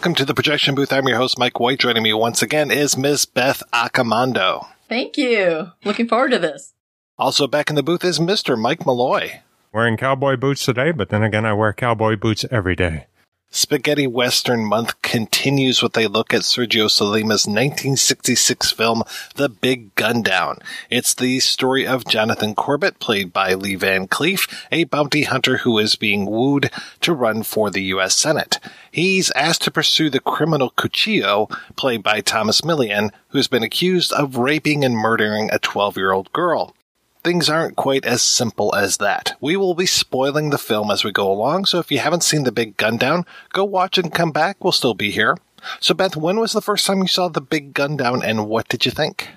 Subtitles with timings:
[0.00, 0.94] Welcome to the projection booth.
[0.94, 1.78] I'm your host, Mike White.
[1.78, 3.26] Joining me once again is Ms.
[3.26, 4.66] Beth Accomando.
[4.88, 5.72] Thank you.
[5.84, 6.72] Looking forward to this.
[7.18, 8.58] Also back in the booth is Mr.
[8.58, 9.42] Mike Malloy.
[9.74, 13.08] Wearing cowboy boots today, but then again, I wear cowboy boots every day.
[13.52, 19.02] Spaghetti Western Month continues with a look at Sergio Sollima's 1966 film,
[19.34, 20.58] The Big Gun Down.
[20.88, 25.78] It's the story of Jonathan Corbett, played by Lee Van Cleef, a bounty hunter who
[25.78, 28.16] is being wooed to run for the U.S.
[28.16, 28.60] Senate.
[28.88, 34.36] He's asked to pursue the criminal Cuchillo, played by Tomas Milian, who's been accused of
[34.36, 36.76] raping and murdering a 12-year-old girl.
[37.22, 39.36] Things aren't quite as simple as that.
[39.42, 42.44] We will be spoiling the film as we go along, so if you haven't seen
[42.44, 44.64] The Big Gun Down, go watch and come back.
[44.64, 45.36] We'll still be here.
[45.80, 48.68] So, Beth, when was the first time you saw The Big Gun Down and what
[48.68, 49.28] did you think?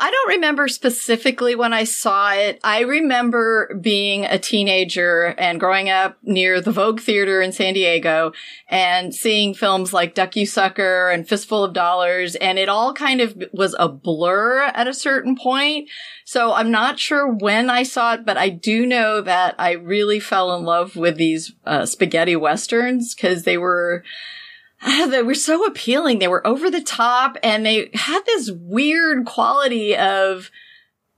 [0.00, 2.60] I don't remember specifically when I saw it.
[2.62, 8.32] I remember being a teenager and growing up near the Vogue Theater in San Diego
[8.68, 12.36] and seeing films like Duck You Sucker and Fistful of Dollars.
[12.36, 15.88] And it all kind of was a blur at a certain point.
[16.24, 20.20] So I'm not sure when I saw it, but I do know that I really
[20.20, 24.04] fell in love with these uh, spaghetti westerns because they were
[24.82, 26.18] Ah, they were so appealing.
[26.18, 30.50] They were over the top and they had this weird quality of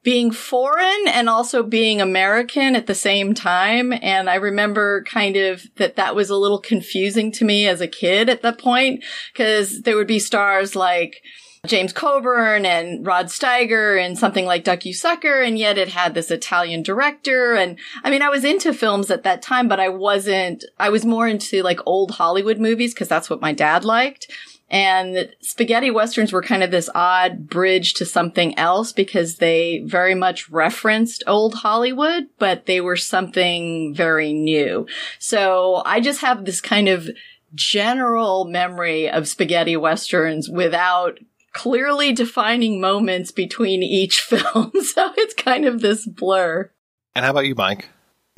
[0.03, 3.93] being foreign and also being American at the same time.
[4.01, 7.89] And I remember kind of that that was a little confusing to me as a
[7.89, 11.23] kid at that point because there would be stars like
[11.67, 15.43] James Coburn and Rod Steiger and something like Duck You Sucker.
[15.43, 17.55] And yet it had this Italian director.
[17.55, 21.05] And I mean, I was into films at that time, but I wasn't, I was
[21.05, 24.31] more into like old Hollywood movies because that's what my dad liked.
[24.71, 30.15] And spaghetti westerns were kind of this odd bridge to something else because they very
[30.15, 34.87] much referenced old Hollywood, but they were something very new.
[35.19, 37.11] So I just have this kind of
[37.53, 41.19] general memory of spaghetti westerns without
[41.53, 44.73] clearly defining moments between each film.
[44.83, 46.71] so it's kind of this blur.
[47.15, 47.89] And how about you, Mike?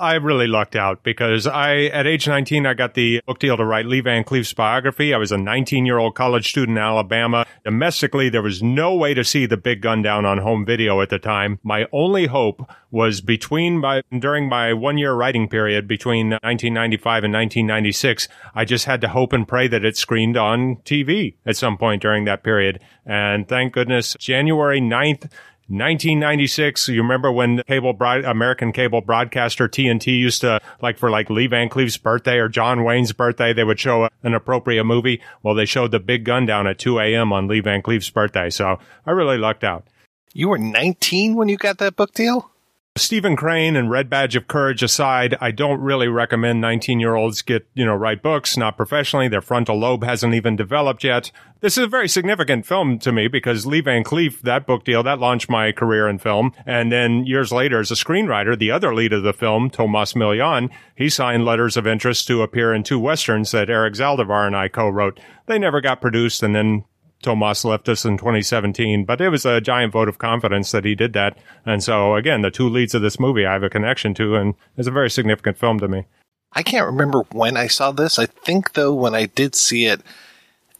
[0.02, 3.64] I really lucked out because I, at age 19, I got the book deal to
[3.64, 5.14] write Lee Van Cleef's biography.
[5.14, 7.46] I was a 19 year old college student in Alabama.
[7.64, 11.08] Domestically, there was no way to see the big gun down on home video at
[11.08, 11.60] the time.
[11.62, 17.32] My only hope was between my, during my one year writing period between 1995 and
[17.32, 18.26] 1996,
[18.56, 22.02] I just had to hope and pray that it screened on TV at some point
[22.02, 22.80] during that period.
[23.06, 25.30] And thank goodness, January 9th,
[25.72, 26.88] 1996.
[26.88, 31.46] You remember when cable broad, American cable broadcaster TNT used to like for like Lee
[31.46, 35.22] Van Cleef's birthday or John Wayne's birthday, they would show an appropriate movie.
[35.42, 37.32] Well, they showed the Big Gun down at 2 a.m.
[37.32, 38.50] on Lee Van Cleef's birthday.
[38.50, 39.86] So I really lucked out.
[40.34, 42.51] You were 19 when you got that book deal?
[42.94, 47.40] Stephen Crane and Red Badge of Courage aside, I don't really recommend 19 year olds
[47.40, 49.28] get, you know, write books, not professionally.
[49.28, 51.32] Their frontal lobe hasn't even developed yet.
[51.60, 55.02] This is a very significant film to me because Lee Van Cleef, that book deal,
[55.04, 56.52] that launched my career in film.
[56.66, 60.68] And then years later, as a screenwriter, the other lead of the film, Tomas Milian,
[60.94, 64.68] he signed letters of interest to appear in two westerns that Eric Zaldivar and I
[64.68, 65.18] co-wrote.
[65.46, 66.84] They never got produced and then
[67.22, 70.94] Tomas left us in 2017, but it was a giant vote of confidence that he
[70.94, 71.38] did that.
[71.64, 74.54] And so again, the two leads of this movie I have a connection to and
[74.76, 76.06] it's a very significant film to me.
[76.52, 78.18] I can't remember when I saw this.
[78.18, 80.02] I think though when I did see it,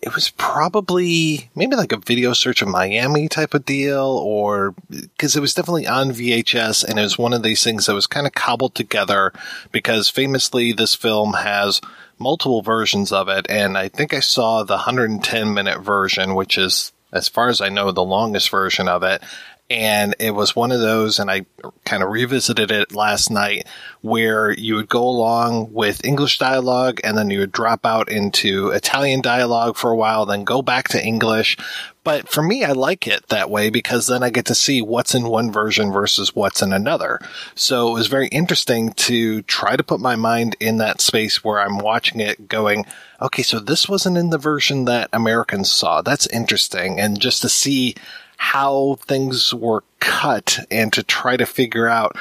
[0.02, 5.36] it was probably maybe like a video search of Miami type of deal or because
[5.36, 8.26] it was definitely on VHS and it was one of these things that was kind
[8.26, 9.32] of cobbled together
[9.70, 11.80] because famously this film has
[12.22, 13.46] multiple versions of it.
[13.48, 17.68] And I think I saw the 110 minute version, which is, as far as I
[17.68, 19.22] know, the longest version of it.
[19.70, 21.46] And it was one of those, and I
[21.86, 23.66] kind of revisited it last night,
[24.02, 28.68] where you would go along with English dialogue and then you would drop out into
[28.68, 31.56] Italian dialogue for a while, then go back to English.
[32.04, 35.14] But for me, I like it that way because then I get to see what's
[35.14, 37.20] in one version versus what's in another.
[37.54, 41.60] So it was very interesting to try to put my mind in that space where
[41.60, 42.86] I'm watching it going,
[43.20, 46.02] okay, so this wasn't in the version that Americans saw.
[46.02, 46.98] That's interesting.
[46.98, 47.94] And just to see
[48.36, 52.16] how things were cut and to try to figure out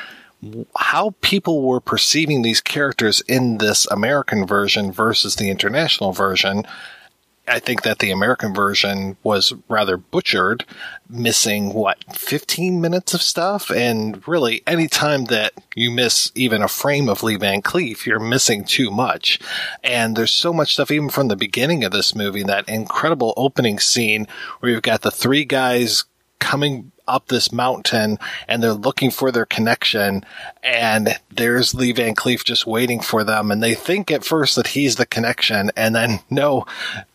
[0.77, 6.63] how people were perceiving these characters in this American version versus the international version.
[7.47, 10.63] I think that the American version was rather butchered,
[11.09, 13.71] missing what, 15 minutes of stuff?
[13.71, 18.19] And really, any time that you miss even a frame of Lee Van Cleef, you're
[18.19, 19.39] missing too much.
[19.83, 23.79] And there's so much stuff, even from the beginning of this movie, that incredible opening
[23.79, 24.27] scene
[24.59, 26.05] where you've got the three guys
[26.39, 30.23] coming up this mountain and they're looking for their connection
[30.63, 34.67] and there's Lee Van Cleef just waiting for them and they think at first that
[34.67, 36.65] he's the connection and then no,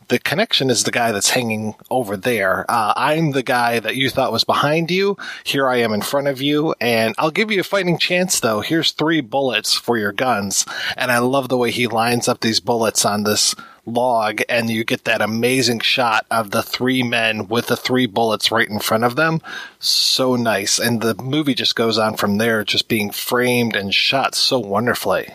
[0.09, 2.65] the connection is the guy that's hanging over there.
[2.69, 5.17] Uh, I'm the guy that you thought was behind you.
[5.45, 8.61] Here I am in front of you, and I'll give you a fighting chance though.
[8.61, 10.65] Here's three bullets for your guns.
[10.97, 14.85] And I love the way he lines up these bullets on this log, and you
[14.85, 19.05] get that amazing shot of the three men with the three bullets right in front
[19.05, 19.41] of them.
[19.79, 20.79] So nice.
[20.79, 25.29] And the movie just goes on from there, just being framed and shot so wonderfully.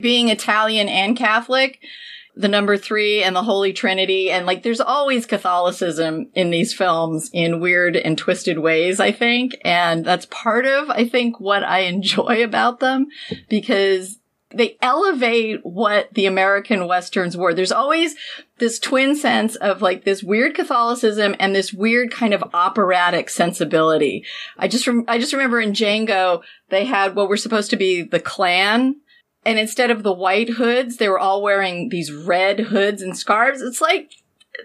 [0.00, 1.78] Being Italian and Catholic,
[2.34, 4.30] the number three and the Holy Trinity.
[4.30, 9.56] And like, there's always Catholicism in these films in weird and twisted ways, I think.
[9.64, 13.08] And that's part of, I think, what I enjoy about them
[13.48, 14.18] because
[14.54, 17.54] they elevate what the American Westerns were.
[17.54, 18.14] There's always
[18.58, 24.24] this twin sense of like this weird Catholicism and this weird kind of operatic sensibility.
[24.58, 28.02] I just, rem- I just remember in Django, they had what were supposed to be
[28.02, 28.96] the Klan
[29.44, 33.60] and instead of the white hoods, they were all wearing these red hoods and scarves.
[33.60, 34.12] It's like,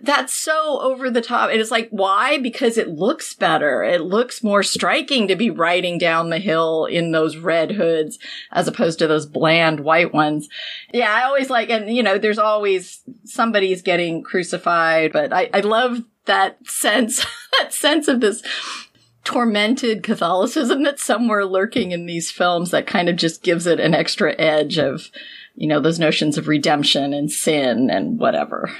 [0.02, 1.50] that's so over the top.
[1.50, 2.38] It is like, why?
[2.38, 3.84] Because it looks better.
[3.84, 8.20] It looks more striking to be riding down the hill in those red hoods
[8.52, 10.50] as opposed to those bland white ones.
[10.94, 15.62] Yeah, I always like, and you know, there's always somebody's getting crucified, but I, I
[15.62, 17.26] love that sense,
[17.60, 18.44] that sense of this
[19.28, 23.94] tormented Catholicism that's somewhere lurking in these films that kind of just gives it an
[23.94, 25.12] extra edge of,
[25.54, 28.72] you know, those notions of redemption and sin and whatever.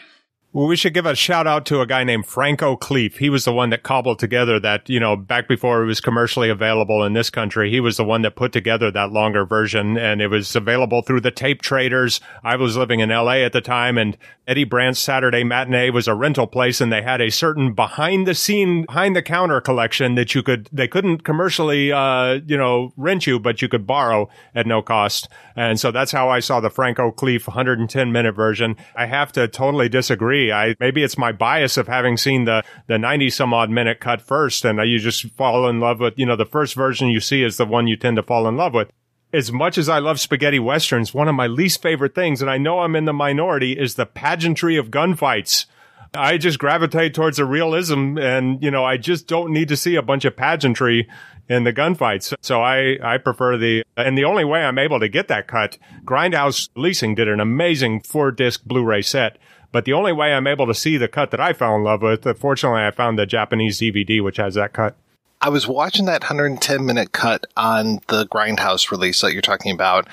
[0.58, 3.18] Well, we should give a shout out to a guy named Franco Cleef.
[3.18, 6.50] He was the one that cobbled together that, you know, back before it was commercially
[6.50, 7.70] available in this country.
[7.70, 11.22] He was the one that put together that longer version and it was available through
[11.22, 12.20] the tape traders.
[12.44, 16.16] I was living in LA at the time and Eddie Brandt's Saturday matinee was a
[16.16, 20.34] rental place and they had a certain behind the scene, behind the counter collection that
[20.34, 24.66] you could, they couldn't commercially, uh, you know, rent you, but you could borrow at
[24.66, 25.28] no cost.
[25.56, 28.76] And so that's how I saw the Franco Cleef 110 minute version.
[28.96, 30.47] I have to totally disagree.
[30.52, 34.22] I maybe it's my bias of having seen the the 90 some odd minute cut
[34.22, 37.44] first, and you just fall in love with you know the first version you see
[37.44, 38.92] is the one you tend to fall in love with.
[39.34, 42.58] As much as I love spaghetti westerns, one of my least favorite things, and I
[42.58, 45.66] know I'm in the minority, is the pageantry of gunfights.
[46.14, 49.96] I just gravitate towards the realism, and you know I just don't need to see
[49.96, 51.08] a bunch of pageantry
[51.50, 52.34] in the gunfights.
[52.42, 55.78] So I, I prefer the, and the only way I'm able to get that cut,
[56.04, 59.38] Grindhouse Leasing did an amazing four disc Blu-ray set
[59.72, 62.02] but the only way I'm able to see the cut that I fell in love
[62.02, 64.96] with, uh, fortunately, I found the Japanese DVD, which has that cut.
[65.40, 70.08] I was watching that 110 minute cut on the Grindhouse release that you're talking about,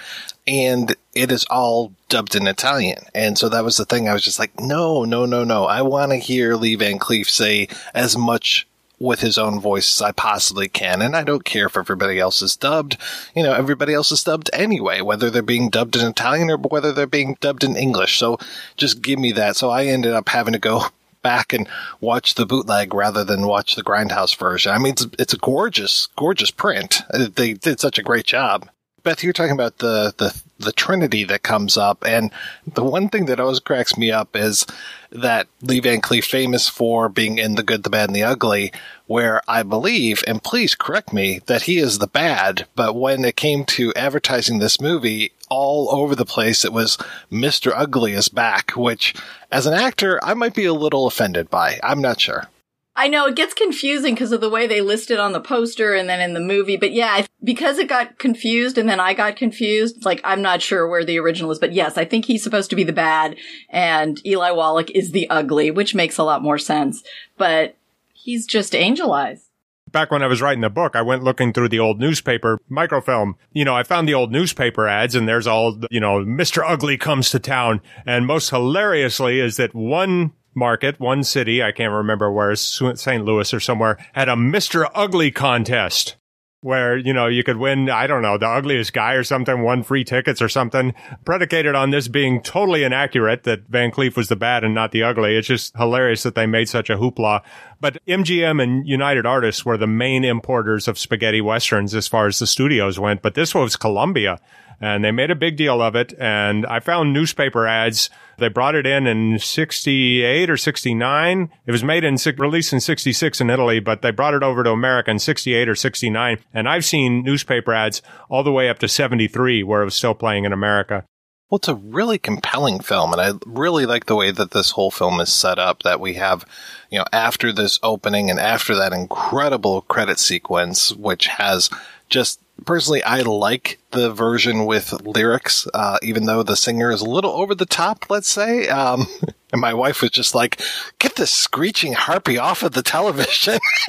[0.47, 2.99] and it is all dubbed in Italian.
[3.15, 4.07] And so that was the thing.
[4.07, 5.65] I was just like, no, no, no, no.
[5.65, 8.67] I want to hear Lee Van Cleef say as much
[9.05, 11.03] with his own voice as I possibly can.
[11.03, 12.97] And I don't care if everybody else is dubbed.
[13.35, 16.93] You know, everybody else is dubbed anyway, whether they're being dubbed in Italian or whether
[16.93, 18.19] they're being dubbed in English.
[18.19, 18.39] So
[18.77, 19.57] just give me that.
[19.57, 20.87] So I ended up having to go
[21.23, 21.69] back and
[22.01, 24.73] watch the bootleg rather than watch the Grindhouse version.
[24.73, 27.03] I mean, it's, it's a gorgeous, gorgeous print.
[27.13, 28.69] Uh, they did such a great job.
[29.05, 32.03] Beth, you're talking about the, the, the Trinity that comes up.
[32.07, 32.31] And
[32.67, 34.67] the one thing that always cracks me up is
[35.11, 38.73] that Lee Van Cleef famous for being in The Good, the Bad, and the Ugly,
[39.07, 42.67] where I believe, and please correct me, that he is the bad.
[42.75, 46.97] But when it came to advertising this movie, all over the place, it was
[47.31, 47.73] Mr.
[47.77, 49.15] Ugly is back, which
[49.53, 51.79] as an actor, I might be a little offended by.
[51.83, 52.49] I'm not sure.
[52.97, 55.95] I know it gets confusing because of the way they list it on the poster
[55.95, 56.77] and then in the movie.
[56.77, 60.89] But yeah, because it got confused and then I got confused, like I'm not sure
[60.89, 61.59] where the original is.
[61.59, 63.37] But yes, I think he's supposed to be the bad
[63.69, 67.03] and Eli Wallach is the ugly, which makes a lot more sense.
[67.37, 67.77] But
[68.13, 69.49] he's just angel eyes
[69.95, 73.37] back when I was writing the book, I went looking through the old newspaper microfilm.
[73.53, 76.63] You know, I found the old newspaper ads and there's all, you know, Mr.
[76.67, 77.81] Ugly comes to town.
[78.05, 83.25] And most hilariously is that one market, one city, I can't remember where, St.
[83.25, 84.89] Louis or somewhere, had a Mr.
[84.95, 86.17] Ugly contest
[86.65, 89.83] where, you know, you could win, I don't know, the ugliest guy or something, won
[89.83, 90.95] free tickets or something,
[91.27, 95.03] predicated on this being totally inaccurate that Van Cleef was the bad and not the
[95.03, 95.37] ugly.
[95.37, 97.43] It's just hilarious that they made such a hoopla.
[97.83, 102.39] But MGM and United Artists were the main importers of spaghetti westerns as far as
[102.39, 104.41] the studios went, but this was Columbia
[104.81, 106.15] and they made a big deal of it.
[106.19, 108.09] And I found newspaper ads.
[108.39, 111.51] They brought it in in 68 or 69.
[111.67, 114.71] It was made in, released in 66 in Italy, but they brought it over to
[114.71, 116.39] America in 68 or 69.
[116.53, 120.15] And I've seen newspaper ads all the way up to 73 where it was still
[120.15, 121.05] playing in America.
[121.51, 124.91] Well, it's a really compelling film, and I really like the way that this whole
[124.91, 125.83] film is set up.
[125.83, 126.45] That we have,
[126.91, 131.71] you know, after this opening and after that incredible credit sequence, which has
[132.09, 137.09] just personally, I like the version with lyrics, uh, even though the singer is a
[137.09, 138.69] little over the top, let's say.
[138.69, 139.07] Um,
[139.53, 140.61] and my wife was just like,
[140.99, 143.59] get this screeching harpy off of the television.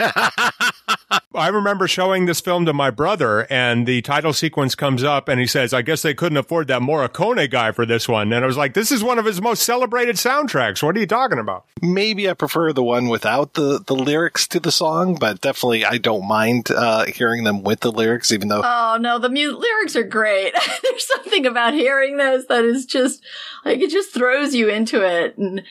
[1.33, 5.39] I remember showing this film to my brother and the title sequence comes up and
[5.39, 8.31] he says, I guess they couldn't afford that Morricone guy for this one.
[8.31, 10.83] And I was like, this is one of his most celebrated soundtracks.
[10.83, 11.65] What are you talking about?
[11.81, 15.97] Maybe I prefer the one without the, the lyrics to the song, but definitely I
[15.97, 18.62] don't mind, uh, hearing them with the lyrics, even though.
[18.63, 20.53] Oh no, the mu- lyrics are great.
[20.83, 23.23] There's something about hearing those that is just
[23.63, 25.37] like, it just throws you into it.
[25.37, 25.63] And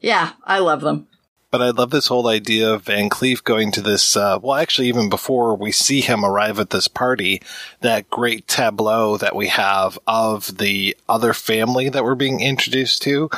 [0.00, 1.08] yeah, I love them.
[1.52, 4.88] But I love this whole idea of Van Cleef going to this, uh, well, actually,
[4.88, 7.42] even before we see him arrive at this party,
[7.82, 13.28] that great tableau that we have of the other family that we're being introduced to,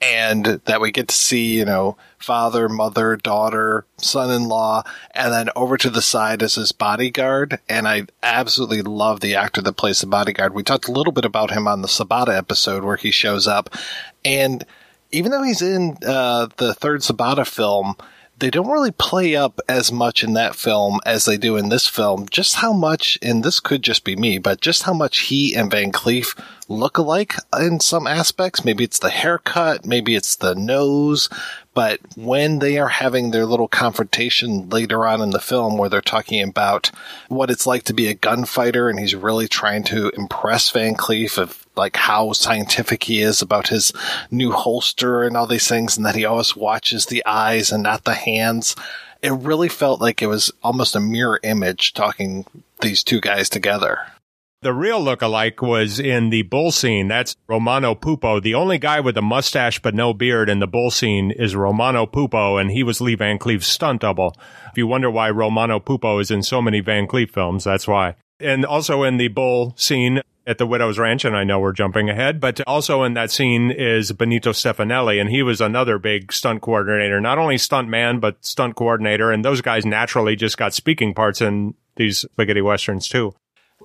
[0.00, 5.32] and that we get to see, you know, father, mother, daughter, son in law, and
[5.32, 7.58] then over to the side is his bodyguard.
[7.68, 10.54] And I absolutely love the actor that plays the bodyguard.
[10.54, 13.74] We talked a little bit about him on the Sabata episode where he shows up.
[14.24, 14.64] And
[15.12, 17.94] even though he's in uh, the third Sabata film,
[18.40, 21.86] they don't really play up as much in that film as they do in this
[21.86, 22.26] film.
[22.28, 25.70] Just how much, and this could just be me, but just how much he and
[25.70, 28.64] Van Cleef look alike in some aspects.
[28.64, 31.28] Maybe it's the haircut, maybe it's the nose,
[31.74, 36.00] but when they are having their little confrontation later on in the film where they're
[36.00, 36.90] talking about
[37.28, 41.38] what it's like to be a gunfighter and he's really trying to impress Van Cleef
[41.38, 43.92] of like how scientific he is about his
[44.30, 48.04] new holster and all these things and that he always watches the eyes and not
[48.04, 48.76] the hands.
[49.22, 52.46] It really felt like it was almost a mirror image talking
[52.80, 53.98] these two guys together.
[54.62, 57.08] The real look-alike was in the bull scene.
[57.08, 58.42] That's Romano Pupo.
[58.42, 62.04] The only guy with a mustache but no beard in the bull scene is Romano
[62.04, 64.36] Pupo, and he was Lee Van Cleef's stunt double.
[64.70, 68.16] If you wonder why Romano Pupo is in so many Van Cleef films, that's why.
[68.38, 70.20] And also in the bull scene
[70.50, 73.70] at the Widow's Ranch, and I know we're jumping ahead, but also in that scene
[73.70, 77.20] is Benito Stefanelli, and he was another big stunt coordinator.
[77.20, 81.40] Not only stunt man, but stunt coordinator, and those guys naturally just got speaking parts
[81.40, 83.32] in these spaghetti westerns too.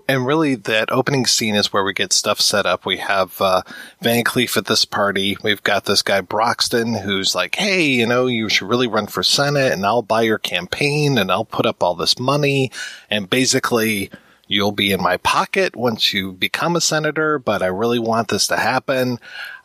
[0.07, 2.83] And really, that opening scene is where we get stuff set up.
[2.83, 3.61] We have uh,
[4.01, 5.37] Van Cleef at this party.
[5.43, 9.21] We've got this guy Broxton who's like, "Hey, you know, you should really run for
[9.21, 12.71] Senate, and I'll buy your campaign, and I'll put up all this money,
[13.07, 14.09] and basically."
[14.47, 18.47] You'll be in my pocket once you become a senator, but I really want this
[18.47, 19.19] to happen.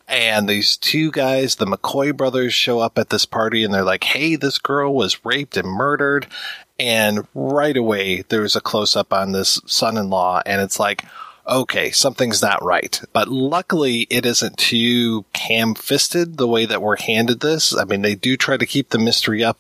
[0.09, 4.05] And these two guys, the McCoy brothers, show up at this party and they're like,
[4.05, 6.27] Hey, this girl was raped and murdered.
[6.81, 11.05] And right away, there's a close up on this son in law, and it's like,
[11.47, 13.03] okay, something's not right.
[13.13, 17.77] But luckily, it isn't too ham fisted the way that we're handed this.
[17.77, 19.59] I mean, they do try to keep the mystery up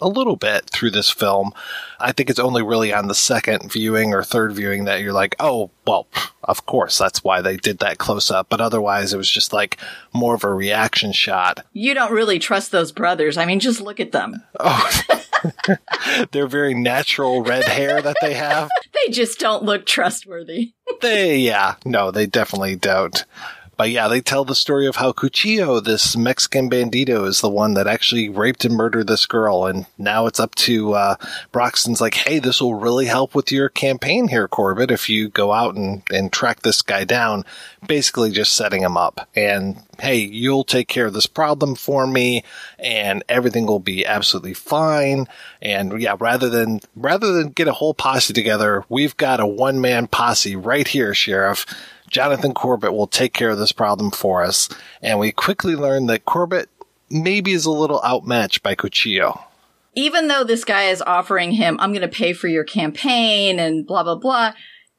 [0.00, 1.52] a little bit through this film.
[1.98, 5.34] I think it's only really on the second viewing or third viewing that you're like,
[5.40, 6.06] oh, well,
[6.44, 8.48] of course, that's why they did that close up.
[8.48, 9.78] But otherwise, it was just like
[10.12, 11.64] more of a reaction shot.
[11.72, 13.36] You don't really trust those brothers.
[13.36, 14.42] I mean, just look at them.
[14.60, 14.90] Oh.
[16.32, 18.68] Their very natural red hair that they have.
[19.06, 20.72] They just don't look trustworthy.
[21.00, 23.24] they, yeah, no, they definitely don't.
[23.78, 27.74] But yeah, they tell the story of how Cuchillo, this Mexican bandito, is the one
[27.74, 29.66] that actually raped and murdered this girl.
[29.66, 31.14] And now it's up to uh,
[31.52, 35.52] Broxton's like, hey, this will really help with your campaign here, Corbett, if you go
[35.52, 37.44] out and, and track this guy down.
[37.86, 39.28] Basically, just setting him up.
[39.36, 42.42] And hey, you'll take care of this problem for me,
[42.80, 45.28] and everything will be absolutely fine.
[45.62, 49.80] And yeah, rather than rather than get a whole posse together, we've got a one
[49.80, 51.64] man posse right here, Sheriff
[52.08, 54.68] Jonathan Corbett will take care of this problem for us.
[55.02, 56.68] And we quickly learn that Corbett
[57.10, 59.42] maybe is a little outmatched by Cuchillo.
[59.94, 63.86] Even though this guy is offering him, I'm going to pay for your campaign and
[63.86, 64.52] blah, blah, blah,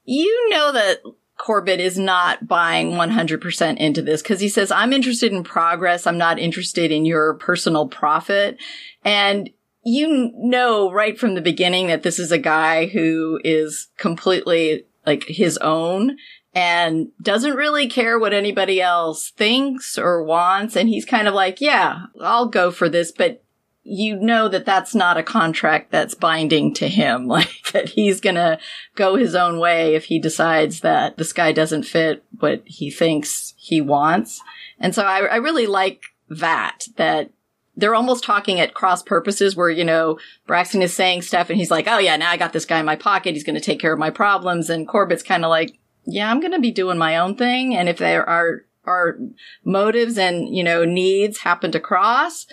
[0.04, 0.98] you know that
[1.38, 6.06] Corbett is not buying 100% into this because he says, I'm interested in progress.
[6.06, 8.58] I'm not interested in your personal profit.
[9.04, 9.48] And
[9.82, 15.24] you know right from the beginning that this is a guy who is completely like
[15.26, 16.18] his own
[16.54, 20.76] and doesn't really care what anybody else thinks or wants.
[20.76, 23.44] And he's kind of like, yeah, I'll go for this, but
[23.82, 27.28] you know that that's not a contract that's binding to him.
[27.40, 28.58] Like that he's going to
[28.96, 33.54] go his own way if he decides that this guy doesn't fit what he thinks
[33.56, 34.42] he wants.
[34.80, 37.30] And so I, I really like that, that
[37.76, 41.70] they're almost talking at cross purposes where, you know, Braxton is saying stuff and he's
[41.70, 43.34] like, Oh yeah, now I got this guy in my pocket.
[43.34, 44.68] He's going to take care of my problems.
[44.68, 45.78] And Corbett's kind of like,
[46.12, 47.76] yeah, I'm going to be doing my own thing.
[47.76, 49.18] And if there are, are
[49.64, 52.46] motives and, you know, needs happen to cross,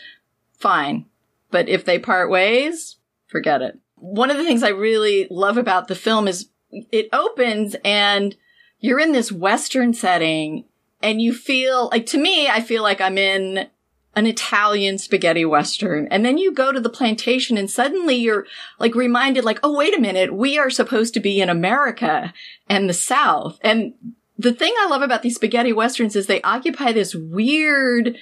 [0.54, 1.06] fine.
[1.52, 3.80] But if they part ways, forget it.
[3.96, 6.50] One of the things I really love about the film is
[6.92, 8.36] it opens and
[8.80, 10.66] you're in this Western setting
[11.02, 13.68] and you feel like, to me, I feel like I'm in
[14.18, 16.08] an Italian spaghetti western.
[16.08, 18.48] And then you go to the plantation and suddenly you're
[18.80, 20.34] like reminded like, oh, wait a minute.
[20.34, 22.34] We are supposed to be in America
[22.68, 23.60] and the South.
[23.62, 23.94] And
[24.36, 28.18] the thing I love about these spaghetti westerns is they occupy this weird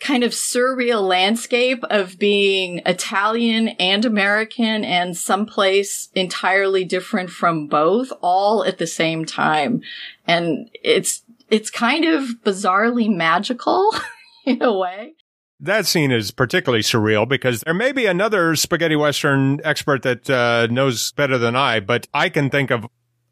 [0.00, 8.12] kind of surreal landscape of being Italian and American and someplace entirely different from both
[8.22, 9.82] all at the same time.
[10.26, 13.90] And it's, it's kind of bizarrely magical
[14.46, 15.16] in a way.
[15.60, 20.68] That scene is particularly surreal because there may be another spaghetti western expert that uh,
[20.70, 22.86] knows better than I, but I can think of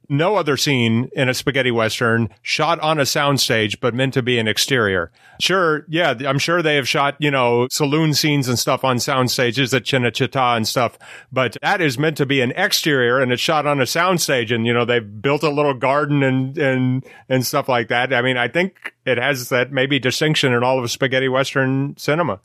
[0.09, 4.38] no other scene in a spaghetti western shot on a soundstage, but meant to be
[4.38, 5.11] an exterior.
[5.40, 9.31] Sure, yeah, I'm sure they have shot, you know, saloon scenes and stuff on sound
[9.31, 10.99] stages at Cinecittà and stuff,
[11.33, 14.66] but that is meant to be an exterior and it's shot on a soundstage and,
[14.66, 18.12] you know, they've built a little garden and, and, and stuff like that.
[18.12, 22.40] I mean, I think it has that maybe distinction in all of spaghetti western cinema.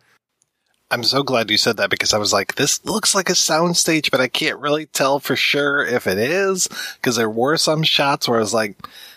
[0.91, 4.11] I'm so glad you said that because I was like, this looks like a soundstage,
[4.11, 8.27] but I can't really tell for sure if it is because there were some shots
[8.27, 8.75] where I was like,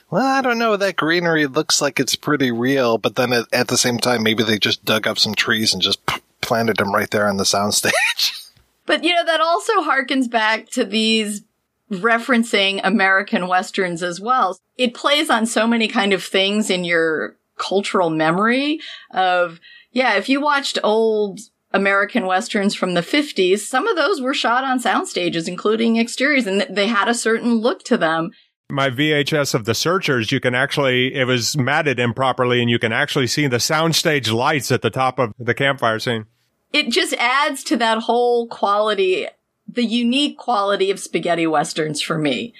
[0.08, 0.76] well, I don't know.
[0.76, 4.44] That greenery looks like it's pretty real, but then at, at the same time, maybe
[4.44, 7.44] they just dug up some trees and just p- planted them right there on the
[7.44, 8.40] soundstage.
[8.86, 11.42] But you know, that also harkens back to these
[11.90, 14.58] referencing American Westerns as well.
[14.76, 19.58] It plays on so many kind of things in your cultural memory of,
[19.90, 21.40] yeah, if you watched old
[21.74, 26.46] American Westerns from the 50s, some of those were shot on sound stages, including exteriors,
[26.46, 28.30] and they had a certain look to them.
[28.70, 32.92] My VHS of The Searchers, you can actually, it was matted improperly, and you can
[32.92, 36.26] actually see the soundstage lights at the top of the campfire scene.
[36.72, 39.26] It just adds to that whole quality,
[39.68, 42.54] the unique quality of spaghetti westerns for me.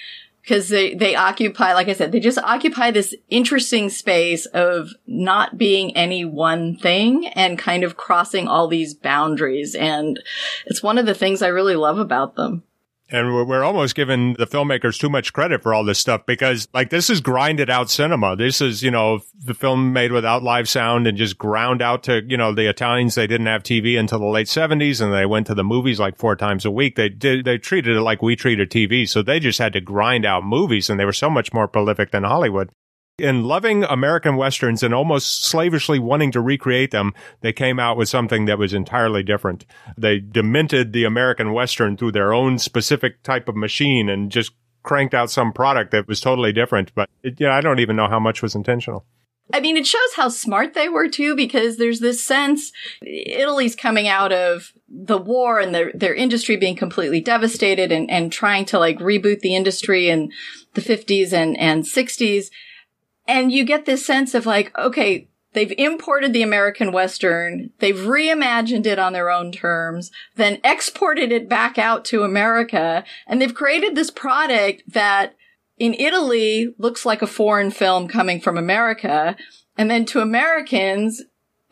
[0.45, 5.57] Because they, they occupy, like I said, they just occupy this interesting space of not
[5.57, 9.75] being any one thing and kind of crossing all these boundaries.
[9.75, 10.23] And
[10.67, 12.63] it's one of the things I really love about them.
[13.11, 16.89] And we're, almost giving the filmmakers too much credit for all this stuff because, like,
[16.89, 18.35] this is grinded out cinema.
[18.35, 22.23] This is, you know, the film made without live sound and just ground out to,
[22.27, 23.15] you know, the Italians.
[23.15, 26.17] They didn't have TV until the late seventies and they went to the movies like
[26.17, 26.97] four times a week.
[26.97, 29.07] They did, they treated it like we treated TV.
[29.09, 32.11] So they just had to grind out movies and they were so much more prolific
[32.11, 32.71] than Hollywood.
[33.19, 38.09] In loving American Westerns and almost slavishly wanting to recreate them, they came out with
[38.09, 39.65] something that was entirely different.
[39.97, 44.51] They demented the American Western through their own specific type of machine and just
[44.83, 46.93] cranked out some product that was totally different.
[46.97, 49.07] But it, you know, I don't even know how much was intentional.
[49.53, 52.73] I mean, it shows how smart they were too, because there's this sense
[53.03, 58.33] Italy's coming out of the war and their, their industry being completely devastated and, and
[58.33, 60.33] trying to like reboot the industry in
[60.73, 62.47] the 50s and, and 60s.
[63.27, 68.87] And you get this sense of like, okay, they've imported the American Western, they've reimagined
[68.87, 73.95] it on their own terms, then exported it back out to America, and they've created
[73.95, 75.35] this product that
[75.79, 79.37] in Italy looks like a foreign film coming from America.
[79.77, 81.23] And then to Americans,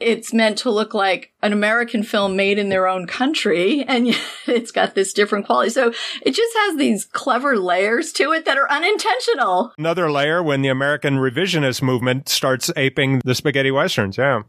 [0.02, 4.20] it's meant to look like an American film made in their own country, and yet
[4.46, 5.70] it's got this different quality.
[5.70, 9.72] So it just has these clever layers to it that are unintentional.
[9.78, 14.18] Another layer when the American revisionist movement starts aping the spaghetti westerns.
[14.18, 14.42] Yeah.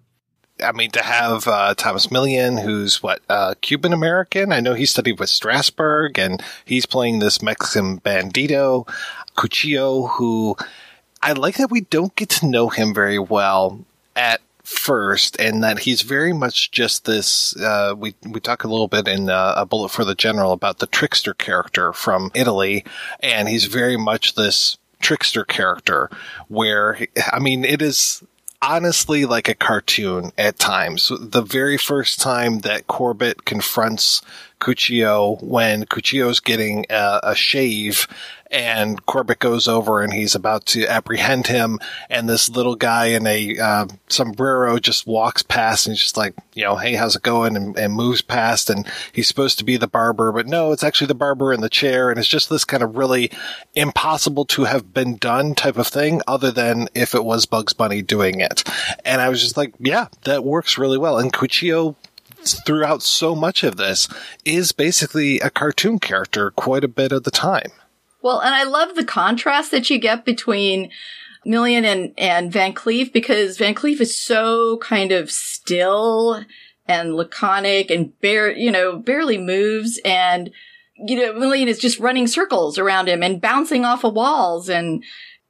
[0.63, 4.51] I mean, to have uh, Tomas Milian, who's what uh, Cuban American.
[4.51, 8.87] I know he studied with Strasberg, and he's playing this Mexican bandito,
[9.35, 10.55] Cuchillo, who
[11.23, 13.85] I like that we don't get to know him very well
[14.15, 14.41] at
[14.73, 17.55] first, and that he's very much just this.
[17.55, 20.79] Uh, we we talk a little bit in uh, a bullet for the general about
[20.79, 22.83] the trickster character from Italy,
[23.19, 26.09] and he's very much this trickster character
[26.47, 26.97] where
[27.31, 28.23] I mean it is
[28.63, 31.11] honestly like a cartoon at times.
[31.19, 34.21] The very first time that Corbett confronts
[34.59, 38.07] Cuchillo when Cuchillo's getting a, a shave
[38.53, 43.25] and Corbett goes over and he's about to apprehend him, and this little guy in
[43.25, 47.23] a uh, sombrero just walks past and he's just like, you know, hey, how's it
[47.23, 47.57] going?
[47.57, 51.07] And, and, moves past, and he's supposed to be the barber, but no, it's actually
[51.07, 53.31] the barber in the chair, and it's just this kind of really
[53.73, 58.01] impossible to have been done type of thing, other than if it was Bugs Bunny
[58.01, 58.63] doing it.
[59.03, 61.17] And I was just like, yeah, that works really well.
[61.17, 61.95] And Cuchillo
[62.65, 64.07] throughout so much of this
[64.45, 67.71] is basically a cartoon character quite a bit of the time.
[68.23, 70.89] Well, and I love the contrast that you get between
[71.45, 76.41] Milian and, and Van Cleef because Van Cleef is so kind of still
[76.87, 80.51] and laconic and bare, you know, barely moves and,
[80.95, 84.69] you know, Milian is just running circles around him and bouncing off of walls.
[84.69, 85.03] And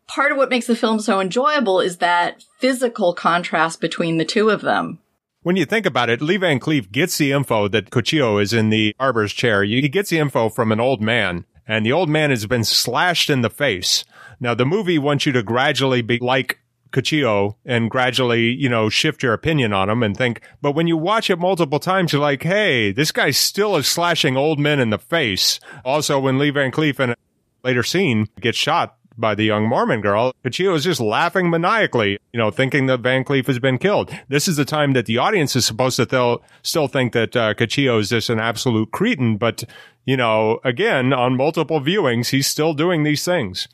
[0.08, 4.50] part of what makes the film so enjoyable is that physical contrast between the two
[4.50, 4.98] of them.
[5.44, 8.72] When you think about it, Lee Van Cleef gets the info that Cuchillo is in
[8.72, 9.64] the arbor's chair.
[9.64, 13.30] He gets the info from an old man and the old man has been slashed
[13.30, 14.04] in the face.
[14.40, 16.60] Now, the movie wants you to gradually be like
[16.92, 20.96] Cuchillo and gradually, you know, shift your opinion on him and think, but when you
[20.96, 24.92] watch it multiple times, you're like, hey, this guy still is slashing old men in
[24.92, 25.60] the face.
[25.84, 27.16] Also, when Lee Van Cleef in a
[27.64, 32.38] later scene gets shot by the young Mormon girl, Cuchillo is just laughing maniacally, you
[32.38, 34.12] know, thinking that Van Cleef has been killed.
[34.28, 37.54] This is the time that the audience is supposed to th- still think that uh,
[37.60, 39.64] is just an absolute cretin, but
[40.06, 43.68] you know, again, on multiple viewings, he's still doing these things.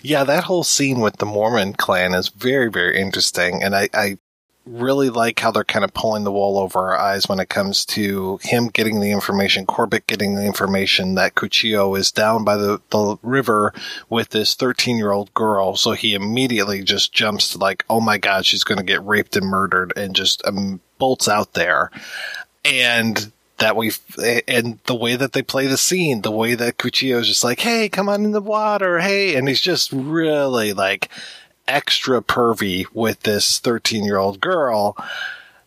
[0.00, 3.62] Yeah, that whole scene with the Mormon clan is very, very interesting.
[3.62, 4.18] And I, I
[4.64, 7.84] really like how they're kind of pulling the wool over our eyes when it comes
[7.84, 12.80] to him getting the information, Corbett getting the information that Cuchillo is down by the,
[12.90, 13.74] the river
[14.08, 15.76] with this 13 year old girl.
[15.76, 19.36] So he immediately just jumps to like, oh my God, she's going to get raped
[19.36, 21.90] and murdered and just um, bolts out there.
[22.64, 23.92] And that we
[24.48, 27.60] and the way that they play the scene, the way that Cuchillo is just like,
[27.60, 31.08] "Hey, come on in the water, hey," and he's just really like
[31.72, 34.96] extra pervy with this 13 year old girl.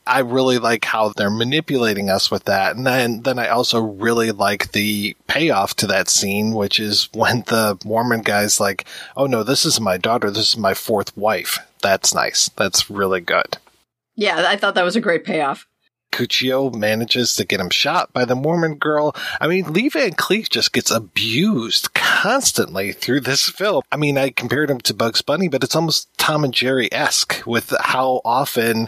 [0.08, 2.76] I really like how they're manipulating us with that.
[2.76, 7.42] And then, then I also really like the payoff to that scene, which is when
[7.48, 8.86] the Mormon guy's like,
[9.18, 10.30] Oh no, this is my daughter.
[10.30, 11.58] This is my fourth wife.
[11.82, 12.50] That's nice.
[12.50, 13.58] That's really good.
[14.16, 15.68] Yeah, I thought that was a great payoff.
[16.16, 19.14] Cuchillo manages to get him shot by the Mormon girl.
[19.42, 23.84] I mean, Lee Van Cleef just gets abused constantly through this film.
[23.92, 27.44] I mean, I compared him to Bugs Bunny, but it's almost Tom and Jerry esque
[27.46, 28.88] with how often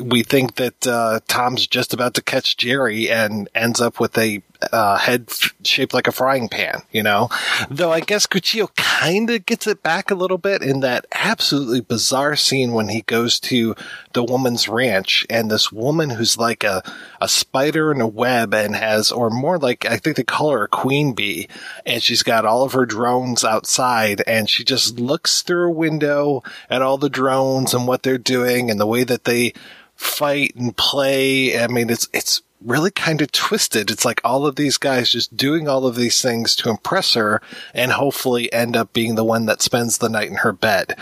[0.00, 4.42] we think that uh, Tom's just about to catch Jerry and ends up with a
[4.72, 7.28] uh, head f- shaped like a frying pan, you know?
[7.70, 11.80] Though I guess Cuchillo kind of gets it back a little bit in that absolutely
[11.80, 13.74] bizarre scene when he goes to
[14.12, 16.82] the woman's ranch and this woman who's like a,
[17.20, 20.64] a spider in a web and has, or more like, I think they call her
[20.64, 21.48] a queen bee,
[21.86, 26.42] and she's got all of her drones outside and she just looks through a window
[26.68, 29.52] at all the drones and what they're doing and the way that they
[29.94, 31.58] fight and play.
[31.58, 33.90] I mean, it's, it's really kind of twisted.
[33.90, 37.40] It's like all of these guys just doing all of these things to impress her
[37.74, 40.96] and hopefully end up being the one that spends the night in her bed.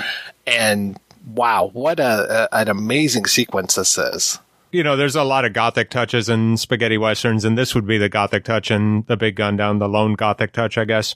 [0.47, 4.39] And wow, what a, a an amazing sequence this is.
[4.73, 7.99] You know, there's a lot of gothic touches in spaghetti westerns, and this would be
[7.99, 11.15] the gothic touch and the big gun down, the lone gothic touch, I guess.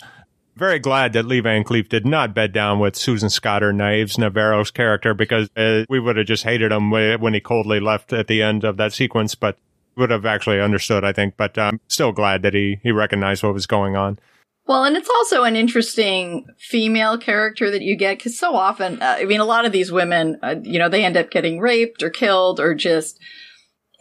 [0.57, 4.19] Very glad that Lee Van Cleef did not bed down with Susan Scott or Nieves
[4.19, 8.27] Navarro's character because uh, we would have just hated him when he coldly left at
[8.27, 9.35] the end of that sequence.
[9.35, 9.59] But
[10.01, 13.55] would have actually understood, I think, but I'm still glad that he, he recognized what
[13.55, 14.19] was going on.
[14.67, 19.17] Well, and it's also an interesting female character that you get because so often, uh,
[19.19, 22.03] I mean, a lot of these women, uh, you know, they end up getting raped
[22.03, 23.19] or killed or just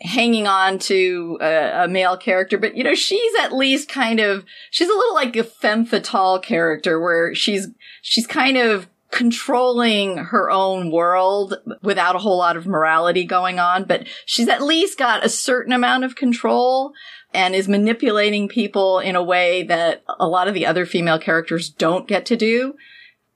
[0.01, 2.57] hanging on to a, a, male character.
[2.57, 6.39] But, you know, she's at least kind of, she's a little like a femme fatale
[6.39, 7.67] character where she's,
[8.01, 13.83] she's kind of controlling her own world without a whole lot of morality going on,
[13.83, 16.93] but she's at least got a certain amount of control
[17.33, 21.69] and is manipulating people in a way that a lot of the other female characters
[21.69, 22.75] don't get to do.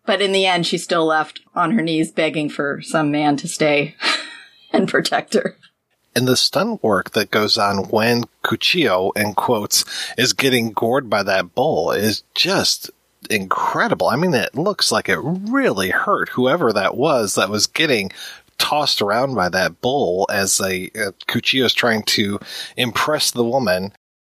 [0.06, 3.48] But in the end, she's still left on her knees begging for some man to
[3.48, 3.96] stay
[4.72, 5.58] and protect her.
[6.16, 9.86] And the stunt work that goes on when Cuchillo, in quotes,
[10.18, 12.92] is getting gored by that bull is just
[13.30, 14.08] incredible.
[14.08, 18.12] I mean, it looks like it really hurt whoever that was that was getting
[18.58, 22.40] tossed around by that bull as a uh, Cuchillo is trying to
[22.78, 23.94] impress the woman.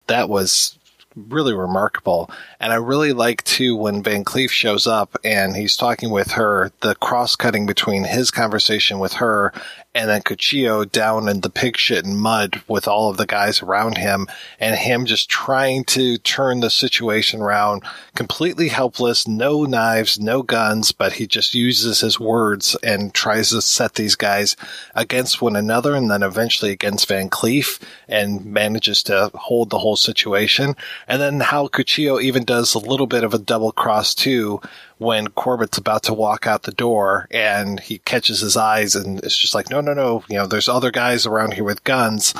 [0.07, 0.79] That was
[1.17, 2.31] really remarkable.
[2.61, 6.71] And I really like too when Van Cleef shows up and he's talking with her,
[6.81, 9.53] the cross cutting between his conversation with her
[9.97, 13.63] and then Cuchillo down in the pig shit and mud with all of the guys
[13.63, 14.27] around him
[14.61, 17.83] and him just trying to turn the situation around
[18.15, 23.63] completely helpless, no knives, no guns, but he just uses his words and tries to
[23.63, 24.55] set these guys
[24.95, 29.97] against one another and then eventually against Van Cleef and manages to hold the whole
[29.97, 30.77] situation.
[31.09, 34.61] And then how Cuchillo even does a little bit of a double cross too
[34.99, 39.37] when Corbett's about to walk out the door and he catches his eyes and it's
[39.37, 42.35] just like, no, no, no, you know, there's other guys around here with guns.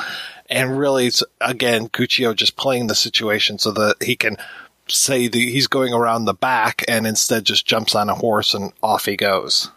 [0.49, 4.37] And really, it's again, Cuchillo just playing the situation so that he can
[4.87, 9.05] say he's going around the back and instead just jumps on a horse and off
[9.05, 9.69] he goes.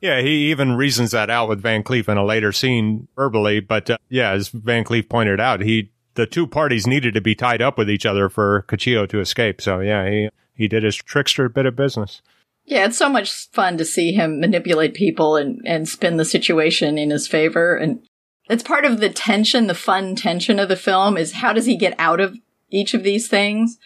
[0.00, 3.58] Yeah, he even reasons that out with Van Cleef in a later scene verbally.
[3.60, 7.34] But uh, yeah, as Van Cleef pointed out, he the two parties needed to be
[7.34, 9.60] tied up with each other for Cuchillo to escape.
[9.60, 12.20] So yeah, he he did his trickster bit of business.
[12.66, 16.98] Yeah, it's so much fun to see him manipulate people and, and spin the situation
[16.98, 17.76] in his favor.
[17.76, 18.04] And
[18.50, 21.76] it's part of the tension, the fun tension of the film is how does he
[21.76, 22.36] get out of
[22.68, 23.78] each of these things?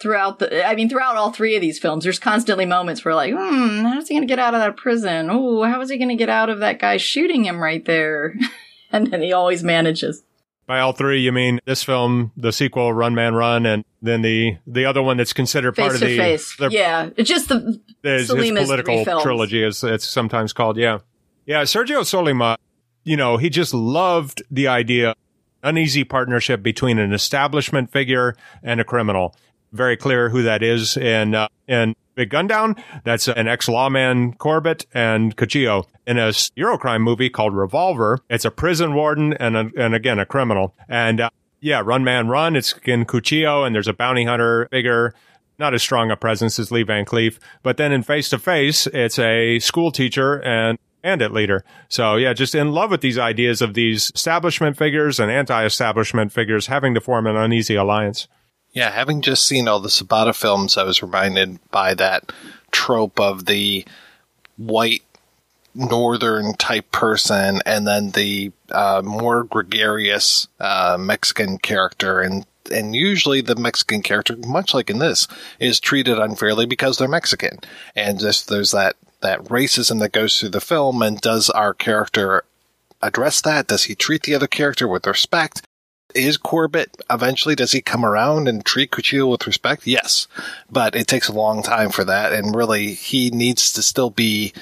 [0.00, 3.32] Throughout the, I mean, throughout all three of these films, there's constantly moments where like,
[3.32, 5.28] hmm, how's he going to get out of that prison?
[5.30, 8.34] Oh, how is he going to get out of that guy shooting him right there?
[8.92, 10.24] and then he always manages.
[10.66, 14.56] By all three, you mean this film, the sequel, Run Man Run, and then the
[14.66, 16.56] the other one that's considered face part of the, face.
[16.56, 20.76] the yeah, it's just the his, his political trilogy, as it's sometimes called.
[20.76, 20.98] Yeah,
[21.46, 21.62] yeah.
[21.62, 22.56] Sergio Sollima,
[23.04, 25.14] you know, he just loved the idea
[25.62, 29.34] uneasy partnership between an establishment figure and a criminal.
[29.72, 32.80] Very clear who that is, and uh, and Big Gundown.
[33.04, 38.20] That's an ex-lawman Corbett and Cuchillo in a Eurocrime movie called Revolver.
[38.28, 40.74] It's a prison warden and, a, and again, a criminal.
[40.88, 42.56] And uh, yeah, Run Man Run.
[42.56, 45.14] It's in Cuchillo and there's a bounty hunter figure.
[45.58, 47.38] Not as strong a presence as Lee Van Cleef.
[47.62, 51.64] But then in Face to Face, it's a school teacher and bandit leader.
[51.88, 56.66] So yeah, just in love with these ideas of these establishment figures and anti-establishment figures
[56.66, 58.28] having to form an uneasy alliance.
[58.72, 62.32] Yeah, having just seen all the Sabata films, I was reminded by that
[62.70, 63.84] trope of the
[64.56, 65.02] white
[65.74, 73.40] northern type person and then the uh, more gregarious uh, Mexican character and and usually
[73.40, 75.26] the Mexican character, much like in this,
[75.58, 77.58] is treated unfairly because they're Mexican.
[77.96, 82.44] And just there's that that racism that goes through the film and does our character
[83.02, 83.66] address that?
[83.66, 85.62] Does he treat the other character with respect?
[86.14, 89.86] Is Corbett eventually does he come around and treat Cuchillo with respect?
[89.86, 90.28] Yes,
[90.70, 94.52] but it takes a long time for that, and really he needs to still be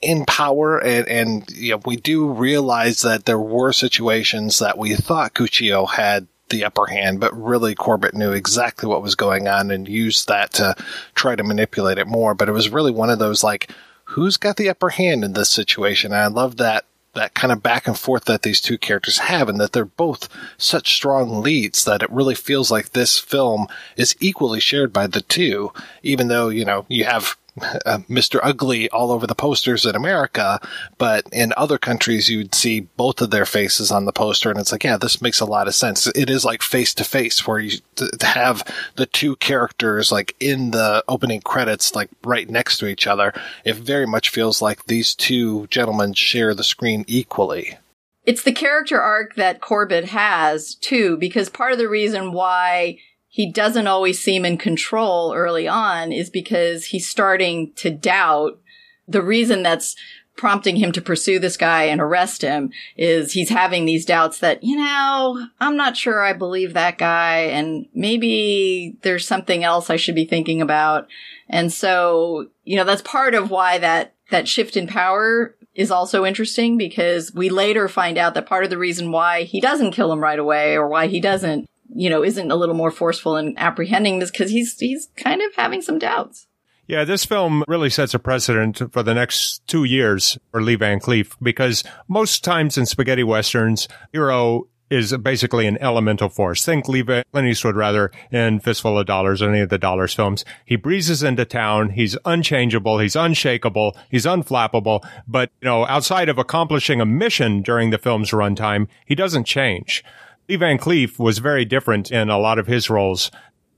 [0.00, 0.78] in power.
[0.78, 5.88] And and you know, we do realize that there were situations that we thought Cuchillo
[5.88, 10.28] had the upper hand, but really Corbett knew exactly what was going on and used
[10.28, 10.74] that to
[11.14, 12.34] try to manipulate it more.
[12.34, 13.70] But it was really one of those like,
[14.04, 16.12] who's got the upper hand in this situation?
[16.12, 16.84] And I love that
[17.18, 20.28] that kind of back and forth that these two characters have and that they're both
[20.56, 25.20] such strong leads that it really feels like this film is equally shared by the
[25.20, 28.40] two, even though, you know, you have uh, Mr.
[28.42, 30.60] Ugly all over the posters in America,
[30.96, 34.72] but in other countries you'd see both of their faces on the poster, and it's
[34.72, 36.06] like, yeah, this makes a lot of sense.
[36.08, 37.78] It is like face to face, where you
[38.20, 38.62] have
[38.96, 43.32] the two characters like in the opening credits, like right next to each other.
[43.64, 47.78] It very much feels like these two gentlemen share the screen equally.
[48.24, 52.98] It's the character arc that Corbett has too, because part of the reason why
[53.38, 58.58] he doesn't always seem in control early on is because he's starting to doubt
[59.06, 59.94] the reason that's
[60.36, 64.64] prompting him to pursue this guy and arrest him is he's having these doubts that,
[64.64, 69.94] you know, I'm not sure I believe that guy and maybe there's something else I
[69.94, 71.06] should be thinking about.
[71.48, 76.26] And so, you know, that's part of why that, that shift in power is also
[76.26, 80.12] interesting because we later find out that part of the reason why he doesn't kill
[80.12, 83.56] him right away or why he doesn't you know, isn't a little more forceful in
[83.58, 86.46] apprehending this because he's he's kind of having some doubts.
[86.86, 91.00] Yeah, this film really sets a precedent for the next two years for Lee Van
[91.00, 96.64] Cleef because most times in spaghetti westerns, hero is basically an elemental force.
[96.64, 100.14] Think Lee Van, Clint Eastwood rather in Fistful of Dollars or any of the Dollars
[100.14, 100.46] films.
[100.64, 101.90] He breezes into town.
[101.90, 102.98] He's unchangeable.
[102.98, 103.96] He's unshakable.
[104.10, 105.06] He's unflappable.
[105.26, 110.02] But, you know, outside of accomplishing a mission during the film's runtime, he doesn't change.
[110.48, 113.30] Lee Van Cleef was very different in a lot of his roles.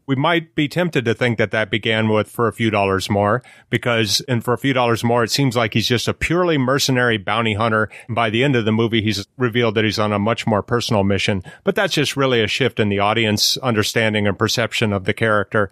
[0.06, 3.42] We might be tempted to think that that began with for a few dollars more
[3.70, 7.16] because, and for a few dollars more, it seems like he's just a purely mercenary
[7.16, 7.88] bounty hunter.
[8.06, 10.62] And by the end of the movie, he's revealed that he's on a much more
[10.62, 11.42] personal mission.
[11.64, 15.70] But that's just really a shift in the audience understanding and perception of the character.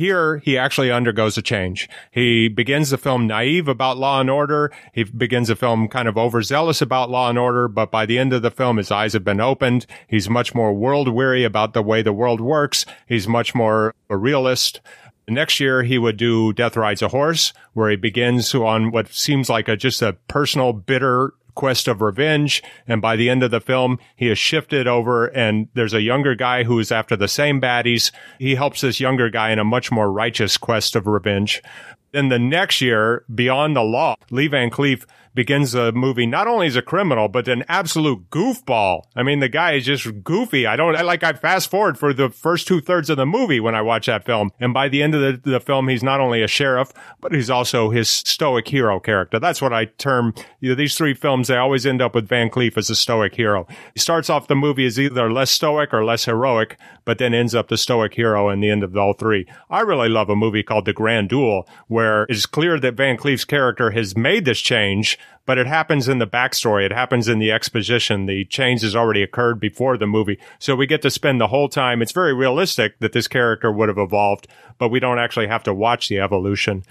[0.00, 1.86] Here, he actually undergoes a change.
[2.10, 4.72] He begins the film naive about law and order.
[4.94, 8.32] He begins the film kind of overzealous about law and order, but by the end
[8.32, 9.84] of the film, his eyes have been opened.
[10.08, 12.86] He's much more world weary about the way the world works.
[13.06, 14.80] He's much more a realist.
[15.28, 19.50] Next year, he would do Death Rides a Horse, where he begins on what seems
[19.50, 22.62] like a just a personal, bitter quest of revenge.
[22.88, 26.34] And by the end of the film, he has shifted over and there's a younger
[26.34, 28.10] guy who is after the same baddies.
[28.38, 31.62] He helps this younger guy in a much more righteous quest of revenge.
[32.12, 35.04] Then the next year, Beyond the Law, Lee Van Cleef
[35.40, 39.04] begins the movie not only as a criminal, but an absolute goofball.
[39.16, 40.66] I mean, the guy is just goofy.
[40.66, 41.22] I don't I, like.
[41.22, 44.26] I fast forward for the first two thirds of the movie when I watch that
[44.26, 47.32] film, and by the end of the, the film, he's not only a sheriff, but
[47.32, 49.38] he's also his stoic hero character.
[49.38, 51.48] That's what I term you know, these three films.
[51.48, 53.66] They always end up with Van Cleef as a stoic hero.
[53.94, 56.76] He starts off the movie as either less stoic or less heroic,
[57.06, 59.46] but then ends up the stoic hero in the end of all three.
[59.70, 63.46] I really love a movie called The Grand Duel, where it's clear that Van Cleef's
[63.46, 66.84] character has made this change but it happens in the backstory.
[66.84, 68.26] It happens in the exposition.
[68.26, 70.38] The change has already occurred before the movie.
[70.58, 72.02] So we get to spend the whole time.
[72.02, 74.46] It's very realistic that this character would have evolved,
[74.78, 76.84] but we don't actually have to watch the evolution.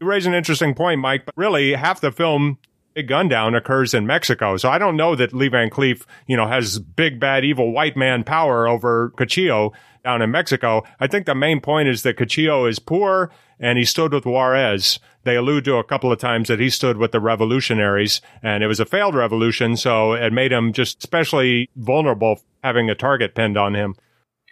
[0.00, 2.58] You raise an interesting point, Mike, but really half the film
[2.94, 4.56] Big Gun Down occurs in Mexico.
[4.56, 7.96] So I don't know that Lee Van Cleef, you know, has big, bad, evil white
[7.96, 10.82] man power over Cuchillo down in Mexico.
[10.98, 14.98] I think the main point is that Cuchillo is poor and he stood with Juarez.
[15.24, 18.66] They allude to a couple of times that he stood with the revolutionaries and it
[18.66, 19.76] was a failed revolution.
[19.76, 23.94] So it made him just especially vulnerable having a target pinned on him.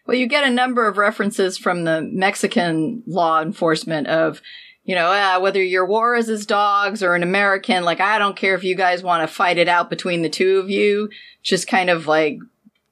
[0.07, 4.41] Well, you get a number of references from the Mexican law enforcement of,
[4.85, 8.65] you know, uh, whether you're Juarez's dogs or an American, like, I don't care if
[8.65, 11.11] you guys want to fight it out between the two of you.
[11.43, 12.39] Just kind of like,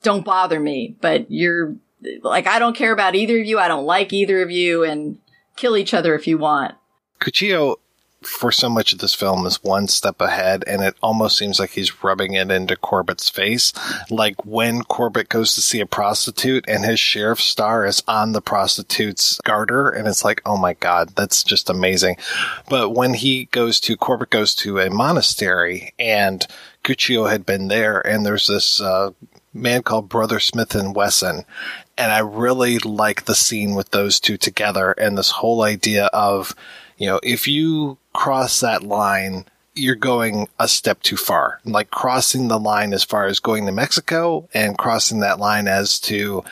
[0.02, 0.94] don't bother me.
[1.00, 1.76] But you're
[2.22, 3.58] like, I don't care about either of you.
[3.58, 5.18] I don't like either of you and
[5.56, 6.74] kill each other if you want.
[7.20, 7.76] Cuchillo,
[8.22, 11.70] for so much of this film, is one step ahead, and it almost seems like
[11.70, 13.72] he's rubbing it into Corbett's face.
[14.10, 18.42] Like when Corbett goes to see a prostitute and his sheriff's star is on the
[18.42, 22.16] prostitute's garter, and it's like, oh my god, that's just amazing.
[22.68, 26.46] But when he goes to, Corbett goes to a monastery, and
[26.84, 29.10] Cuchillo had been there, and there's this uh,
[29.54, 31.44] man called Brother Smith and Wesson.
[31.98, 36.54] And I really like the scene with those two together and this whole idea of,
[36.98, 41.60] you know, if you cross that line, you're going a step too far.
[41.64, 45.98] Like crossing the line as far as going to Mexico and crossing that line as
[46.00, 46.44] to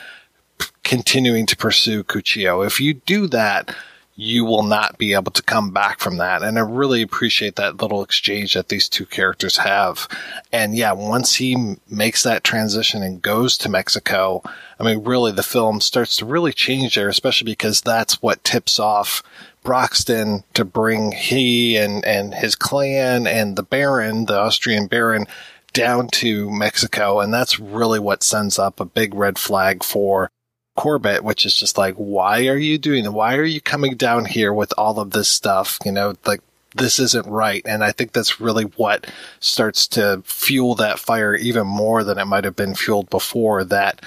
[0.83, 2.65] continuing to pursue Cuchillo.
[2.65, 3.75] If you do that,
[4.17, 6.41] you will not be able to come back from that.
[6.41, 10.07] And I really appreciate that little exchange that these two characters have.
[10.53, 14.41] And yeah, once he makes that transition and goes to Mexico,
[14.79, 18.79] I mean, really the film starts to really change there, especially because that's what tips
[18.79, 19.21] off
[19.63, 25.27] Broxton to bring he and, and his clan and the Baron, the Austrian Baron,
[25.73, 27.19] down to Mexico.
[27.19, 30.31] And that's really what sends up a big red flag for
[30.75, 33.11] Corbett, which is just like, why are you doing?
[33.11, 35.79] Why are you coming down here with all of this stuff?
[35.85, 36.41] You know, like
[36.75, 37.63] this isn't right.
[37.65, 39.07] And I think that's really what
[39.39, 44.01] starts to fuel that fire even more than it might have been fueled before that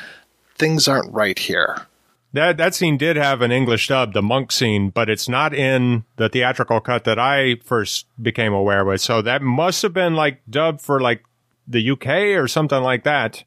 [0.56, 1.86] things aren't right here.
[2.34, 6.04] That that scene did have an English dub, the monk scene, but it's not in
[6.16, 9.00] the theatrical cut that I first became aware with.
[9.00, 11.24] So that must have been like dubbed for like
[11.66, 13.44] the UK or something like that.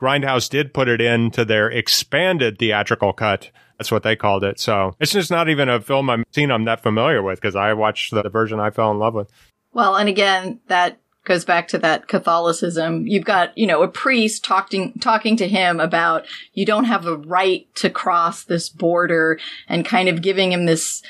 [0.00, 3.50] Grindhouse did put it into their expanded theatrical cut.
[3.78, 4.58] That's what they called it.
[4.58, 7.72] So it's just not even a film I've seen I'm that familiar with because I
[7.74, 9.30] watched the version I fell in love with.
[9.72, 13.06] Well, and again, that goes back to that Catholicism.
[13.06, 16.24] You've got, you know, a priest talking, talking to him about
[16.54, 19.38] you don't have a right to cross this border
[19.68, 21.02] and kind of giving him this,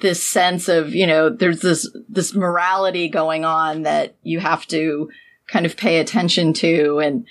[0.00, 5.10] this sense of, you know, there's this, this morality going on that you have to
[5.46, 7.00] kind of pay attention to.
[7.00, 7.26] And,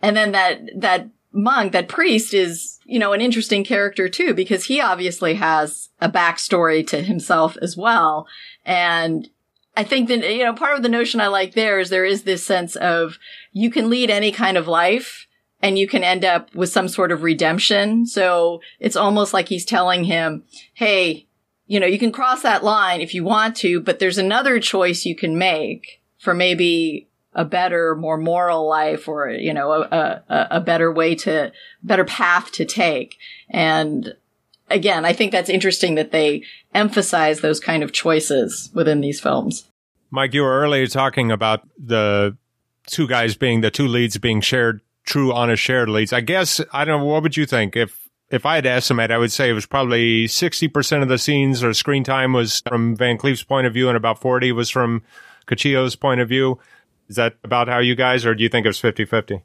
[0.00, 4.64] and then that, that monk, that priest is, you know, an interesting character too, because
[4.64, 8.26] he obviously has a backstory to himself as well.
[8.64, 9.28] And
[9.76, 12.22] I think that, you know, part of the notion I like there is there is
[12.22, 13.18] this sense of
[13.52, 15.26] you can lead any kind of life
[15.60, 18.06] and you can end up with some sort of redemption.
[18.06, 20.44] So it's almost like he's telling him,
[20.74, 21.26] Hey,
[21.66, 25.04] you know, you can cross that line if you want to, but there's another choice
[25.04, 30.46] you can make for maybe a better, more moral life or, you know, a, a,
[30.52, 31.52] a better way to,
[31.82, 33.16] better path to take.
[33.50, 34.14] And
[34.70, 36.42] again, I think that's interesting that they
[36.74, 39.68] emphasize those kind of choices within these films.
[40.10, 42.36] Mike, you were earlier talking about the
[42.86, 46.12] two guys being the two leads being shared, true, honest, shared leads.
[46.12, 47.76] I guess, I don't know, what would you think?
[47.76, 51.18] If, if I had to estimate, I would say it was probably 60% of the
[51.18, 54.70] scenes or screen time was from Van Cleef's point of view and about 40 was
[54.70, 55.02] from
[55.46, 56.58] Cuchillo's point of view.
[57.08, 59.42] Is that about how you guys, or do you think it was 50 50?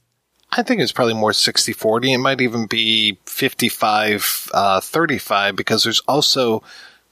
[0.55, 2.13] I think it's probably more 60 40.
[2.13, 6.61] It might even be 55 uh, 35 because there's also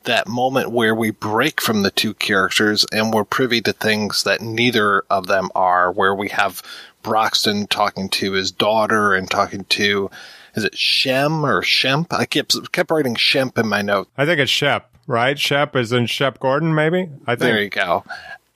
[0.04, 4.42] that moment where we break from the two characters and we're privy to things that
[4.42, 6.62] neither of them are, where we have
[7.04, 10.10] Broxton talking to his daughter and talking to,
[10.56, 12.08] is it Shem or Shemp?
[12.12, 14.08] I kept, kept writing Shemp in my note.
[14.18, 15.38] I think it's Shep, right?
[15.38, 17.10] Shep is in Shep Gordon, maybe?
[17.26, 17.40] I think.
[17.40, 18.04] There you go.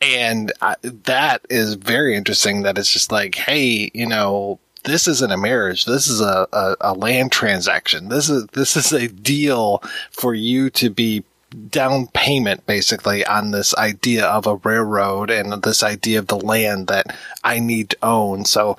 [0.02, 5.32] And I, that is very interesting that it's just like, hey, you know, this isn't
[5.32, 5.86] a marriage.
[5.86, 8.10] This is a, a, a, land transaction.
[8.10, 9.82] This is this is a deal
[10.12, 11.24] for you to be
[11.70, 16.88] down payment basically on this idea of a railroad and this idea of the land
[16.88, 18.46] that I need to own.
[18.46, 18.78] So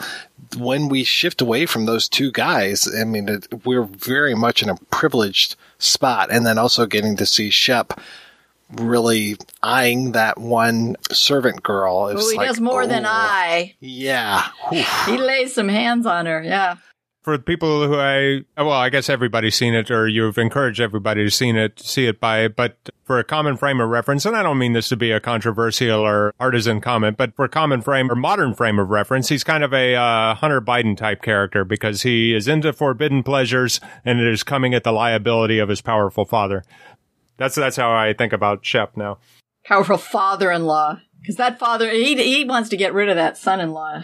[0.57, 4.69] when we shift away from those two guys, I mean, it, we're very much in
[4.69, 6.29] a privileged spot.
[6.31, 8.01] And then also getting to see Shep
[8.73, 12.11] really eyeing that one servant girl.
[12.12, 13.75] Oh, he like, does more oh, than I.
[13.81, 14.49] Yeah.
[15.07, 16.43] he lays some hands on her.
[16.43, 16.77] Yeah.
[17.23, 21.31] For people who I, well, I guess everybody's seen it, or you've encouraged everybody to
[21.31, 24.59] seen it, see it by, but for a common frame of reference, and I don't
[24.59, 28.14] mean this to be a controversial or artisan comment, but for a common frame or
[28.14, 32.33] modern frame of reference, he's kind of a uh, Hunter Biden type character because he
[32.33, 36.62] is into forbidden pleasures and it is coming at the liability of his powerful father.
[37.39, 39.18] That's that's how I think about Shep now.
[39.64, 44.03] Powerful father-in-law, because that father he he wants to get rid of that son-in-law.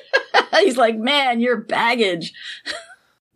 [0.60, 2.32] He's like, man, you're baggage.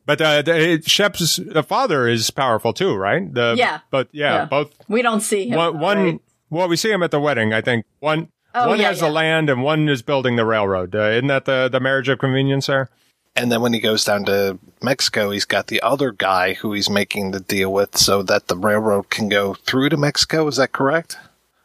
[0.05, 3.33] But uh, the, Shep's the father is powerful too, right?
[3.33, 3.79] The, Yeah.
[3.93, 4.45] But yeah, Yeah.
[4.47, 5.57] both We don't see him.
[5.57, 6.21] one, one right?
[6.51, 7.53] well, we see him at the wedding.
[7.55, 9.07] I think one Oh, one yeah, has yeah.
[9.07, 10.97] the land and one is building the railroad.
[10.97, 12.91] Uh, isn't that the the marriage of convenience there?
[13.35, 16.91] And then when he goes down to Mexico, he's got the other guy who he's
[16.91, 20.47] making the deal with so that the railroad can go through to Mexico.
[20.49, 21.17] Is that correct?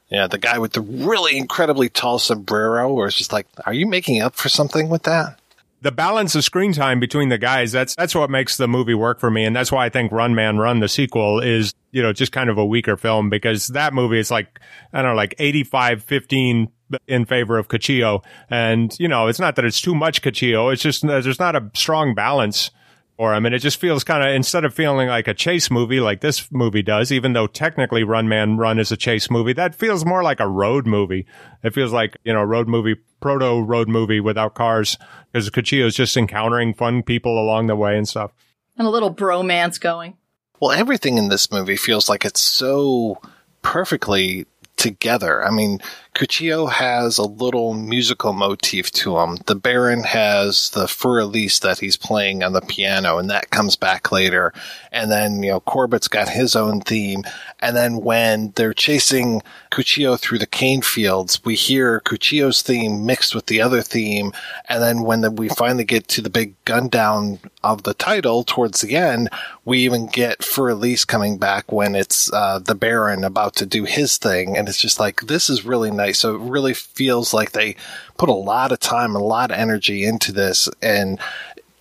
[0.09, 3.85] Yeah, the guy with the really incredibly tall sombrero, where it's just like, are you
[3.85, 5.37] making up for something with that?
[5.81, 9.19] the balance of screen time between the guys that's that's what makes the movie work
[9.19, 12.11] for me and that's why i think run man run the sequel is you know
[12.11, 14.59] just kind of a weaker film because that movie is like
[14.93, 16.71] i don't know like 85 15
[17.07, 18.23] in favor of Cuchillo.
[18.49, 20.71] and you know it's not that it's too much Cuchillo.
[20.71, 22.71] it's just there's not a strong balance
[23.17, 25.99] for him and it just feels kind of instead of feeling like a chase movie
[25.99, 29.73] like this movie does even though technically run man run is a chase movie that
[29.73, 31.25] feels more like a road movie
[31.63, 34.97] it feels like you know a road movie proto road movie without cars
[35.31, 38.31] because Cuchillo's just encountering fun people along the way and stuff
[38.77, 40.15] and a little bromance going.
[40.59, 43.19] Well, everything in this movie feels like it's so
[43.61, 45.43] perfectly together.
[45.45, 45.79] I mean,
[46.17, 49.37] Cuchillo has a little musical motif to him.
[49.45, 53.75] The Baron has the Fur Elise that he's playing on the piano, and that comes
[53.75, 54.51] back later.
[54.91, 57.23] And then, you know, Corbett's got his own theme.
[57.59, 63.35] And then when they're chasing Cuchillo through the cane fields, we hear Cuchillo's theme mixed
[63.35, 64.33] with the other theme.
[64.67, 68.43] And then when the, we finally get to the big gun down of the title
[68.43, 69.29] towards the end,
[69.65, 73.83] we even get Fur Elise coming back when it's uh, the Baron about to do
[73.83, 74.57] his thing.
[74.57, 76.06] And it's just like, this is really nice.
[76.13, 77.75] So it really feels like they
[78.17, 80.69] put a lot of time a lot of energy into this.
[80.81, 81.19] And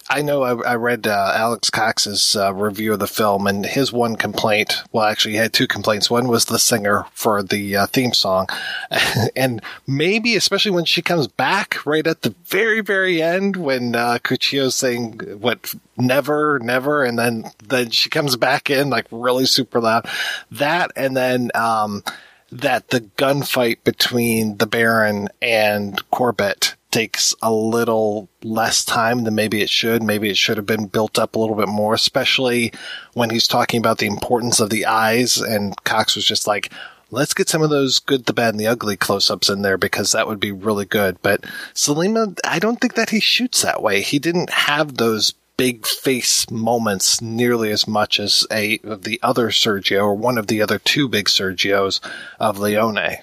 [0.09, 3.93] I know I, I read uh, Alex Cox's uh, review of the film, and his
[3.93, 6.09] one complaint, well, actually, he had two complaints.
[6.09, 8.47] One was the singer for the uh, theme song.
[9.37, 14.19] and maybe, especially when she comes back right at the very, very end, when uh,
[14.23, 19.81] Cuchillo's saying, what, never, never, and then, then she comes back in, like, really super
[19.81, 20.09] loud.
[20.53, 22.05] That, and then, um,
[22.51, 29.61] that the gunfight between the Baron and Corbett takes a little less time than maybe
[29.61, 30.03] it should.
[30.03, 32.73] Maybe it should have been built up a little bit more, especially
[33.13, 35.37] when he's talking about the importance of the eyes.
[35.37, 36.73] And Cox was just like,
[37.11, 39.77] let's get some of those good, the bad, and the ugly close ups in there
[39.77, 41.21] because that would be really good.
[41.23, 41.43] But
[41.75, 44.01] Sollima, I don't think that he shoots that way.
[44.01, 50.03] He didn't have those big face moments nearly as much as a the other Sergio
[50.03, 52.01] or one of the other two big Sergios
[52.39, 53.19] of Leone.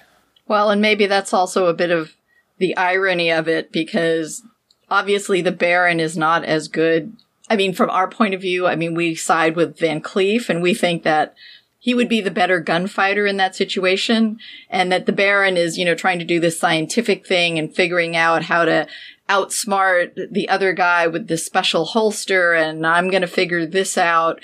[0.46, 2.14] Well, and maybe that's also a bit of
[2.58, 4.42] the irony of it because
[4.90, 7.16] obviously the Baron is not as good.
[7.48, 10.62] I mean, from our point of view, I mean, we side with Van Cleef and
[10.62, 11.34] we think that
[11.78, 14.38] he would be the better gunfighter in that situation
[14.70, 18.16] and that the Baron is, you know, trying to do this scientific thing and figuring
[18.16, 18.86] out how to
[19.28, 24.40] outsmart the other guy with this special holster and I'm going to figure this out.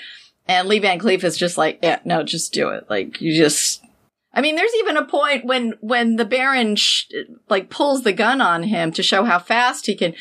[0.47, 2.89] And Lee Van Cleef is just like, yeah, no, just do it.
[2.89, 3.83] Like you just,
[4.33, 7.11] I mean, there's even a point when, when the Baron sh-
[7.49, 10.15] like pulls the gun on him to show how fast he can,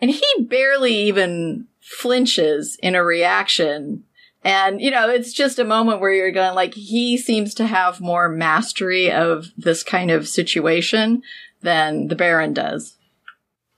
[0.00, 4.04] and he barely even flinches in a reaction.
[4.44, 8.00] And, you know, it's just a moment where you're going like, he seems to have
[8.00, 11.22] more mastery of this kind of situation
[11.62, 12.96] than the Baron does.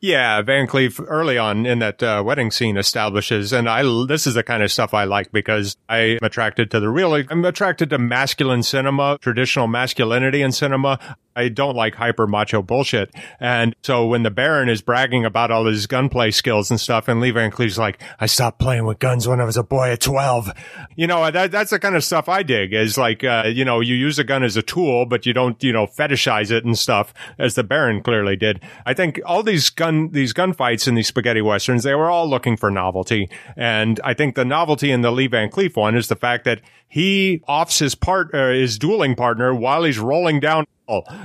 [0.00, 4.34] Yeah, Van Cleef early on in that uh, wedding scene establishes, and I this is
[4.34, 7.14] the kind of stuff I like because I'm attracted to the real.
[7.14, 11.00] I'm attracted to masculine cinema, traditional masculinity in cinema.
[11.38, 13.14] I don't like hyper macho bullshit.
[13.38, 17.20] And so when the Baron is bragging about all his gunplay skills and stuff, and
[17.20, 20.00] Lee Van Cleef's like, I stopped playing with guns when I was a boy at
[20.00, 20.50] 12.
[20.96, 23.78] You know, that, that's the kind of stuff I dig is like, uh, you know,
[23.80, 26.76] you use a gun as a tool, but you don't, you know, fetishize it and
[26.76, 28.60] stuff as the Baron clearly did.
[28.84, 32.56] I think all these gun, these gunfights in these spaghetti westerns, they were all looking
[32.56, 33.30] for novelty.
[33.56, 36.60] And I think the novelty in the Lee Van Cleef one is the fact that
[36.88, 40.64] he offs his part, uh, his dueling partner while he's rolling down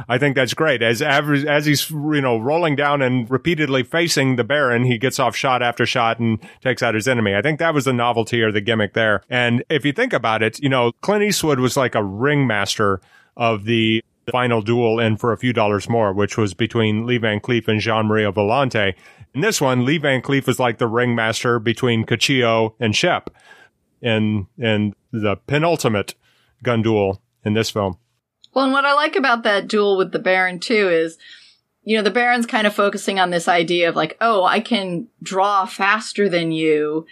[0.10, 0.82] I think that's great.
[0.82, 5.36] As as he's you know rolling down and repeatedly facing the Baron, he gets off
[5.36, 7.34] shot after shot and takes out his enemy.
[7.34, 9.24] I think that was the novelty or the gimmick there.
[9.30, 13.00] And if you think about it, you know, Clint Eastwood was like a ringmaster
[13.38, 17.40] of the final duel in for a few dollars more, which was between Lee Van
[17.40, 18.96] Cleef and Gian Maria Volonté.
[19.34, 23.30] In this one, Lee Van Cleef was like the ringmaster between Cuchillo and Shep
[24.02, 26.16] And in the penultimate
[26.64, 27.98] gun duel in this film.
[28.54, 31.18] Well, and what I like about that duel with the Baron too is,
[31.84, 35.08] you know, the Baron's kind of focusing on this idea of like, oh, I can
[35.22, 37.06] draw faster than you.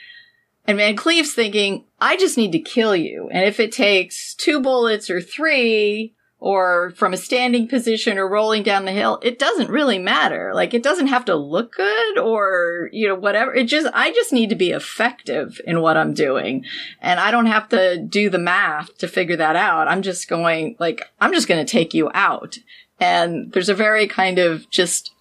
[0.66, 3.30] And Van Cleef's thinking, I just need to kill you.
[3.32, 8.64] And if it takes two bullets or three, or from a standing position or rolling
[8.64, 10.52] down the hill, it doesn't really matter.
[10.56, 13.54] Like it doesn't have to look good or, you know, whatever.
[13.54, 16.66] It just, I just need to be effective in what I'm doing.
[17.00, 19.88] And I don't have to do the math to figure that out.
[19.88, 22.58] I'm just going, like, I'm just going to take you out.
[23.00, 25.12] And there's a very kind of just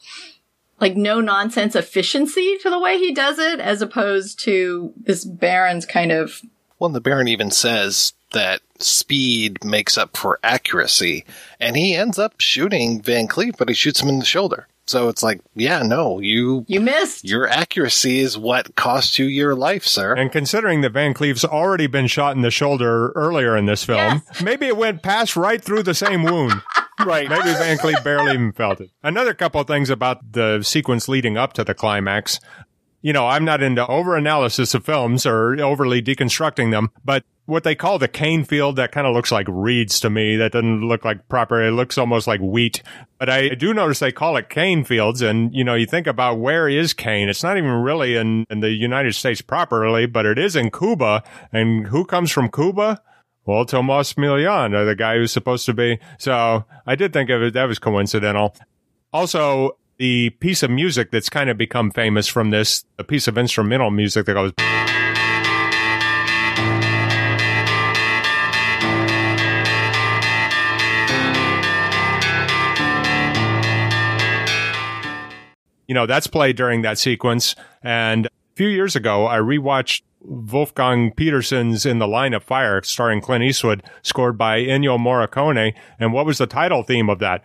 [0.81, 5.85] like no nonsense efficiency to the way he does it as opposed to this Baron's
[5.85, 6.41] kind of
[6.79, 11.25] Well, the Baron even says that speed makes up for accuracy,
[11.59, 14.67] and he ends up shooting Van Cleef, but he shoots him in the shoulder.
[14.91, 17.25] So it's like, yeah, no, you you missed.
[17.25, 20.15] your accuracy is what cost you your life, sir.
[20.15, 24.23] And considering that Van Cleef's already been shot in the shoulder earlier in this film,
[24.43, 26.61] maybe it went past right through the same wound.
[27.07, 27.29] right.
[27.29, 28.91] Maybe Van Cleef barely even felt it.
[29.01, 32.41] Another couple of things about the sequence leading up to the climax.
[33.03, 37.65] You know, I'm not into over analysis of films or overly deconstructing them, but what
[37.65, 40.37] they call the cane field that kind of looks like reeds to me.
[40.37, 41.61] That doesn't look like proper.
[41.61, 42.83] It looks almost like wheat.
[43.19, 45.21] But I do notice they call it cane fields.
[45.21, 47.29] And, you know, you think about where is cane?
[47.29, 51.25] It's not even really in, in the United States properly, but it is in Cuba.
[51.53, 53.03] And who comes from Cuba?
[53.45, 55.99] Well, Tomas Milian, uh, the guy who's supposed to be.
[56.19, 57.55] So I did think of it.
[57.55, 58.55] That was coincidental.
[59.13, 63.37] Also, the piece of music that's kind of become famous from this, a piece of
[63.37, 64.51] instrumental music that goes.
[75.87, 77.55] You know, that's played during that sequence.
[77.83, 83.21] And a few years ago, I rewatched Wolfgang Petersen's In the Line of Fire, starring
[83.21, 85.75] Clint Eastwood, scored by Ennio Morricone.
[85.99, 87.45] And what was the title theme of that?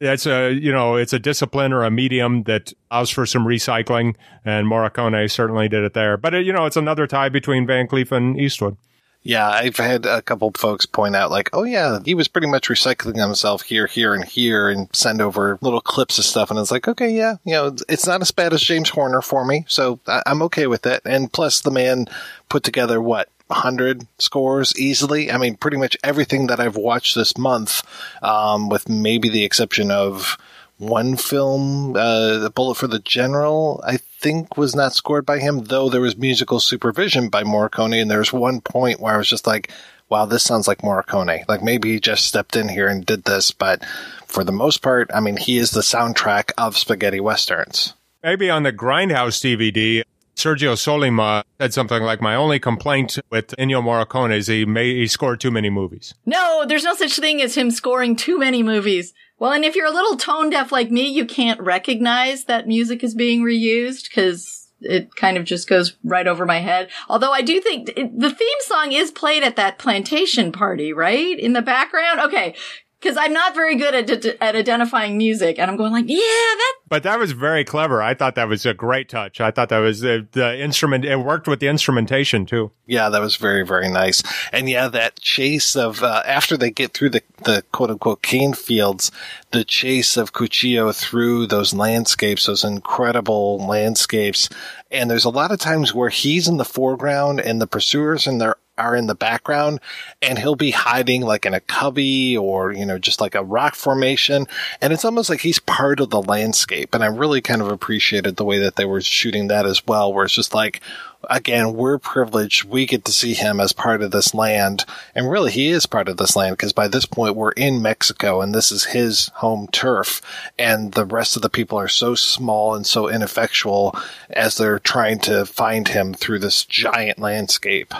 [0.00, 4.16] It's a, you know, it's a discipline or a medium that allows for some recycling,
[4.44, 6.16] and Morricone certainly did it there.
[6.16, 8.78] But, uh, you know, it's another tie between Van Cleef and Eastwood.
[9.22, 12.68] Yeah, I've had a couple folks point out, like, oh yeah, he was pretty much
[12.68, 16.50] recycling himself here, here, and here, and send over little clips of stuff.
[16.50, 19.44] And it's like, okay, yeah, you know, it's not as bad as James Horner for
[19.44, 21.02] me, so I- I'm okay with it.
[21.04, 22.06] And plus, the man
[22.48, 25.30] put together what 100 scores easily.
[25.30, 27.82] I mean, pretty much everything that I've watched this month,
[28.22, 30.38] um, with maybe the exception of
[30.80, 35.64] one film, uh, The Bullet for the General, I think was not scored by him,
[35.64, 38.00] though there was musical supervision by Morricone.
[38.00, 39.70] And there was one point where I was just like,
[40.08, 41.46] wow, this sounds like Morricone.
[41.48, 43.50] Like maybe he just stepped in here and did this.
[43.50, 43.84] But
[44.26, 47.92] for the most part, I mean, he is the soundtrack of spaghetti westerns.
[48.22, 50.02] Maybe on the Grindhouse DVD,
[50.40, 55.06] Sergio Sollima said something like, "My only complaint with Ennio Morricone is he may he
[55.06, 59.12] scored too many movies." No, there's no such thing as him scoring too many movies.
[59.38, 63.02] Well, and if you're a little tone deaf like me, you can't recognize that music
[63.02, 66.88] is being reused because it kind of just goes right over my head.
[67.08, 71.38] Although I do think the theme song is played at that plantation party, right?
[71.38, 72.20] In the background.
[72.20, 72.54] Okay.
[73.02, 76.74] Cause I'm not very good at, at identifying music and I'm going like, yeah, that,
[76.88, 78.02] But that was very clever.
[78.02, 79.40] I thought that was a great touch.
[79.40, 81.06] I thought that was the, the instrument.
[81.06, 82.72] It worked with the instrumentation too.
[82.86, 84.22] Yeah, that was very, very nice.
[84.52, 88.52] And yeah, that chase of, uh, after they get through the, the quote unquote cane
[88.52, 89.10] fields,
[89.50, 94.50] the chase of Cuchillo through those landscapes, those incredible landscapes.
[94.90, 98.40] And there's a lot of times where he's in the foreground and the pursuers and
[98.40, 99.80] there are in the background
[100.22, 103.74] and he'll be hiding like in a cubby or, you know, just like a rock
[103.74, 104.46] formation.
[104.80, 106.94] And it's almost like he's part of the landscape.
[106.94, 110.12] And I really kind of appreciated the way that they were shooting that as well,
[110.12, 110.80] where it's just like,
[111.28, 112.64] again, we're privileged.
[112.64, 114.84] We get to see him as part of this land.
[115.14, 118.40] And really, he is part of this land because by this point, we're in Mexico
[118.40, 120.22] and this is his home turf.
[120.58, 123.94] And the rest of the people are so small and so ineffectual
[124.30, 127.92] as they're trying to find him through this giant landscape.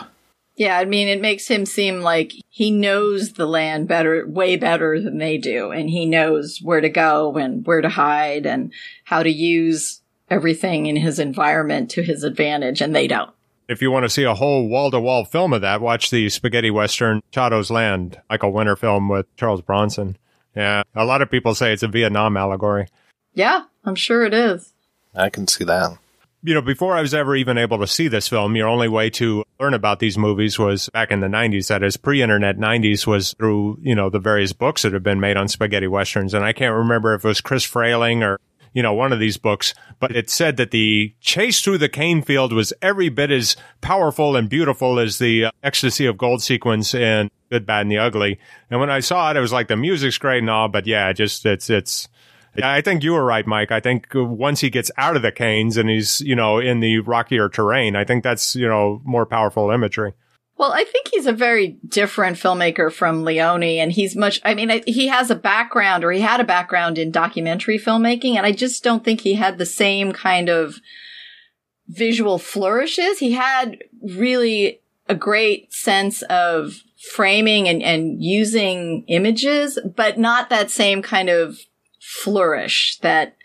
[0.60, 5.00] Yeah, I mean, it makes him seem like he knows the land better, way better
[5.00, 5.70] than they do.
[5.70, 8.70] And he knows where to go and where to hide and
[9.04, 12.82] how to use everything in his environment to his advantage.
[12.82, 13.30] And they don't.
[13.68, 16.28] If you want to see a whole wall to wall film of that, watch the
[16.28, 20.18] spaghetti western Chato's Land, Michael Winner film with Charles Bronson.
[20.54, 20.82] Yeah.
[20.94, 22.86] A lot of people say it's a Vietnam allegory.
[23.32, 24.74] Yeah, I'm sure it is.
[25.14, 25.96] I can see that.
[26.42, 29.10] You know, before I was ever even able to see this film, your only way
[29.10, 31.68] to learn about these movies was back in the 90s.
[31.68, 35.36] That is, pre-internet 90s was through, you know, the various books that have been made
[35.36, 36.32] on spaghetti westerns.
[36.32, 38.40] And I can't remember if it was Chris Frayling or,
[38.72, 42.22] you know, one of these books, but it said that the chase through the cane
[42.22, 46.94] field was every bit as powerful and beautiful as the uh, ecstasy of gold sequence
[46.94, 48.38] in Good, Bad, and the Ugly.
[48.70, 51.12] And when I saw it, it was like the music's great and all, but yeah,
[51.12, 52.08] just it's, it's,
[52.62, 53.70] I think you were right, Mike.
[53.70, 56.80] I think uh, once he gets out of the canes and he's, you know, in
[56.80, 60.12] the rockier terrain, I think that's, you know, more powerful imagery.
[60.56, 64.82] Well, I think he's a very different filmmaker from Leone, and he's much, I mean,
[64.86, 68.84] he has a background or he had a background in documentary filmmaking, and I just
[68.84, 70.76] don't think he had the same kind of
[71.88, 73.18] visual flourishes.
[73.18, 76.74] He had really a great sense of
[77.14, 81.58] framing and, and using images, but not that same kind of
[82.00, 83.36] flourish that,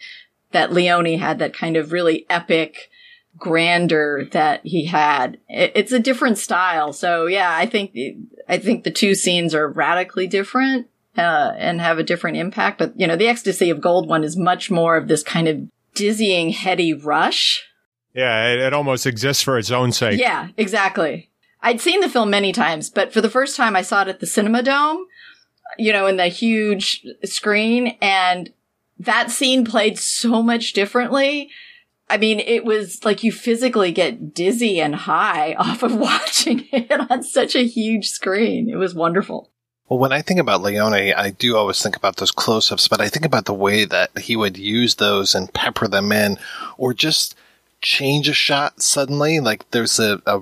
[0.52, 2.90] that Leone had, that kind of really epic,
[3.38, 5.38] grandeur that he had.
[5.50, 6.94] It's a different style.
[6.94, 7.94] So yeah, I think,
[8.48, 10.88] I think the two scenes are radically different,
[11.18, 12.78] uh, and have a different impact.
[12.78, 15.68] But, you know, the ecstasy of gold one is much more of this kind of
[15.94, 17.66] dizzying, heady rush.
[18.14, 20.20] Yeah, it, it almost exists for its own sake.
[20.20, 21.30] Yeah, exactly.
[21.62, 24.20] I'd seen the film many times, but for the first time I saw it at
[24.20, 25.06] the Cinema Dome,
[25.78, 28.52] you know, in the huge screen and
[29.00, 31.50] that scene played so much differently.
[32.10, 37.12] I mean, it was like you physically get dizzy and high off of watching it
[37.12, 38.70] on such a huge screen.
[38.70, 39.52] It was wonderful.
[39.88, 43.02] Well, when I think about Leone, I do always think about those close ups, but
[43.02, 46.40] I think about the way that he would use those and pepper them in
[46.78, 47.36] or just
[47.82, 49.40] change a shot suddenly.
[49.40, 50.42] Like there's a, a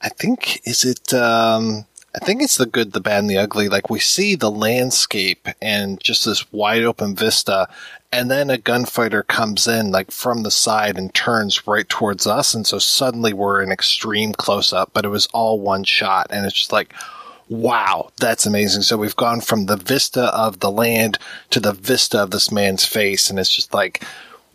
[0.00, 1.84] I think, is it, um,
[2.20, 3.68] I think it's the good, the bad, and the ugly.
[3.68, 7.68] Like we see the landscape and just this wide open vista,
[8.10, 12.54] and then a gunfighter comes in like from the side and turns right towards us,
[12.54, 16.44] and so suddenly we're in extreme close up, but it was all one shot, and
[16.44, 16.92] it's just like,
[17.48, 18.82] wow, that's amazing.
[18.82, 21.18] So we've gone from the vista of the land
[21.50, 24.02] to the vista of this man's face, and it's just like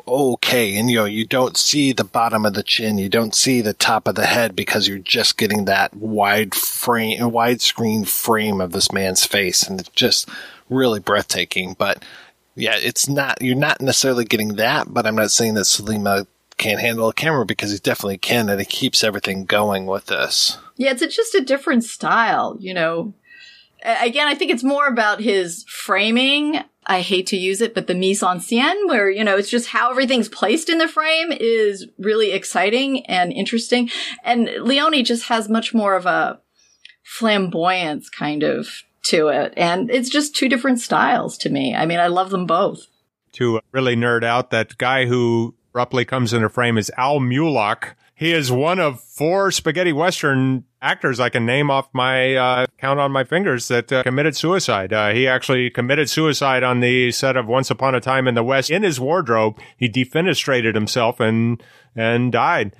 [0.07, 0.77] okay.
[0.77, 3.73] And you know, you don't see the bottom of the chin, you don't see the
[3.73, 8.91] top of the head because you're just getting that wide frame, widescreen frame of this
[8.91, 10.29] man's face, and it's just
[10.69, 11.75] really breathtaking.
[11.77, 12.03] But
[12.55, 13.41] yeah, it's not.
[13.41, 16.27] You're not necessarily getting that, but I'm not saying that Sollima
[16.57, 20.57] can't handle a camera because he definitely can, and he keeps everything going with this.
[20.75, 23.13] Yeah, it's just a different style, you know.
[23.83, 27.95] Again, I think it's more about his framing I hate to use it, but the
[27.95, 31.87] mise en scène, where, you know, it's just how everything's placed in the frame is
[31.97, 33.89] really exciting and interesting.
[34.23, 36.39] And Leone just has much more of a
[37.03, 38.67] flamboyance kind of
[39.03, 39.53] to it.
[39.57, 41.75] And it's just two different styles to me.
[41.75, 42.87] I mean, I love them both.
[43.33, 47.95] To really nerd out, that guy who abruptly comes into frame is Al Mulock.
[48.15, 52.99] He is one of four spaghetti western actors I can name off my uh, count
[52.99, 54.93] on my fingers that uh, committed suicide.
[54.93, 58.43] Uh, he actually committed suicide on the set of Once Upon a Time in the
[58.43, 58.69] West.
[58.69, 61.61] In his wardrobe, he defenestrated himself and
[61.95, 62.75] and died.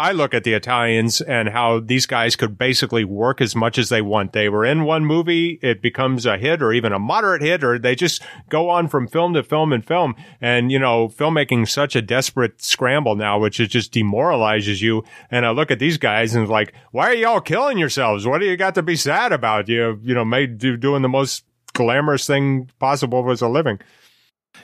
[0.00, 3.90] I look at the Italians and how these guys could basically work as much as
[3.90, 4.32] they want.
[4.32, 7.78] They were in one movie, it becomes a hit or even a moderate hit, or
[7.78, 10.14] they just go on from film to film and film.
[10.40, 15.04] And, you know, filmmaking such a desperate scramble now, which it just demoralizes you.
[15.30, 18.26] And I look at these guys and like, why are y'all killing yourselves?
[18.26, 19.68] What do you got to be sad about?
[19.68, 21.44] You, you know, made doing the most
[21.74, 23.78] glamorous thing possible was a living.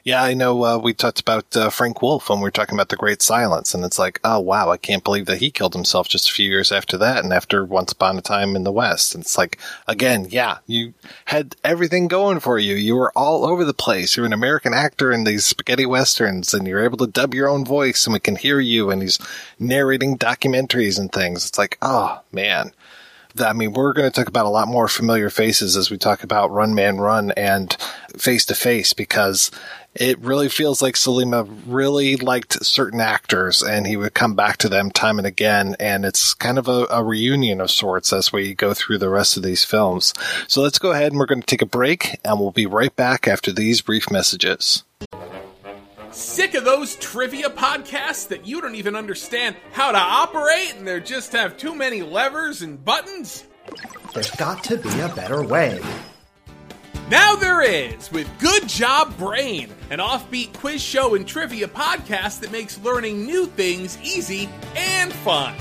[0.07, 0.65] Yeah, I know.
[0.65, 3.75] Uh, we talked about uh, Frank Wolff when we were talking about the Great Silence,
[3.75, 6.49] and it's like, oh wow, I can't believe that he killed himself just a few
[6.49, 9.17] years after that, and after Once Upon a Time in the West.
[9.17, 9.59] And it's like,
[9.89, 12.77] again, yeah, you had everything going for you.
[12.77, 14.17] You were all over the place.
[14.17, 17.65] You're an American actor in these spaghetti westerns, and you're able to dub your own
[17.65, 19.19] voice, and we can hear you, and he's
[19.59, 21.47] narrating documentaries and things.
[21.47, 22.73] It's like, oh man.
[23.41, 26.23] I mean, we're going to talk about a lot more familiar faces as we talk
[26.23, 27.77] about Run Man Run and
[28.17, 29.51] Face to Face because
[29.95, 34.69] it really feels like Sollima really liked certain actors and he would come back to
[34.69, 35.75] them time and again.
[35.81, 39.37] And it's kind of a, a, reunion of sorts as we go through the rest
[39.37, 40.13] of these films.
[40.49, 42.95] So let's go ahead and we're going to take a break and we'll be right
[42.95, 44.85] back after these brief messages.
[46.17, 50.99] Sick of those trivia podcasts that you don't even understand how to operate and they
[50.99, 53.45] just have too many levers and buttons?
[54.15, 55.79] There's got to be a better way.
[57.11, 62.51] Now there is with Good Job Brain, an offbeat quiz show and trivia podcast that
[62.51, 65.55] makes learning new things easy and fun.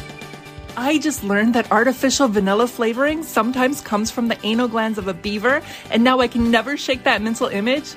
[0.78, 5.14] I just learned that artificial vanilla flavoring sometimes comes from the anal glands of a
[5.14, 7.88] beaver, and now I can never shake that mental image.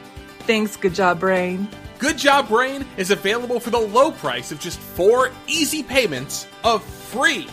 [0.41, 1.69] Thanks, Good Job Brain.
[1.99, 6.85] Good Job Brain is available for the low price of just four easy payments of
[6.85, 7.49] free.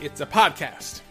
[0.00, 1.02] It's a podcast.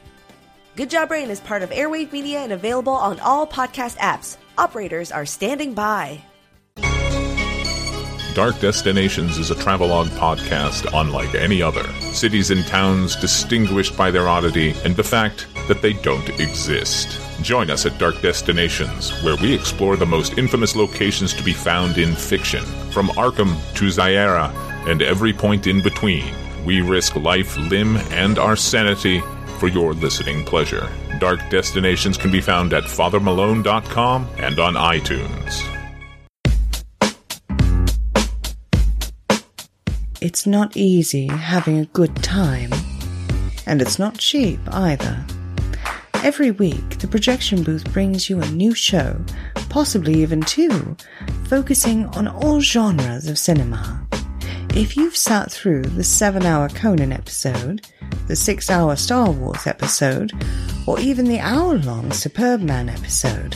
[0.75, 4.35] Good Job Brain is part of Airwave Media and available on all podcast apps.
[4.57, 6.21] Operators are standing by.
[8.37, 11.83] Dark Destinations is a travelogue podcast unlike any other.
[12.13, 17.19] Cities and towns distinguished by their oddity and the fact that they don't exist.
[17.41, 21.97] Join us at Dark Destinations, where we explore the most infamous locations to be found
[21.97, 24.53] in fiction, from Arkham to Zaira
[24.87, 26.31] and every point in between.
[26.63, 29.19] We risk life, limb, and our sanity
[29.57, 30.87] for your listening pleasure.
[31.17, 35.76] Dark Destinations can be found at fathermalone.com and on iTunes.
[40.19, 42.71] It's not easy having a good time,
[43.67, 45.23] and it's not cheap either.
[46.23, 49.23] Every week, the projection booth brings you a new show,
[49.69, 50.97] possibly even two,
[51.45, 54.07] focusing on all genres of cinema.
[54.73, 57.87] If you've sat through the seven hour Conan episode,
[58.27, 60.33] the six hour Star Wars episode,
[60.87, 63.55] or even the hour long Superbman episode,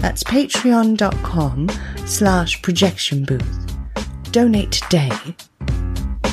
[0.00, 1.68] that's patreon.com
[2.06, 3.76] slash projection booth.
[4.32, 5.10] Donate today.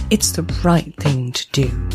[0.09, 1.89] It's the right thing to do.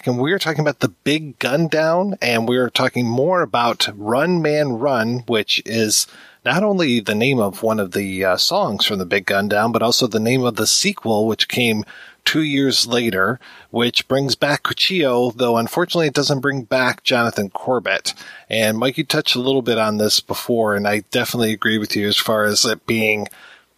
[0.00, 3.42] Back and we are talking about the big gun down and we are talking more
[3.42, 6.06] about Run Man Run, which is
[6.42, 9.72] not only the name of one of the uh, songs from the big gun down,
[9.72, 11.84] but also the name of the sequel, which came
[12.24, 13.38] two years later,
[13.70, 18.14] which brings back Cuchillo, though unfortunately it doesn't bring back Jonathan Corbett.
[18.48, 21.94] And Mike, you touched a little bit on this before, and I definitely agree with
[21.94, 23.26] you as far as it being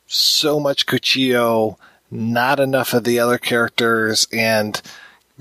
[0.07, 1.79] so much Cuchillo,
[2.13, 4.81] not enough of the other characters, and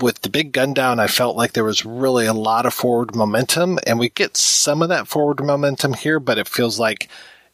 [0.02, 3.14] with the big gun down, I felt like there was really a lot of forward
[3.14, 7.08] momentum, and we get some of that forward momentum here, but it feels like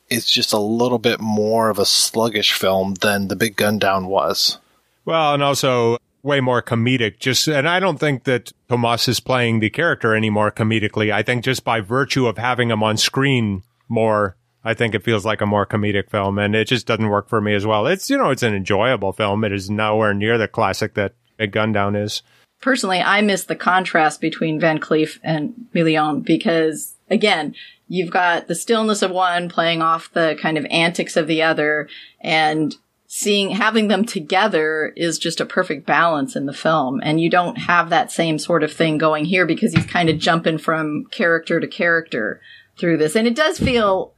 [0.08, 4.06] it's just a little bit more of a sluggish film than the big gun down
[4.06, 4.58] was.
[5.04, 7.18] Well, and also way more comedic.
[7.18, 11.12] Just, and I don't think that Tomas is playing the character any more comedically.
[11.12, 15.24] I think just by virtue of having him on screen more, I think it feels
[15.24, 17.86] like a more comedic film, and it just doesn't work for me as well.
[17.86, 19.44] It's, you know, it's an enjoyable film.
[19.44, 22.22] It is nowhere near the classic that Big Gun Down is.
[22.60, 27.54] Personally, I miss the contrast between Van Cleef and Milian because, again,
[27.86, 31.88] you've got the stillness of one playing off the kind of antics of the other,
[32.20, 32.74] and
[33.06, 37.00] seeing having them together is just a perfect balance in the film.
[37.02, 40.18] And you don't have that same sort of thing going here because he's kind of
[40.18, 42.40] jumping from character to character
[42.78, 43.16] through this.
[43.16, 44.12] And it does feel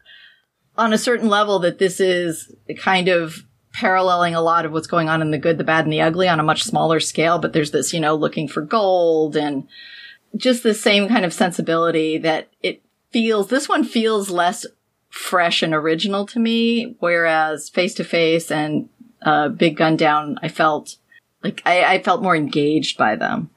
[0.77, 5.09] on a certain level that this is kind of paralleling a lot of what's going
[5.09, 7.53] on in the good the bad and the ugly on a much smaller scale but
[7.53, 9.69] there's this you know looking for gold and
[10.37, 14.67] just the same kind of sensibility that it feels this one feels less
[15.11, 16.97] fresh and original to me.
[17.01, 18.89] Whereas Face to Face and
[19.23, 20.97] uh, Big Gun Down, I felt
[21.43, 23.51] like I, I felt more engaged by them.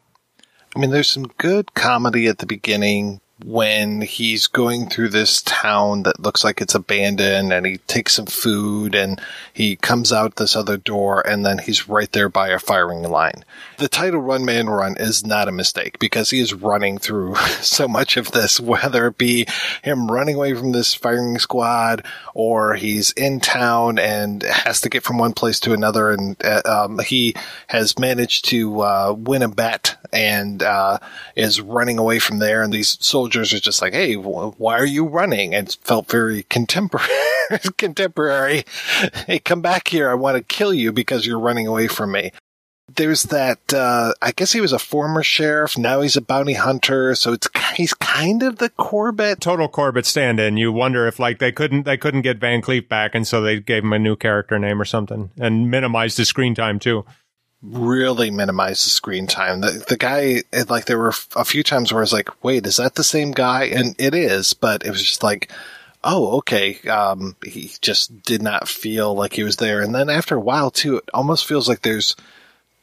[0.75, 6.03] I mean, there's some good comedy at the beginning when he's going through this town
[6.03, 9.19] that looks like it's abandoned and he takes some food and
[9.51, 13.43] he comes out this other door and then he's right there by a firing line.
[13.79, 17.87] The title Run Man Run is not a mistake because he is running through so
[17.87, 19.47] much of this, whether it be
[19.81, 22.05] him running away from this firing squad
[22.35, 26.61] or he's in town and has to get from one place to another and uh,
[26.65, 27.35] um, he
[27.67, 30.99] has managed to uh, win a bet and uh,
[31.35, 34.85] is running away from there and these soldiers soldiers are just like, "Hey, why are
[34.85, 37.07] you running?" And it felt very contemporary.
[37.77, 38.65] contemporary.
[39.27, 40.09] Hey, come back here!
[40.09, 42.33] I want to kill you because you're running away from me.
[42.93, 43.73] There's that.
[43.73, 45.77] Uh, I guess he was a former sheriff.
[45.77, 47.15] Now he's a bounty hunter.
[47.15, 50.57] So it's he's kind of the Corbett, total Corbett stand-in.
[50.57, 53.61] You wonder if like they couldn't they couldn't get Van Cleef back, and so they
[53.61, 57.05] gave him a new character name or something, and minimized his screen time too
[57.63, 59.61] really minimize the screen time.
[59.61, 62.65] The the guy, it, like there were a few times where I was like, wait,
[62.67, 63.65] is that the same guy?
[63.65, 65.51] And it is, but it was just like,
[66.03, 66.79] oh, okay.
[66.89, 69.81] Um, he just did not feel like he was there.
[69.81, 72.15] And then after a while too, it almost feels like there's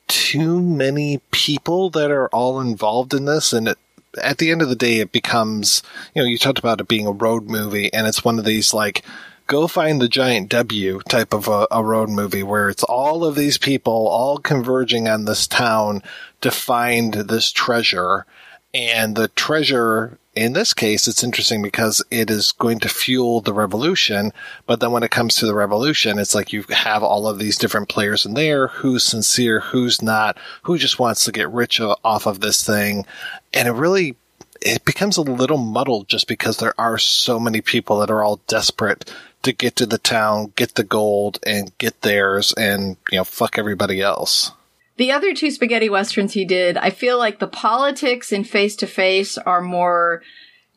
[0.09, 3.53] too many people that are all involved in this.
[3.53, 3.79] And it,
[4.21, 5.83] at the end of the day, it becomes,
[6.15, 8.73] you know, you talked about it being a road movie and it's one of these
[8.75, 9.05] like,
[9.51, 13.35] go find the giant W type of a, a, road movie where it's all of
[13.35, 16.05] these people all converging on this town
[16.41, 18.27] to find this treasure.
[18.73, 23.53] And the treasure, in this case, it's interesting because it is going to fuel the
[23.53, 24.33] revolution.
[24.67, 27.59] But then when it comes to the revolution, it's like you have all of these
[27.59, 28.69] different players in there.
[28.69, 29.59] Who's sincere?
[29.59, 30.39] Who's not?
[30.63, 33.05] Who just wants to get rich off of this thing?
[33.53, 34.15] And it really
[34.63, 38.41] it becomes a little muddled just because there are so many people that are all
[38.47, 39.11] desperate
[39.43, 43.59] to get to the town, get the gold, and get theirs, and you know, fuck
[43.59, 44.53] everybody else.
[44.97, 48.87] The other two spaghetti westerns he did, I feel like the politics in Face to
[48.87, 50.23] Face are more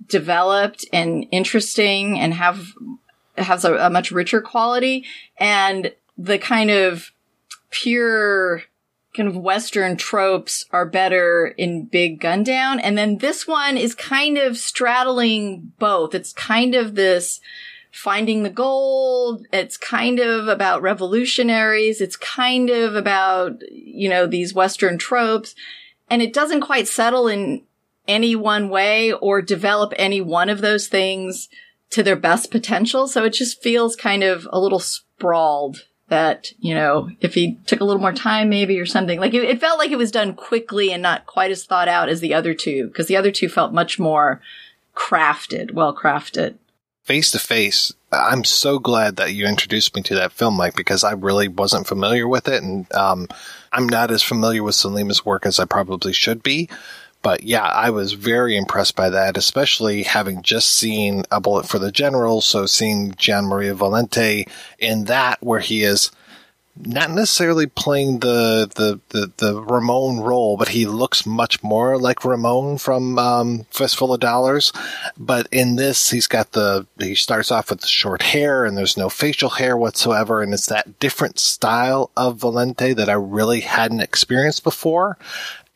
[0.08, 2.68] developed and interesting, and have
[3.38, 5.06] has a, a much richer quality,
[5.38, 7.12] and the kind of
[7.70, 8.64] pure
[9.16, 12.80] kind of Western tropes are better in Big Gun Down.
[12.80, 16.16] And then this one is kind of straddling both.
[16.16, 17.40] It's kind of this
[17.94, 19.46] finding the gold.
[19.54, 22.02] It's kind of about revolutionaries.
[22.02, 25.54] It's kind of about, you know, these Western tropes.
[26.10, 27.62] And it doesn't quite settle in
[28.08, 31.50] any one way or develop any one of those things
[31.92, 33.08] to their best potential.
[33.08, 37.80] So it just feels kind of a little sprawled that, you know, if he took
[37.80, 40.34] a little more time maybe or something, like it, it felt like it was done
[40.34, 43.48] quickly and not quite as thought out as the other two, because the other two
[43.48, 44.42] felt much more
[44.96, 46.56] crafted, well crafted
[47.04, 51.04] face to face, I'm so glad that you introduced me to that film, Mike, because
[51.04, 52.64] I really wasn't familiar with it.
[52.64, 53.28] And um,
[53.72, 56.70] I'm not as familiar with Sollima's work as I probably should be.
[57.22, 61.80] But yeah, I was very impressed by that, especially having just seen A Bullet for
[61.80, 62.42] the General.
[62.42, 64.48] So seeing Gian Maria Volonté
[64.78, 66.12] in that, where he is
[66.76, 72.26] not necessarily playing the, the, the, the Ramon role, but he looks much more like
[72.26, 74.74] Ramon from um, Fistful of Dollars.
[75.16, 78.98] But in this, he's got the, he starts off with the short hair and there's
[78.98, 80.42] no facial hair whatsoever.
[80.42, 85.18] And it's that different style of Volonté that I really hadn't experienced before.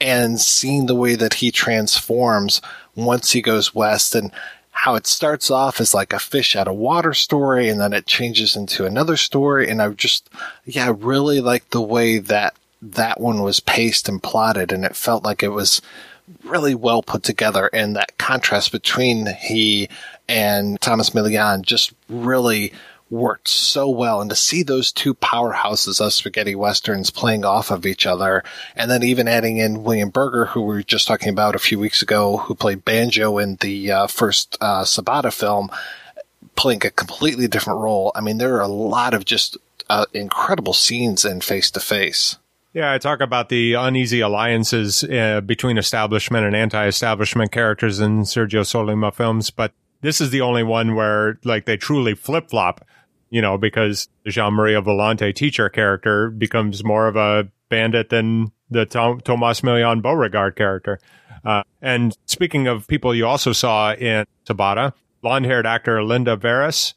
[0.01, 2.61] And seeing the way that he transforms
[2.95, 4.31] once he goes west and
[4.78, 8.05] how it starts off as like a fish out of water story and then it
[8.05, 9.67] changes into another story.
[9.67, 10.30] And I just,
[10.65, 15.23] yeah, really like the way that that one was paced and plotted and it felt
[15.23, 15.82] like it was
[16.43, 19.89] really well put together and that contrast between he
[20.30, 22.71] and Tomas Milian just really
[23.09, 24.21] worked so well.
[24.21, 28.43] And to see those two powerhouses of spaghetti westerns playing off of each other,
[28.75, 31.79] and then even adding in William Berger, who we were just talking about a few
[31.79, 35.69] weeks ago, who played Banjo in the uh, first uh, Sabata film,
[36.55, 38.11] playing a completely different role.
[38.15, 39.57] I mean, there are a lot of just
[39.89, 42.37] uh, incredible scenes in Face to Face.
[42.73, 48.61] Yeah, I talk about the uneasy alliances uh, between establishment and anti-establishment characters in Sergio
[48.61, 52.85] Sollima films, but this is the only one where like they truly flip flop
[53.30, 58.51] you know, because the Gian Maria Volonté teacher character becomes more of a bandit than
[58.69, 60.99] the Tom- Tomas Milian Beauregard character.
[61.43, 66.93] Uh, and speaking of people you also saw in Sabata, blonde haired actor Linda Veras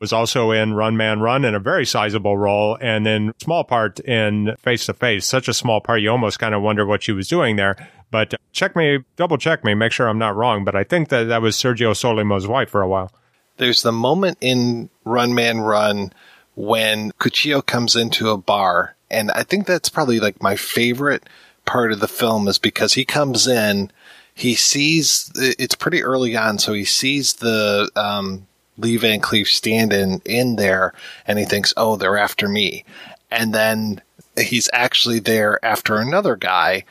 [0.00, 3.98] was also in Run Man Run in a very sizable role and then small part
[4.00, 5.26] in Face to Face.
[5.26, 7.76] Such a small part, you almost kind of wonder what she was doing there.
[8.10, 10.64] But check me, double check me, make sure I'm not wrong.
[10.64, 13.12] But I think that that was Sergio Sollima's wife for a while
[13.58, 16.12] there's the moment in Run Man Run
[16.54, 21.24] when Cuchillo comes into a bar, and I think that's probably like my favorite
[21.64, 23.92] part of the film is because he comes in,
[24.34, 28.46] he sees it's pretty early on, so he sees the um,
[28.78, 30.94] Lee Van Cleef stand-in in there,
[31.26, 32.84] and he thinks, "Oh, they're after me,"
[33.30, 34.00] and then
[34.36, 36.84] he's actually there after another guy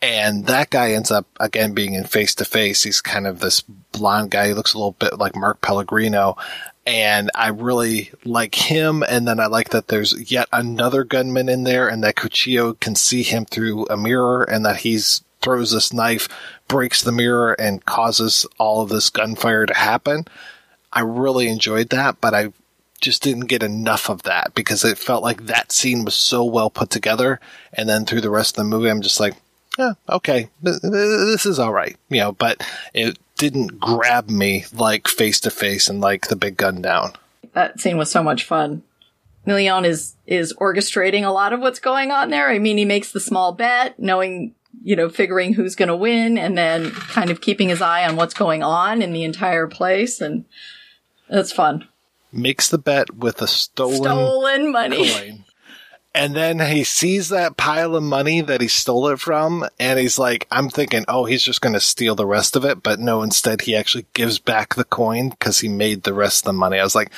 [0.00, 2.84] and that guy ends up again being in face to face.
[2.84, 4.48] He's kind of this blonde guy.
[4.48, 6.36] He looks a little bit like Mark Pellegrino.
[6.86, 9.02] And I really like him.
[9.02, 12.94] And then I like that there's yet another gunman in there and that Cuchillo can
[12.94, 16.28] see him through a mirror and that he's throws this knife,
[16.66, 20.24] breaks the mirror and causes all of this gunfire to happen.
[20.92, 22.52] I really enjoyed that, but I
[23.00, 26.70] just didn't get enough of that because it felt like that scene was so well
[26.70, 27.38] put together.
[27.72, 29.34] And then through the rest of the movie, I'm just like,
[29.78, 32.62] yeah, okay, this is all right, you know, but
[32.92, 37.12] it didn't grab me like face to face and like the big gun down.
[37.52, 38.82] That scene was so much fun.
[39.46, 42.50] Milian is is orchestrating a lot of what's going on there.
[42.50, 46.38] I mean, he makes the small bet, knowing you know, figuring who's going to win,
[46.38, 50.20] and then kind of keeping his eye on what's going on in the entire place,
[50.20, 50.44] and
[51.28, 51.88] that's fun.
[52.32, 55.10] Makes the bet with a stolen stolen money.
[55.10, 55.44] Coin.
[56.18, 60.18] And then he sees that pile of money that he stole it from, and he's
[60.18, 62.82] like, I'm thinking, oh, he's just going to steal the rest of it.
[62.82, 66.46] But no, instead, he actually gives back the coin because he made the rest of
[66.46, 66.80] the money.
[66.80, 67.12] I was like,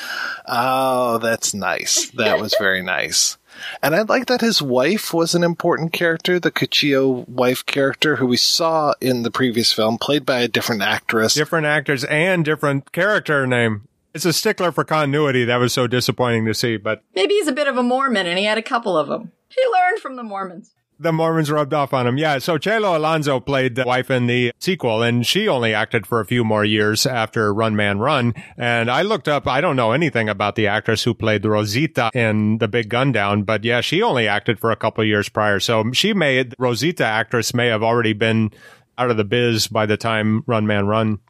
[0.46, 2.10] oh, that's nice.
[2.10, 3.38] That was very nice.
[3.82, 8.26] And I like that his wife was an important character, the Cuchillo wife character, who
[8.26, 11.32] we saw in the previous film, played by a different actress.
[11.32, 13.88] Different actors and different character name.
[14.12, 17.52] It's a stickler for continuity that was so disappointing to see, but maybe he's a
[17.52, 19.32] bit of a Mormon and he had a couple of them.
[19.48, 20.74] He learned from the Mormons.
[20.98, 22.18] The Mormons rubbed off on him.
[22.18, 22.38] Yeah.
[22.40, 26.26] So Chelo Alonso played the wife in the sequel and she only acted for a
[26.26, 28.34] few more years after Run Man Run.
[28.58, 32.58] And I looked up, I don't know anything about the actress who played Rosita in
[32.58, 35.58] The Big Gun Down, but yeah, she only acted for a couple years prior.
[35.58, 38.50] So she may, Rosita actress may have already been
[38.98, 41.20] out of the biz by the time Run Man Run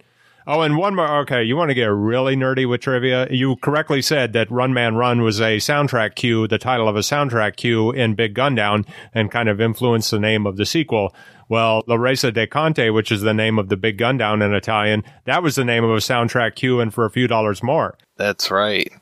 [0.53, 1.21] Oh, and one more.
[1.21, 3.29] Okay, you want to get really nerdy with trivia?
[3.31, 7.03] You correctly said that Run Man Run was a soundtrack cue, the title of a
[7.03, 11.15] soundtrack cue in Big Gun Down, and kind of influenced the name of the sequel.
[11.49, 14.53] Well, La Resa dei Conti, which is the name of the Big Gun Down in
[14.53, 17.97] Italian, that was the name of a soundtrack cue, and for a few dollars more.
[18.17, 18.93] That's right.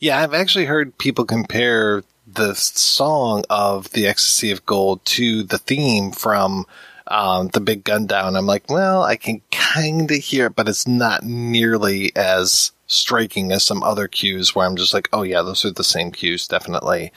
[0.00, 5.56] Yeah, I've actually heard people compare the song of The Ecstasy of Gold to the
[5.56, 6.66] theme from
[7.08, 8.36] um, the big gun down.
[8.36, 13.52] I'm like, well, I can kind of hear it, but it's not nearly as striking
[13.52, 16.46] as some other cues where I'm just like, oh yeah, those are the same cues,
[16.46, 17.12] definitely.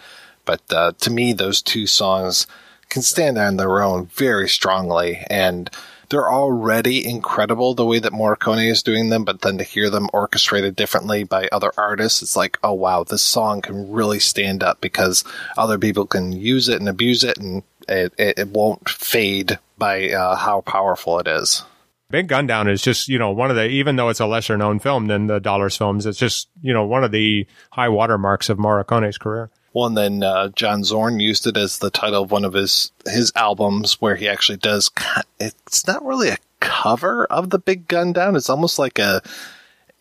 [0.45, 2.47] But uh, to me, those two songs
[2.89, 5.69] can stand on their own very strongly, and
[6.09, 9.23] they're already incredible the way that Morricone is doing them.
[9.23, 13.23] But then to hear them orchestrated differently by other artists, it's like, oh wow, this
[13.23, 15.23] song can really stand up because
[15.57, 20.35] other people can use it and abuse it, and it, it, won't fade by uh,
[20.35, 21.63] how powerful it is.
[22.09, 24.57] Big Gun Down is just, you know, one of the, even though it's a lesser
[24.57, 28.49] known film than the Dollars films, it's just, you know, one of the high watermarks
[28.49, 29.49] of Morricone's career.
[29.73, 32.91] Well, and then uh, John Zorn used it as the title of one of his
[33.05, 34.91] his albums, where he actually does.
[35.39, 38.35] It's not really a cover of the Big Gun Down.
[38.35, 39.21] It's almost like a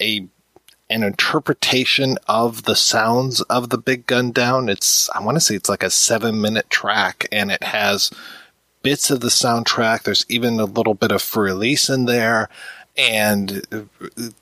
[0.01, 0.27] a
[0.91, 4.69] an interpretation of the sounds of the Big Gun Down.
[4.69, 8.11] It's I want to say it's like a seven minute track, and it has
[8.83, 10.03] bits of the soundtrack.
[10.03, 12.49] There's even a little bit of release in there.
[12.99, 13.87] And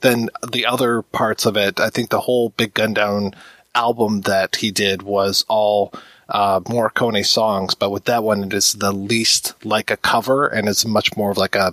[0.00, 3.34] then the other parts of it, I think the whole Big Gun Down
[3.74, 5.92] album that he did was all
[6.28, 10.68] uh, Morricone songs, but with that one, it is the least like a cover, and
[10.68, 11.72] it's much more of like a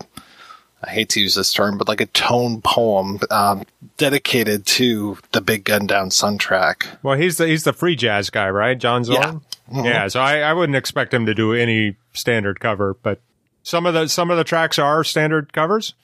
[0.85, 3.63] I hate to use this term, but like a tone poem um,
[3.97, 6.85] dedicated to the Big Gun Down soundtrack.
[7.03, 8.77] Well, he's the he's the free jazz guy, right?
[8.77, 9.21] John Zorn.
[9.21, 9.33] Yeah.
[9.81, 9.85] Mhm.
[9.85, 13.19] Yeah, so I, I wouldn't expect him to do any standard cover, but
[13.63, 15.95] some of the some of the tracks are standard covers.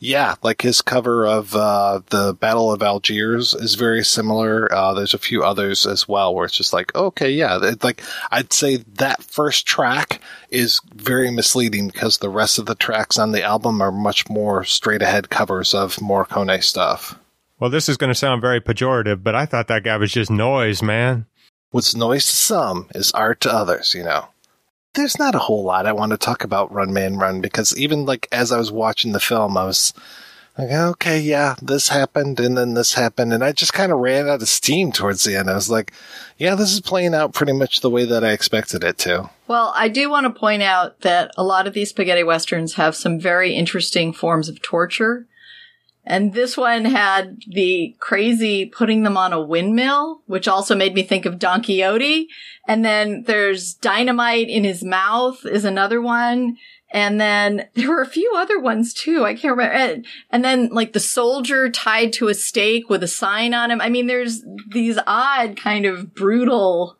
[0.00, 4.72] Yeah, like his cover of uh, the Battle of Algiers is very similar.
[4.72, 8.02] Uh, there's a few others as well where it's just like, okay, yeah, it, like
[8.30, 10.20] I'd say that first track
[10.50, 14.62] is very misleading because the rest of the tracks on the album are much more
[14.64, 17.18] straight ahead covers of Morricone stuff.
[17.58, 20.30] Well, this is going to sound very pejorative, but I thought that guy was just
[20.30, 21.26] noise, man.
[21.70, 24.28] What's noise to some is art to others, you know.
[24.98, 28.04] There's not a whole lot I want to talk about Run Man Run because even
[28.04, 29.92] like as I was watching the film, I was
[30.58, 33.32] like, okay, yeah, this happened and then this happened.
[33.32, 35.48] And I just kind of ran out of steam towards the end.
[35.48, 35.92] I was like,
[36.36, 39.30] yeah, this is playing out pretty much the way that I expected it to.
[39.46, 42.96] Well, I do want to point out that a lot of these spaghetti westerns have
[42.96, 45.26] some very interesting forms of torture.
[46.10, 51.02] And this one had the crazy putting them on a windmill, which also made me
[51.02, 52.28] think of Don Quixote.
[52.66, 56.56] And then there's dynamite in his mouth is another one.
[56.90, 59.26] And then there were a few other ones too.
[59.26, 60.02] I can't remember.
[60.30, 63.82] And, then like the soldier tied to a stake with a sign on him.
[63.82, 66.96] I mean, there's these odd kind of brutal,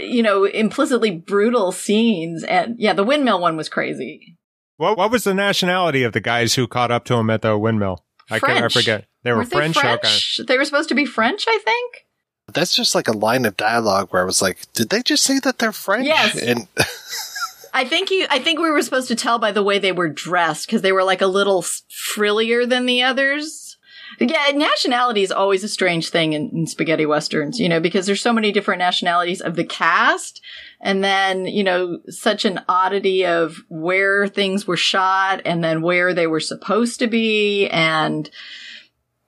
[0.00, 2.44] you know, implicitly brutal scenes.
[2.44, 4.38] And yeah, the windmill one was crazy.
[4.76, 7.56] What what was the nationality of the guys who caught up to him at the
[7.56, 8.04] windmill?
[8.30, 9.06] I can't, I forget.
[9.22, 9.74] They were Weren't French.
[9.76, 10.00] They, Okay.
[10.08, 10.40] French?
[10.46, 12.06] they were supposed to be French, I think.
[12.52, 15.38] That's just like a line of dialogue where I was like, did they just say
[15.40, 16.06] that they're French?
[16.06, 16.36] Yes.
[16.40, 16.68] And
[17.74, 18.26] I think you.
[18.30, 20.92] I think we were supposed to tell by the way they were dressed because they
[20.92, 23.76] were like a little frillier than the others.
[24.20, 28.20] Yeah, nationality is always a strange thing in, in spaghetti westerns, you know, because there's
[28.20, 30.40] so many different nationalities of the cast,
[30.84, 36.14] and then you know, such an oddity of where things were shot, and then where
[36.14, 38.30] they were supposed to be, and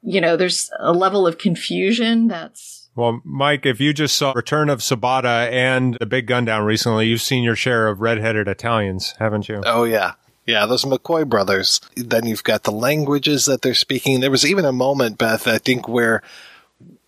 [0.03, 4.69] you know, there's a level of confusion that's Well, Mike, if you just saw Return
[4.69, 9.15] of Sabata and The Big Gun Down recently, you've seen your share of redheaded Italians,
[9.19, 9.63] haven't you?
[9.65, 10.13] Oh yeah.
[10.47, 11.81] Yeah, those McCoy brothers.
[11.97, 14.21] Then you've got the languages that they're speaking.
[14.21, 16.23] There was even a moment, Beth, I think, where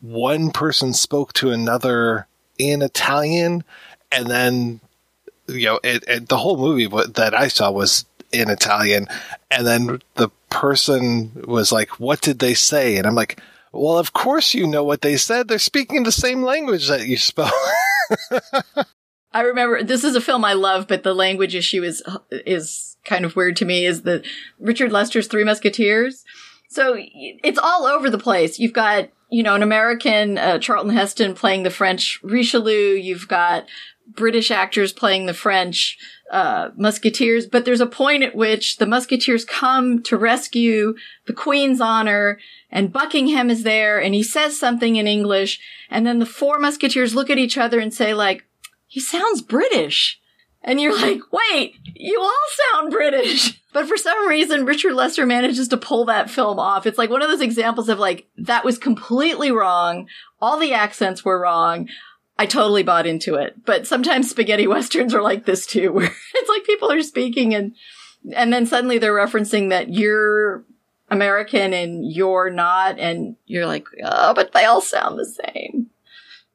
[0.00, 2.26] one person spoke to another
[2.58, 3.62] in Italian,
[4.10, 4.80] and then
[5.48, 9.06] you know, it, it, the whole movie that I saw was in Italian,
[9.50, 13.40] and then the person was like, "What did they say?" And I'm like,
[13.72, 15.48] "Well, of course you know what they said.
[15.48, 17.52] They're speaking the same language that you spoke."
[19.32, 23.24] I remember this is a film I love, but the language issue is is kind
[23.24, 23.86] of weird to me.
[23.86, 24.24] Is the
[24.58, 26.24] Richard Lester's Three Musketeers?
[26.70, 28.58] So it's all over the place.
[28.58, 32.94] You've got you know an American uh, Charlton Heston playing the French Richelieu.
[32.94, 33.66] You've got
[34.14, 35.98] British actors playing the French
[36.30, 37.46] uh, Musketeers.
[37.46, 40.94] But there's a point at which the Musketeers come to rescue
[41.26, 42.38] the Queen's honor,
[42.70, 45.60] and Buckingham is there, and he says something in English,
[45.90, 48.44] and then the four Musketeers look at each other and say like
[48.86, 50.20] he sounds British.
[50.62, 53.60] And you're like, wait, you all sound British.
[53.70, 56.86] But for some reason, Richard Lester manages to pull that film off.
[56.86, 60.08] It's like one of those examples of like, that was completely wrong.
[60.40, 61.88] All the accents were wrong.
[62.38, 63.64] I totally bought into it.
[63.64, 67.74] But sometimes spaghetti westerns are like this too, where it's like people are speaking and,
[68.34, 70.64] and then suddenly they're referencing that you're
[71.10, 72.98] American and you're not.
[72.98, 75.90] And you're like, oh, but they all sound the same.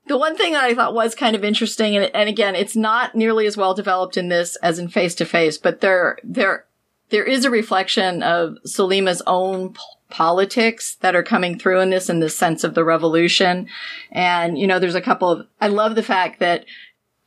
[0.08, 3.16] The one thing that I thought was kind of interesting, and, and again, it's not
[3.16, 6.66] nearly as well developed in this as in Face to Face, but there, there,
[7.10, 9.76] there is a reflection of Sollima's own
[10.14, 13.68] politics that are coming through in this, in the sense of the revolution.
[14.12, 16.66] And, you know, there's a couple of, I love the fact that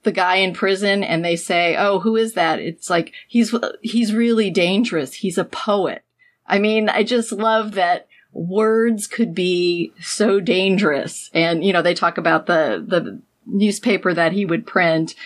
[0.05, 2.61] the guy in prison and they say, Oh, who is that?
[2.61, 3.53] It's like, he's,
[3.83, 5.15] he's really dangerous.
[5.15, 6.05] He's a poet.
[6.47, 11.29] I mean, I just love that words could be so dangerous.
[11.35, 15.17] And, you know, they talk about the, the newspaper that he would print.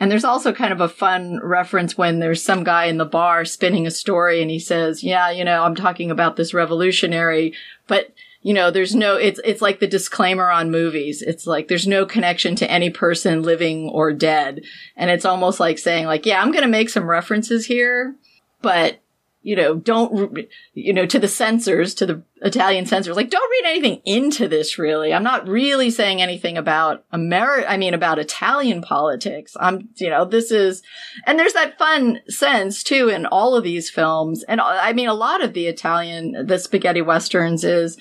[0.00, 3.44] And there's also kind of a fun reference when there's some guy in the bar
[3.44, 7.54] spinning a story and he says, yeah, you know, I'm talking about this revolutionary,
[7.86, 11.22] but you know, there's no, it's, it's like the disclaimer on movies.
[11.22, 14.62] It's like there's no connection to any person living or dead.
[14.96, 18.14] And it's almost like saying like, yeah, I'm going to make some references here,
[18.62, 19.00] but
[19.40, 20.36] you know, don't,
[20.74, 24.78] you know, to the censors, to the Italian censors, like, don't read anything into this,
[24.78, 25.14] really.
[25.14, 29.56] I'm not really saying anything about America, I mean, about Italian politics.
[29.60, 30.82] I'm, you know, this is,
[31.24, 34.42] and there's that fun sense, too, in all of these films.
[34.42, 37.96] And I mean, a lot of the Italian, the spaghetti westerns is,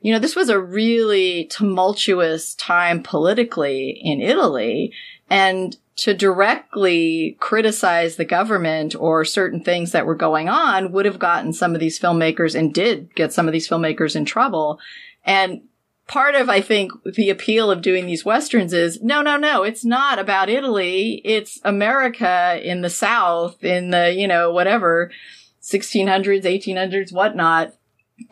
[0.00, 4.92] you know, this was a really tumultuous time politically in Italy.
[5.30, 11.18] And to directly criticize the government or certain things that were going on would have
[11.18, 14.80] gotten some of these filmmakers and did get some of these filmmakers in trouble.
[15.24, 15.62] And
[16.08, 19.84] part of, I think, the appeal of doing these westerns is no, no, no, it's
[19.84, 21.20] not about Italy.
[21.24, 25.12] It's America in the South in the, you know, whatever,
[25.62, 27.72] 1600s, 1800s, whatnot.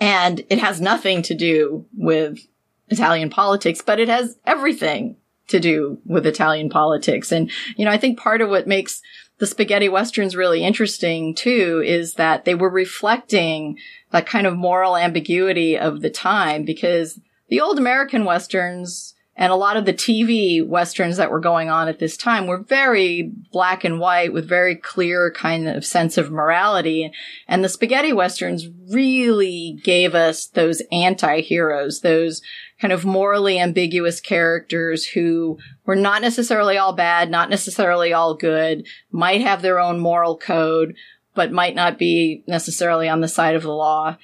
[0.01, 2.41] And it has nothing to do with
[2.89, 5.17] Italian politics, but it has everything
[5.53, 7.33] to do with Italian politics.
[7.33, 9.01] And, you know, I think part of what makes
[9.39, 13.79] the spaghetti westerns really interesting too is that they were reflecting
[14.11, 17.19] that kind of moral ambiguity of the time because
[17.49, 21.89] the old American westerns and a lot of the TV westerns that were going on
[21.89, 26.31] at this time were very black and white with very clear kind of sense of
[26.31, 27.11] morality.
[27.49, 32.43] And the spaghetti westerns really gave us those anti-heroes, those
[32.83, 35.57] kind of morally ambiguous characters who
[35.87, 40.97] were not necessarily all bad, not necessarily all good, might have their own moral code,
[41.33, 44.17] but might not be necessarily on the side of the law.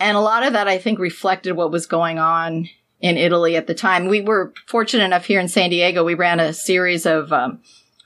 [0.00, 2.70] And a lot of that, I think, reflected what was going on
[3.00, 4.08] in Italy at the time.
[4.08, 6.02] We were fortunate enough here in San Diego.
[6.02, 7.60] We ran a series of um,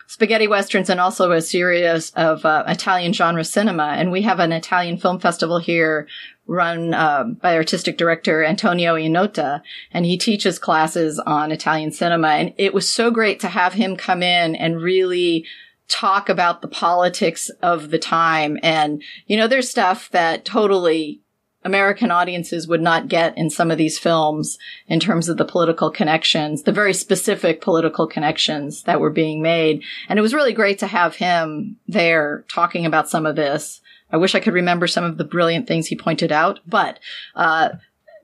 [0.09, 3.95] spaghetti westerns and also a series of uh, Italian genre cinema.
[3.97, 6.09] And we have an Italian film festival here
[6.51, 9.63] run um, by artistic director Antonio Iannotta,
[9.93, 12.29] and he teaches classes on Italian cinema.
[12.29, 15.47] And it was so great to have him come in and really
[15.87, 18.59] talk about the politics of the time.
[18.65, 21.21] And, you know, there's stuff that totally
[21.63, 24.59] American audiences would not get in some of these films
[24.89, 29.83] in terms of the political connections, the very specific political connections that were being made.
[30.09, 33.80] And it was really great to have him there talking about some of this.
[34.13, 36.99] I wish I could remember some of the brilliant things he pointed out, but,
[37.35, 37.71] uh,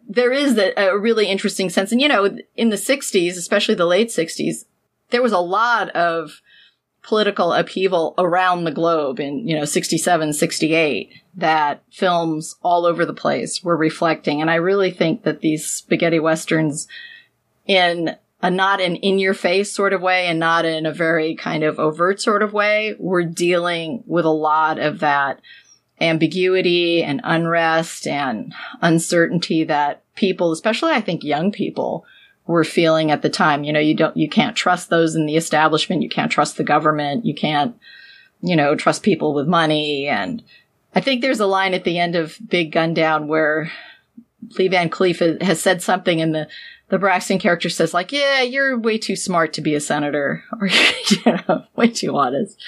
[0.09, 1.91] there is a, a really interesting sense.
[1.91, 4.65] And, you know, in the 60s, especially the late 60s,
[5.11, 6.41] there was a lot of
[7.03, 13.15] political upheaval around the globe in, you know, 67, 68 that films all over the
[13.15, 14.41] place were reflecting.
[14.41, 16.89] And I really think that these spaghetti westerns
[17.67, 21.35] in a not an in your face sort of way and not in a very
[21.37, 25.41] kind of overt sort of way were dealing with a lot of that
[26.01, 32.05] ambiguity and unrest and uncertainty that people, especially I think young people,
[32.47, 33.65] were feeling at the time.
[33.65, 36.03] You know, you don't, you can't trust those in the establishment.
[36.03, 37.27] You can't trust the government.
[37.27, 37.77] You can't,
[38.41, 40.07] you know, trust people with money.
[40.07, 40.43] And
[40.95, 43.71] I think there's a line at the end of Big Gun Down where
[44.59, 46.49] Lee Van Cleef has said something and the,
[46.89, 50.69] the Braxton character says like, yeah, you're way too smart to be a senator or,
[50.69, 52.63] you know, way too honest.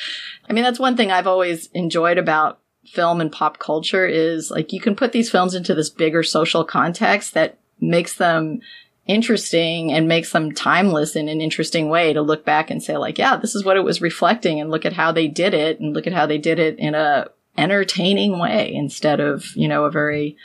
[0.49, 2.59] I mean, that's one thing I've always enjoyed about
[2.93, 6.65] film and pop culture is like you can put these films into this bigger social
[6.65, 8.60] context that makes them
[9.06, 13.19] interesting and makes them timeless in an interesting way to look back and say like,
[13.19, 15.94] yeah, this is what it was reflecting and look at how they did it and
[15.94, 19.90] look at how they did it in a entertaining way instead of, you know, a
[19.90, 20.36] very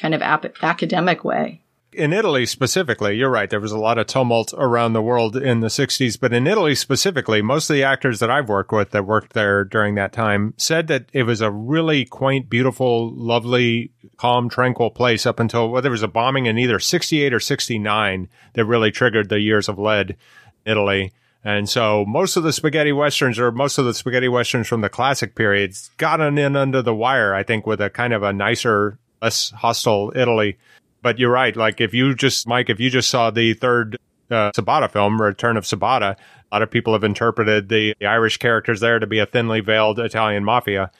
[0.00, 1.61] kind of ap- academic way
[1.94, 3.50] in Italy specifically, you're right.
[3.50, 6.74] There was a lot of tumult around the world in the 60s, but in Italy
[6.74, 10.54] specifically, most of the actors that I've worked with that worked there during that time
[10.56, 15.82] said that it was a really quaint, beautiful, lovely, calm, tranquil place up until well,
[15.82, 19.78] there was a bombing in either 68 or 69 that really triggered the years of
[19.78, 20.16] lead
[20.64, 21.12] Italy.
[21.44, 24.88] And so most of the spaghetti westerns or most of the spaghetti westerns from the
[24.88, 28.98] classic periods got in under the wire, I think, with a kind of a nicer,
[29.20, 30.56] less hostile Italy
[31.02, 31.56] but you're right.
[31.56, 33.96] Like if you just, Mike, if you just saw the third
[34.30, 38.38] uh, Sabata film, Return of Sabata, a lot of people have interpreted the, the Irish
[38.38, 40.90] characters there to be a thinly veiled Italian mafia.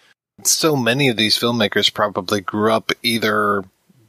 [0.44, 3.64] So many of these filmmakers probably grew up either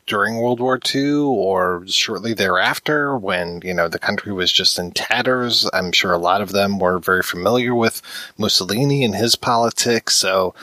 [0.06, 4.92] during World War II or shortly thereafter when, you know, the country was just in
[4.92, 5.70] tatters.
[5.74, 8.02] I'm sure a lot of them were very familiar with
[8.38, 10.16] Mussolini and his politics.
[10.16, 10.54] So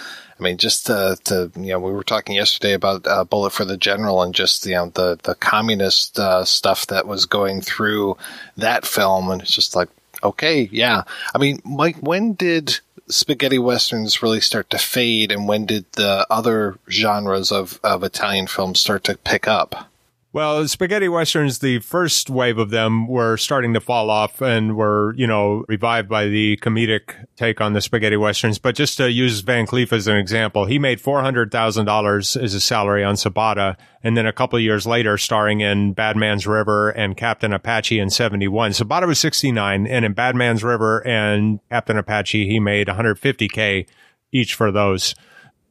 [0.40, 3.66] I mean, just to, to, you know, we were talking yesterday about uh, Bullet for
[3.66, 8.16] the General and just, you know, the, the communist uh, stuff that was going through
[8.56, 9.30] that film.
[9.30, 9.90] And it's just like,
[10.22, 11.02] okay, yeah.
[11.34, 12.80] I mean, Mike, when did
[13.10, 18.46] spaghetti westerns really start to fade and when did the other genres of, of Italian
[18.46, 19.89] films start to pick up?
[20.32, 25.12] Well, spaghetti westerns, the first wave of them were starting to fall off and were,
[25.16, 28.56] you know, revived by the comedic take on the spaghetti westerns.
[28.56, 33.02] But just to use Van Cleef as an example, he made $400,000 as a salary
[33.02, 33.76] on Sabata.
[34.04, 38.08] And then a couple years later, starring in Bad Man's River and Captain Apache in
[38.08, 38.70] 71.
[38.70, 43.88] Sabata was 69 and in Bad Man's River and Captain Apache, he made 150K
[44.30, 45.16] each for those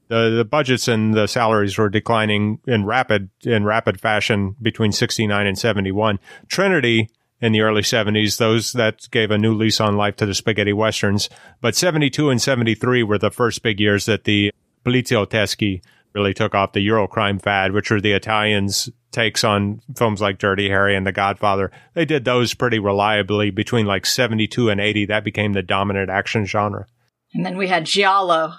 [0.10, 5.48] the the budgets and the salaries were declining in rapid in rapid fashion between 69
[5.48, 7.10] and 71 trinity
[7.42, 10.74] in the early 70s those that gave a new lease on life to the spaghetti
[10.74, 11.30] westerns.
[11.62, 14.52] But 72 and 73 were the first big years that the
[14.86, 15.82] poliziotteschi
[16.14, 20.70] really took off the eurocrime fad which were the italians takes on films like dirty
[20.70, 21.72] harry and the godfather.
[21.94, 26.46] They did those pretty reliably between like 72 and 80 that became the dominant action
[26.46, 26.86] genre.
[27.34, 28.56] And then we had giallo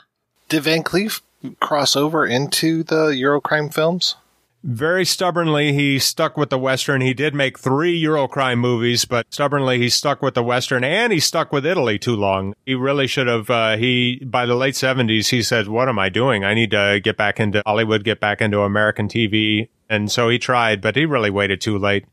[0.51, 1.22] did van cleef
[1.60, 4.16] cross over into the Eurocrime films?
[4.62, 7.01] Very stubbornly, he stuck with the Western.
[7.01, 11.20] He did make three Eurocrime movies, but stubbornly, he stuck with the Western and he
[11.20, 12.52] stuck with Italy too long.
[12.66, 16.10] He really should have, uh, he, by the late 70s, he said, what am I
[16.10, 16.44] doing?
[16.44, 19.68] I need to get back into Hollywood, get back into American TV.
[19.89, 22.05] And so he tried, but he really waited too late.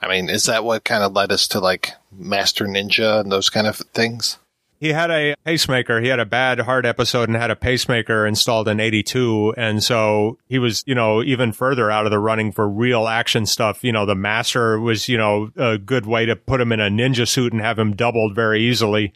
[0.00, 3.50] I mean, is that what kind of led us to like Master Ninja and those
[3.50, 4.38] kind of things?
[4.80, 6.00] He had a pacemaker.
[6.00, 9.54] He had a bad heart episode and had a pacemaker installed in 82.
[9.58, 13.44] And so he was, you know, even further out of the running for real action
[13.44, 13.84] stuff.
[13.84, 16.88] You know, the master was, you know, a good way to put him in a
[16.88, 19.12] ninja suit and have him doubled very easily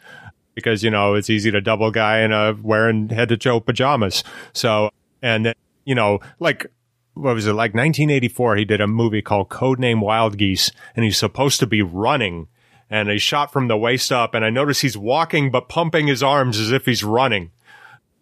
[0.54, 4.22] because, you know, it's easy to double guy in a wearing head to toe pajamas.
[4.52, 4.90] So,
[5.22, 5.54] and,
[5.86, 6.66] you know, like,
[7.14, 11.16] what was it, like 1984, he did a movie called Codename Wild Geese and he's
[11.16, 12.48] supposed to be running
[12.90, 14.34] and he's shot from the waist up.
[14.34, 17.50] And I notice he's walking, but pumping his arms as if he's running.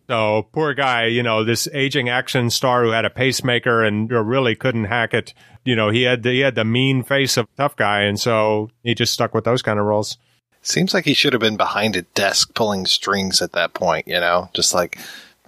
[0.09, 4.55] So poor guy, you know, this aging action star who had a pacemaker and really
[4.55, 5.33] couldn't hack it.
[5.65, 8.71] You know, he had the, he had the mean face of tough guy, and so
[8.83, 10.19] he just stuck with those kind of roles.
[10.61, 14.09] Seems like he should have been behind a desk pulling strings at that point.
[14.09, 14.99] You know, just like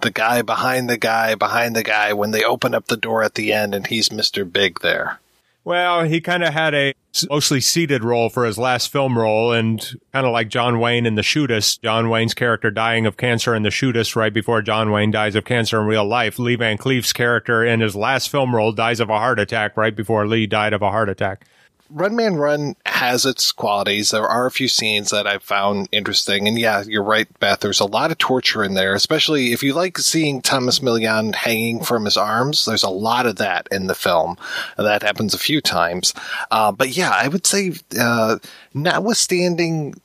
[0.01, 3.35] the guy behind the guy behind the guy when they open up the door at
[3.35, 5.19] the end, and he's Mister Big there.
[5.65, 6.93] Well, he kind of had a
[7.29, 9.79] mostly seated role for his last film role, and
[10.11, 13.63] kind of like John Wayne in The Shootist, John Wayne's character dying of cancer in
[13.63, 16.39] The Shootist right before John Wayne dies of cancer in real life.
[16.39, 19.95] Lee Van Cleef's character in his last film role dies of a heart attack right
[19.95, 21.45] before Lee died of a heart attack.
[21.89, 24.11] Run Man Run has its qualities.
[24.11, 26.47] There are a few scenes that I found interesting.
[26.47, 27.59] And yeah, you're right, Beth.
[27.59, 31.83] There's a lot of torture in there, especially if you like seeing Tomas Milian hanging
[31.83, 32.65] from his arms.
[32.65, 34.37] There's a lot of that in the film.
[34.77, 36.13] That happens a few times.
[36.49, 38.39] Uh, but yeah, I would say, uh,
[38.73, 39.95] notwithstanding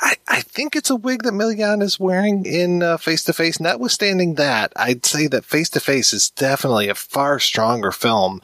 [0.00, 3.58] I, I, think it's a wig that Milian is wearing in Face to Face.
[3.58, 8.40] Notwithstanding that, I'd say that Face to Face is definitely a far stronger film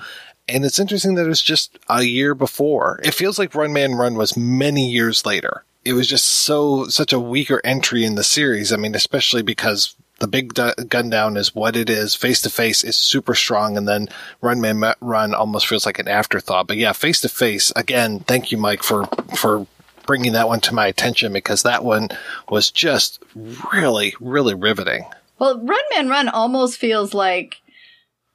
[0.49, 3.01] and it's interesting that it was just a year before.
[3.05, 5.65] It feels like Run Man Run was many years later.
[5.85, 8.73] It was just so, such a weaker entry in the series.
[8.73, 12.15] I mean, especially because the big gun down is what it is.
[12.15, 14.09] Face to face is super strong, and then
[14.41, 16.67] Run Man Run almost feels like an afterthought.
[16.67, 18.21] But yeah, face to face again.
[18.21, 19.67] Thank you, Mike, for for
[20.07, 22.09] bringing that one to my attention because that one
[22.49, 25.07] was just really, really riveting.
[25.39, 27.60] Well, Run Man Run almost feels like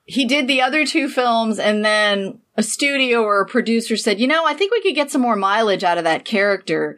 [0.06, 4.28] he did the other two films and then a studio or a producer said, you
[4.28, 6.98] know, I think we could get some more mileage out of that character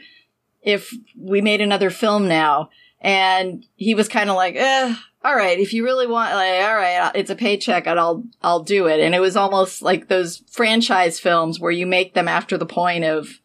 [0.62, 2.70] if we made another film now.
[3.00, 4.94] And he was kind of like, eh,
[5.24, 8.64] all right, if you really want, like, all right, it's a paycheck and I'll, I'll
[8.64, 9.00] do it.
[9.00, 13.06] And it was almost like those franchise films where you make them after the point
[13.06, 13.40] of,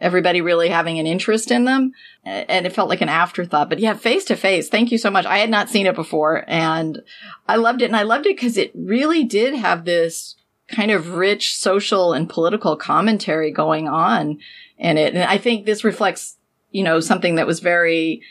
[0.00, 1.92] everybody really having an interest in them.
[2.24, 3.68] And it felt like an afterthought.
[3.68, 5.26] But yeah, face to face, thank you so much.
[5.26, 7.02] I had not seen it before and
[7.48, 7.86] I loved it.
[7.86, 10.36] And I loved it because it really did have this
[10.68, 14.38] kind of rich social and political commentary going on
[14.78, 15.14] in it.
[15.14, 16.36] And I think this reflects,
[16.70, 18.22] you know, something that was very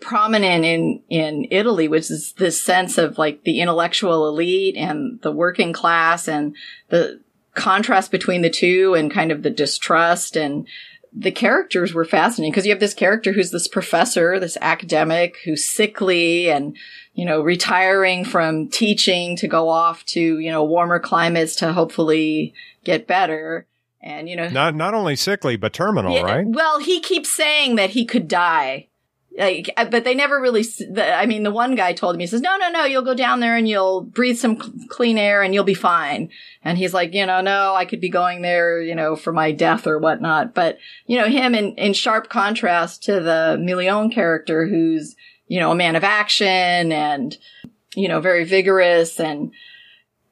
[0.00, 5.32] prominent in, in Italy, which is this sense of like the intellectual elite and the
[5.32, 6.54] working class and
[6.88, 7.20] the
[7.54, 10.66] contrast between the two and kind of the distrust and
[11.12, 15.68] the characters were fascinating because you have this character who's this professor, this academic who's
[15.68, 16.76] sickly and,
[17.14, 22.54] you know, retiring from teaching to go off to, you know, warmer climates to hopefully
[22.84, 23.66] get better.
[24.00, 26.46] And, you know, not, not only sickly, but terminal, yeah, right?
[26.46, 28.88] Well, he keeps saying that he could die
[29.38, 30.64] like, but they never really,
[30.96, 33.40] I mean, the one guy told me, he says, no, no, no, you'll go down
[33.40, 36.30] there and you'll breathe some cl- clean air and you'll be fine.
[36.64, 39.52] And he's like, you know, no, I could be going there, you know, for my
[39.52, 40.54] death or whatnot.
[40.54, 45.14] But, you know, him in, in sharp contrast to the Milian character who's,
[45.46, 47.36] you know, a man of action and,
[47.94, 49.52] you know, very vigorous and,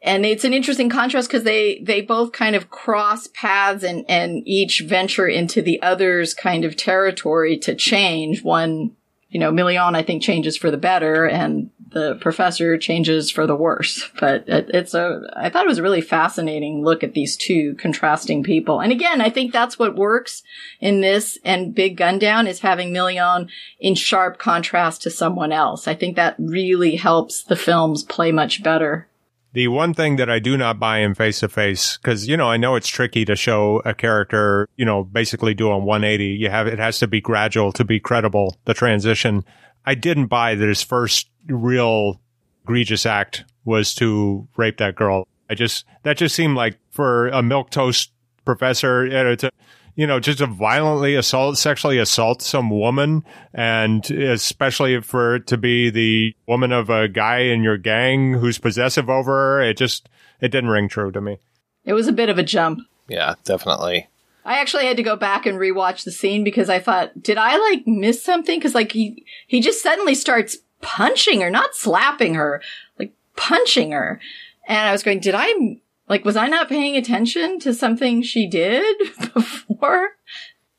[0.06, 4.42] and it's an interesting contrast because they they both kind of cross paths and and
[4.46, 8.42] each venture into the other's kind of territory to change.
[8.42, 8.92] One
[9.28, 13.56] you know Milian i think changes for the better and the professor changes for the
[13.56, 14.08] worse.
[14.20, 17.74] But it, it's a i thought it was a really fascinating look at these two
[17.74, 18.80] contrasting people.
[18.80, 20.44] And again i think that's what works
[20.80, 23.48] in this and big gun down is having Milian
[23.80, 25.88] in sharp contrast to someone else.
[25.88, 29.08] I think that really helps the films play much better
[29.56, 32.46] the one thing that I do not buy in face to face, because, you know,
[32.46, 36.26] I know it's tricky to show a character, you know, basically doing 180.
[36.26, 39.46] You have, it has to be gradual to be credible, the transition.
[39.86, 42.20] I didn't buy that his first real
[42.64, 45.26] egregious act was to rape that girl.
[45.48, 48.12] I just, that just seemed like for a milk toast
[48.44, 49.50] professor, you know, to,
[49.96, 55.56] you know, just to violently assault, sexually assault some woman, and especially for it to
[55.56, 60.08] be the woman of a guy in your gang who's possessive over her, it just
[60.40, 61.38] it didn't ring true to me.
[61.84, 62.80] It was a bit of a jump.
[63.08, 64.08] Yeah, definitely.
[64.44, 67.56] I actually had to go back and rewatch the scene because I thought, did I
[67.56, 68.58] like miss something?
[68.58, 72.60] Because like he he just suddenly starts punching her, not slapping her,
[72.98, 74.20] like punching her,
[74.68, 75.78] and I was going, did I
[76.08, 78.96] like, was I not paying attention to something she did
[79.34, 80.10] before?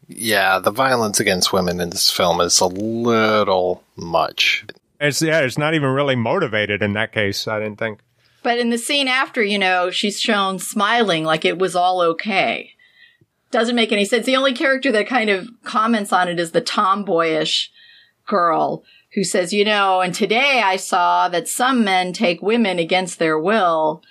[0.08, 4.66] Yeah, the violence against women in this film is a little much.
[5.00, 7.48] It's yeah, it's not even really motivated in that case.
[7.48, 8.00] I didn't think.
[8.42, 12.72] But in the scene after, you know, she's shown smiling like it was all okay.
[13.52, 14.26] Doesn't make any sense.
[14.26, 17.72] The only character that kind of comments on it is the tomboyish
[18.26, 18.84] girl
[19.14, 23.40] who says, you know, and today I saw that some men take women against their
[23.40, 24.02] will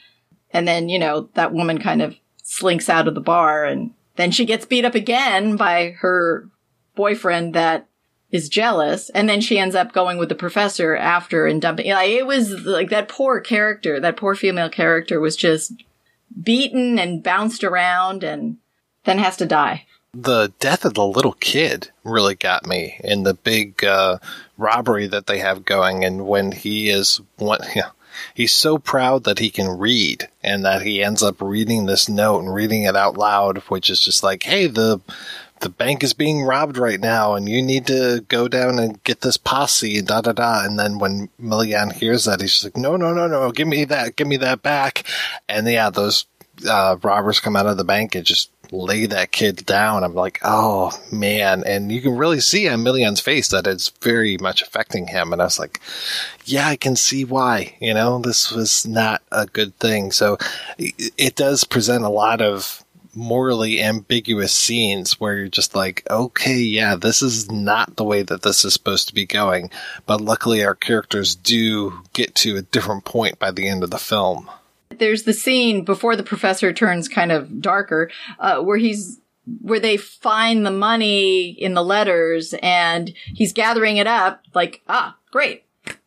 [0.53, 4.31] and then, you know, that woman kind of slinks out of the bar and then
[4.31, 6.49] she gets beat up again by her
[6.95, 7.87] boyfriend that
[8.31, 9.11] is jealous.
[9.11, 11.91] And then she ends up going with the professor after and dumping.
[11.91, 15.73] Like, it was like that poor character, that poor female character was just
[16.43, 18.59] beaten and bounced around and
[19.05, 19.87] then has to die.
[20.13, 24.19] The death of the little kid really got me in the big uh,
[24.57, 26.05] robbery that they have going.
[26.05, 27.91] And when he is one, you know,
[28.35, 32.41] he's so proud that he can read and that he ends up reading this note
[32.41, 35.01] and reading it out loud, which is just like, Hey, the,
[35.61, 39.23] the bank is being robbed right now and you need to go down and get
[39.23, 40.65] this posse and da da da.
[40.65, 43.85] And then when Milian hears that, he's just like, no, no, no, no, give me
[43.87, 45.05] that, give me that back.
[45.49, 46.27] And yeah, those,
[46.69, 50.05] uh, robbers come out of the bank and just lay that kid down.
[50.05, 51.63] I'm like, oh man.
[51.67, 55.33] And you can really see on Milian's face that it's very much affecting him.
[55.33, 55.81] And I was like,
[56.45, 60.13] yeah, I can see why, you know, this was not a good thing.
[60.13, 60.39] So
[60.79, 62.85] it does present a lot of
[63.17, 68.43] morally ambiguous scenes where you're just like, okay, yeah, this is not the way that
[68.43, 69.71] this is supposed to be going.
[70.05, 73.99] But luckily our characters do get to a different point by the end of the
[73.99, 74.51] film.
[74.99, 79.21] There's the scene before the professor turns kind of darker, uh, where he's
[79.61, 85.17] where they find the money in the letters and he's gathering it up like, ah,
[85.31, 85.66] great.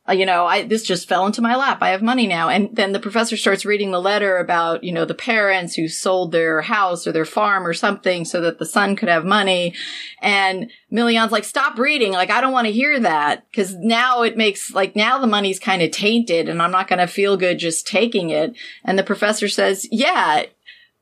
[0.10, 1.80] Uh, you know, I, this just fell into my lap.
[1.82, 2.50] I have money now.
[2.50, 6.32] And then the professor starts reading the letter about, you know, the parents who sold
[6.32, 9.76] their house or their farm or something so that the son could have money.
[10.22, 12.12] And Milian's like, stop reading.
[12.12, 13.46] Like, I don't want to hear that.
[13.54, 17.00] Cause now it makes, like, now the money's kind of tainted and I'm not going
[17.00, 18.56] to feel good just taking it.
[18.84, 20.46] And the professor says, yeah,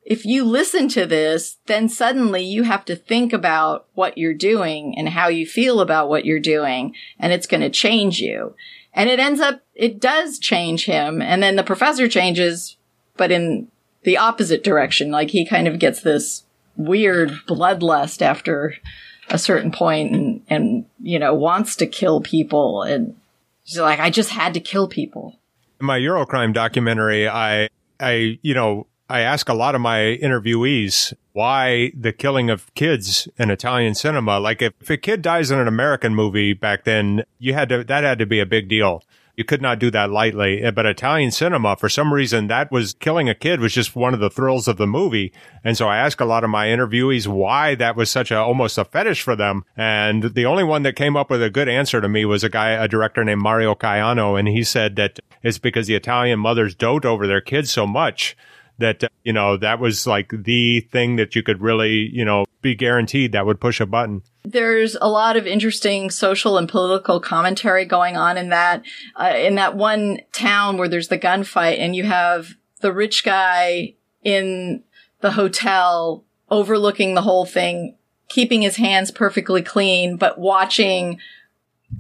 [0.08, 4.98] if you listen to this, then suddenly you have to think about what you're doing
[4.98, 8.56] and how you feel about what you're doing, and it's going to change you.
[8.98, 11.22] And it ends up, it does change him.
[11.22, 12.78] And then the professor changes,
[13.16, 13.68] but in
[14.04, 15.12] the opposite direction.
[15.12, 16.44] Like he kind of gets this
[16.76, 18.76] weird bloodlust after
[19.30, 22.82] a certain point and, and, you know, wants to kill people.
[22.82, 23.16] And
[23.64, 25.38] he's like, I just had to kill people.
[25.80, 27.70] In my Eurocrime documentary, I,
[28.00, 33.28] I, you know, I ask a lot of my interviewees why the killing of kids
[33.38, 34.40] in Italian cinema.
[34.40, 37.84] Like if, if a kid dies in an American movie back then, you had to,
[37.86, 39.04] that had to be a big deal.
[39.38, 40.64] You could not do that lightly.
[40.64, 44.14] Eh, but Italian cinema, for some reason, that was killing a kid was just one
[44.14, 45.32] of the thrills of the movie.
[45.64, 48.80] And so I ask a lot of my interviewees why that was such a, almost
[48.80, 49.64] a fetish for them.
[49.78, 52.50] And the only one that came up with a good answer to me was a
[52.50, 54.38] guy, a director named Mario Caiano.
[54.38, 58.36] And he said that it's because the Italian mothers dote over their kids so much
[58.80, 62.76] that, you know, that was like the thing that you could really, you know, be
[62.76, 64.22] guaranteed that would push a button.
[64.44, 68.84] There's a lot of interesting social and political commentary going on in that,
[69.16, 73.96] uh, in that one town where there's the gunfight and you have the rich guy
[74.24, 74.84] in
[75.22, 77.98] the hotel overlooking the whole thing,
[78.30, 81.20] keeping his hands perfectly clean, but watching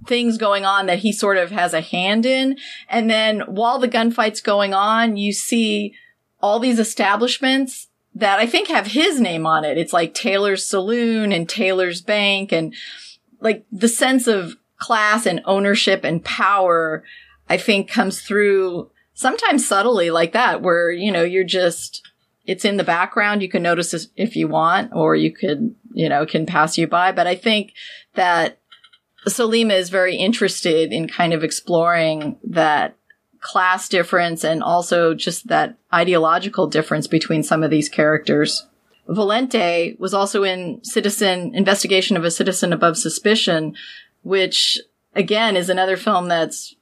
[0.05, 2.57] things going on that he sort of has a hand in.
[2.89, 5.95] And then while the gunfight's going on, you see
[6.41, 9.77] all these establishments that I think have his name on it.
[9.77, 12.73] It's like Taylor's Saloon and Taylor's Bank and
[13.39, 17.03] like the sense of class and ownership and power,
[17.49, 22.07] I think comes through sometimes subtly like that, where, you know, you're just,
[22.45, 23.41] it's in the background.
[23.41, 27.11] You can notice if you want, or you could, you know, can pass you by.
[27.11, 27.73] But I think
[28.13, 28.59] that
[29.27, 32.96] Sollima is very interested in kind of exploring that
[33.47, 38.67] class difference and also just that ideological difference between some of these characters.
[39.07, 43.73] Volonté was also in Citizen Investigation of a Citizen Above Suspicion,
[44.23, 44.79] which
[45.15, 46.75] again is another film that's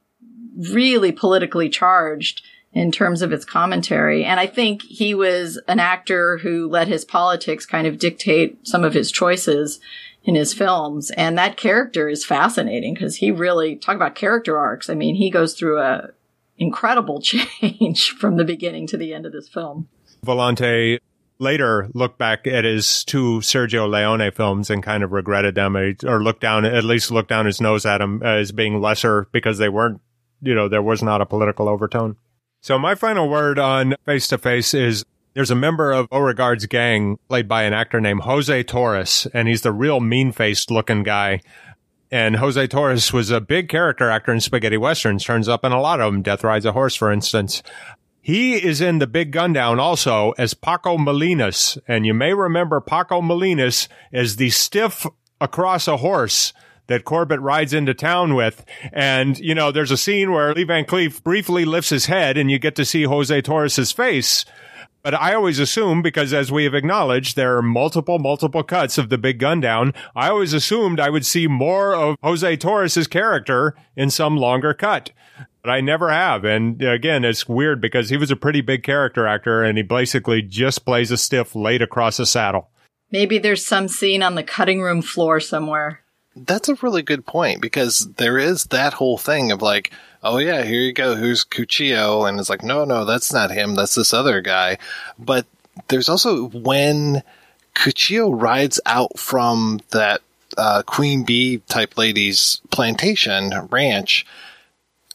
[0.72, 2.42] really politically charged
[2.74, 4.26] in terms of its commentary.
[4.26, 8.84] And I think he was an actor who let his politics kind of dictate some
[8.84, 9.80] of his choices
[10.24, 11.12] in his films.
[11.12, 14.90] And that character is fascinating because he really talk about character arcs.
[14.90, 16.10] I mean, he goes through a
[16.58, 19.88] incredible change from the beginning to the end of this film.
[20.26, 21.00] Volonté
[21.40, 25.92] later looked back at his two Sergio Leone films and kind of regretted them uh,
[26.06, 29.28] or looked down, at least looked down his nose at them uh, as being lesser
[29.32, 30.02] because they weren't,
[30.42, 32.16] you know, there was not a political overtone.
[32.62, 37.20] So my final word on Face to Face is there's a member of Beauregard's gang
[37.28, 41.42] played by an actor named Jose Torres, and he's the real mean faced looking guy.
[42.12, 45.82] And Jose Torres was a big character actor in spaghetti westerns, turns up in a
[45.82, 46.22] lot of them.
[46.22, 47.64] Death Rides a Horse, for instance.
[48.22, 51.78] He is in the Big Gundown also as Paco Molinas.
[51.88, 55.06] And you may remember Paco Molinas as the stiff
[55.40, 56.52] across a horse
[56.88, 58.66] that Corbett rides into town with.
[58.92, 62.50] And, you know, there's a scene where Lee Van Cleef briefly lifts his head and
[62.50, 64.46] you get to see Jose Torres's face.
[65.06, 69.10] But I always assume, because as we have acknowledged, there are multiple, multiple cuts of
[69.10, 69.94] the Big Gundown.
[70.16, 75.12] I always assumed I would see more of Jose Torres's character in some longer cut
[75.62, 76.46] but I never have.
[76.46, 80.44] And again, it's weird because he was a pretty big character actor and he basically
[80.44, 82.70] just plays a stiff laid across a saddle.
[83.10, 86.02] Maybe there's some scene on the cutting room floor somewhere.
[86.36, 89.92] That's a really good point because there is that whole thing of like,
[90.26, 92.28] oh yeah, here you go, who's Cuchillo?
[92.28, 94.78] And it's like, no, no, that's not him, that's this other guy.
[95.18, 95.46] But
[95.88, 97.24] there's also when
[97.76, 100.22] Cuchillo rides out from that
[100.58, 104.26] uh, Queen Bee type lady's plantation ranch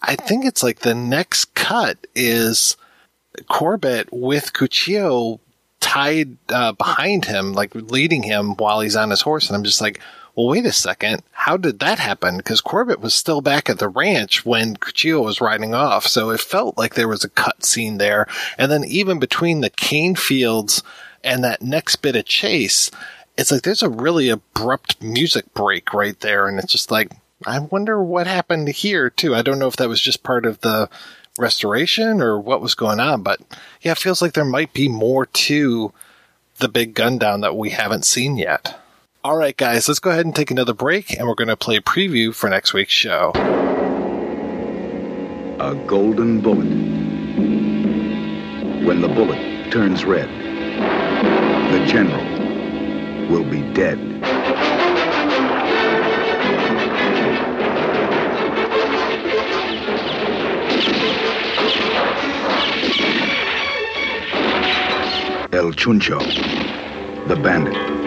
[0.03, 2.77] I think it's like the next cut is
[3.49, 5.41] Corbett with Cuchillo
[5.81, 9.49] tied uh, behind him, like leading him while he's on his horse.
[9.49, 10.01] And I'm just like,
[10.41, 11.23] well, wait a second.
[11.33, 12.37] How did that happen?
[12.37, 16.07] Because Corbett was still back at the ranch when Cuchillo was riding off.
[16.07, 18.27] So it felt like there was a cut scene there.
[18.59, 20.83] And then even between the cane fields
[21.23, 22.91] and that next bit of chase,
[23.37, 26.49] it's like there's a really abrupt music break right there.
[26.49, 27.13] And it's just like,
[27.47, 29.35] I wonder what happened here too.
[29.35, 30.89] I don't know if that was just part of the
[31.39, 33.41] restoration or what was going on, but
[33.81, 35.93] yeah, it feels like there might be more to
[36.59, 38.79] the Big Gundown that we haven't seen yet.
[39.23, 41.77] All right, guys, let's go ahead and take another break, and we're going to play
[41.77, 43.33] a preview for next week's show.
[45.61, 46.65] A golden bullet.
[48.83, 50.31] When the bullet turns red,
[51.71, 52.25] the general
[53.29, 53.99] will be dead.
[65.53, 66.19] El Chuncho,
[67.29, 68.00] the bandit.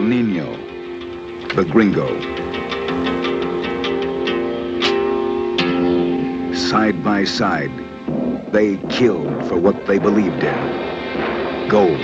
[0.00, 0.56] El Nino,
[1.54, 2.08] the gringo.
[6.54, 7.70] Side by side,
[8.50, 11.68] they killed for what they believed in.
[11.68, 12.00] Gold.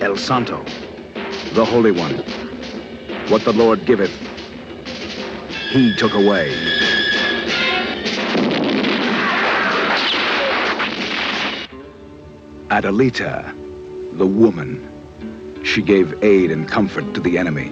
[0.00, 0.62] El Santo,
[1.54, 2.39] the Holy One.
[3.30, 4.10] What the Lord giveth,
[5.70, 6.50] he took away.
[12.70, 13.54] Adelita,
[14.18, 17.68] the woman, she gave aid and comfort to the enemy,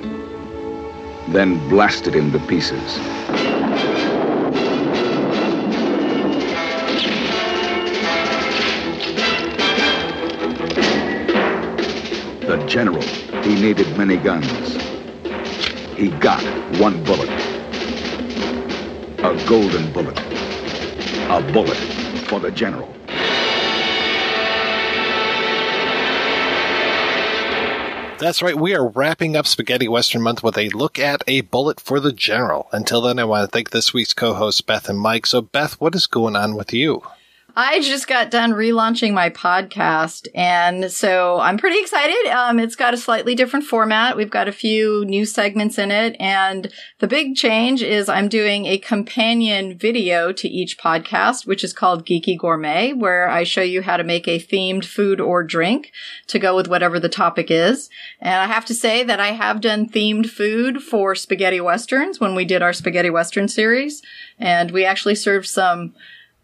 [1.27, 2.95] then blasted him to pieces.
[12.47, 13.03] The general,
[13.43, 14.88] he needed many guns.
[15.99, 16.41] He got
[16.79, 17.29] one bullet.
[19.19, 20.17] A golden bullet.
[21.29, 21.77] A bullet
[22.29, 22.87] for the general.
[28.21, 28.57] That's right.
[28.57, 32.13] We are wrapping up Spaghetti Western Month with a look at a bullet for the
[32.13, 32.69] general.
[32.71, 35.27] Until then, I want to thank this week's co hosts, Beth and Mike.
[35.27, 37.03] So, Beth, what is going on with you?
[37.61, 42.31] I just got done relaunching my podcast, and so I'm pretty excited.
[42.31, 44.17] Um, it's got a slightly different format.
[44.17, 48.67] We've got a few new segments in it, and the big change is I'm doing
[48.67, 53.83] a companion video to each podcast, which is called Geeky Gourmet, where I show you
[53.83, 55.91] how to make a themed food or drink
[56.29, 57.91] to go with whatever the topic is.
[58.21, 62.37] And I have to say that I have done themed food for spaghetti westerns when
[62.37, 64.01] we did our spaghetti western series,
[64.39, 65.93] and we actually served some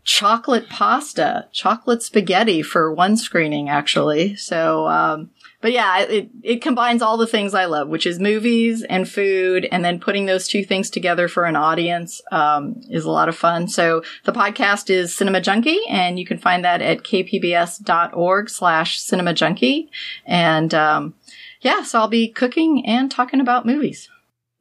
[0.05, 4.37] chocolate pasta, chocolate spaghetti for one screening, actually.
[4.37, 8.83] So, um, but yeah, it, it combines all the things I love, which is movies
[8.83, 13.11] and food, and then putting those two things together for an audience, um, is a
[13.11, 13.67] lot of fun.
[13.67, 19.33] So the podcast is Cinema Junkie, and you can find that at kpbs.org slash cinema
[19.33, 19.91] junkie.
[20.27, 21.15] And, um,
[21.63, 24.11] yeah, so I'll be cooking and talking about movies.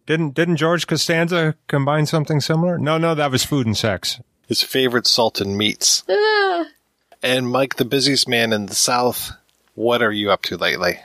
[0.05, 2.77] Didn't didn't George Costanza combine something similar?
[2.77, 4.19] No, no, that was food and sex.
[4.47, 6.03] His favorite salt and meats.
[6.09, 6.65] Ah.
[7.21, 9.31] And Mike, the busiest man in the South,
[9.75, 10.99] what are you up to lately?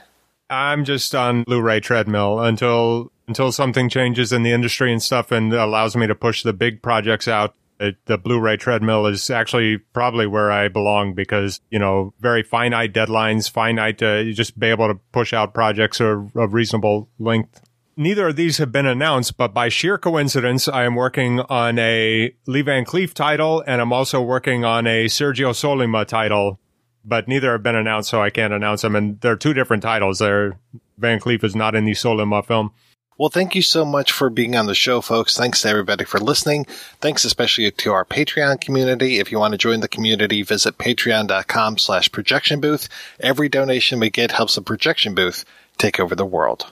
[0.49, 5.53] I'm just on Blu-ray treadmill until until something changes in the industry and stuff and
[5.53, 7.53] allows me to push the big projects out.
[7.79, 12.93] It, the Blu-ray treadmill is actually probably where I belong because you know very finite
[12.93, 17.61] deadlines, finite to just be able to push out projects of, of reasonable length
[17.99, 22.33] neither of these have been announced, but by sheer coincidence, I am working on a
[22.47, 26.59] Lee Van Cleef title and I'm also working on a Sergio Sollima title,
[27.03, 28.95] but neither have been announced, so I can't announce them.
[28.95, 30.19] And they're two different titles.
[30.19, 30.57] They're,
[30.97, 32.71] Van Cleef is not in the Sollima film.
[33.17, 35.35] Well, thank you so much for being on the show, folks.
[35.35, 36.63] Thanks to everybody for listening.
[37.01, 39.19] Thanks especially to our Patreon community.
[39.19, 42.87] If you want to join the community, visit patreon.com slash projection booth.
[43.19, 45.43] Every donation we get helps the projection booth
[45.77, 46.71] take over the world.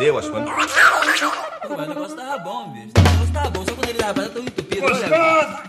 [0.00, 0.50] E as coisas.
[1.66, 2.92] Pô, mas o negócio tava bom, bicho.
[2.96, 4.86] O negócio tava bom, só quando ele tava tão entupido.
[4.86, 5.62] Olha,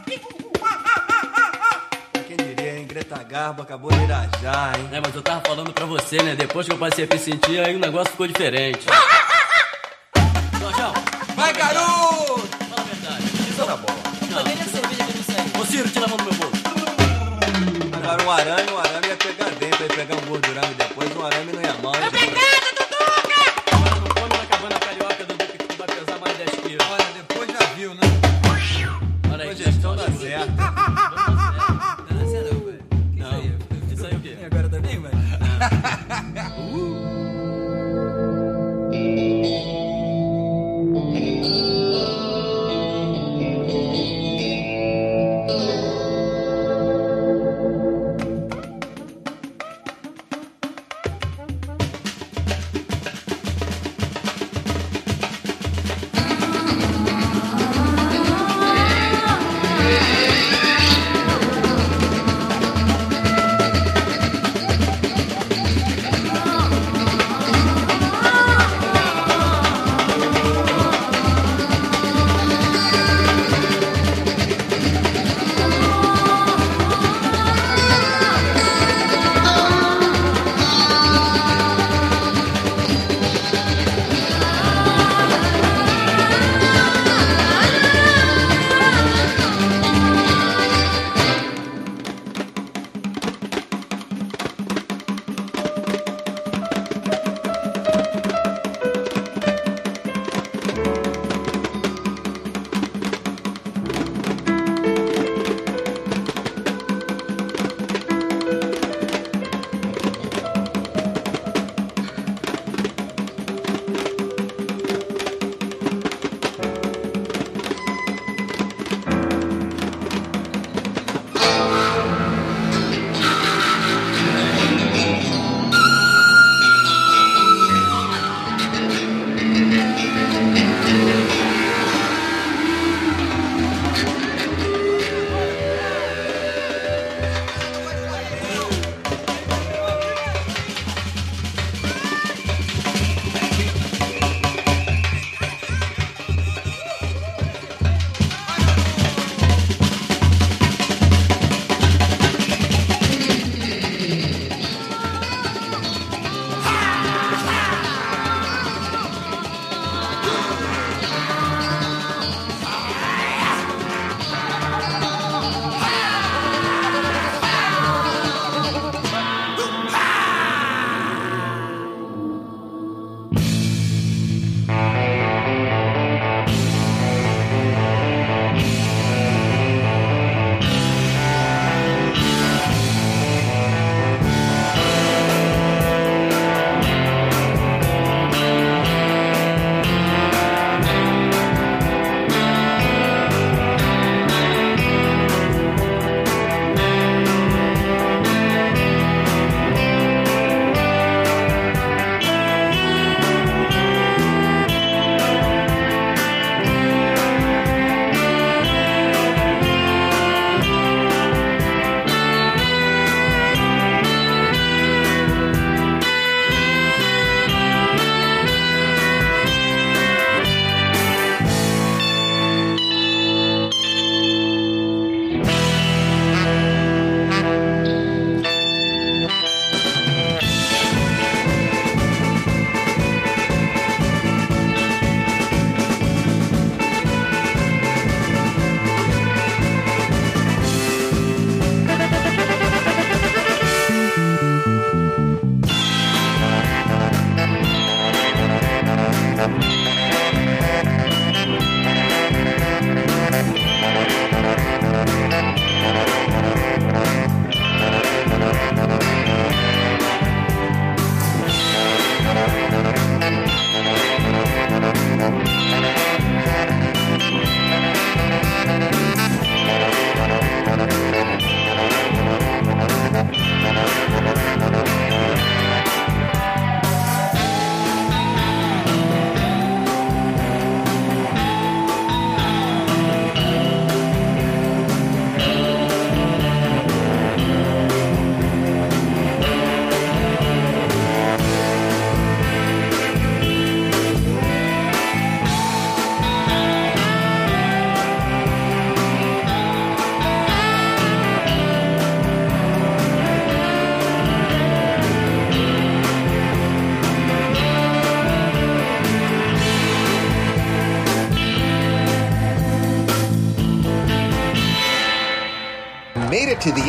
[2.27, 2.85] Quem diria, hein?
[2.87, 4.89] Greta Garbo acabou de irajar, hein?
[4.91, 6.35] É, mas eu tava falando pra você, né?
[6.35, 8.85] Depois que eu passei a me sentir, aí o negócio ficou diferente.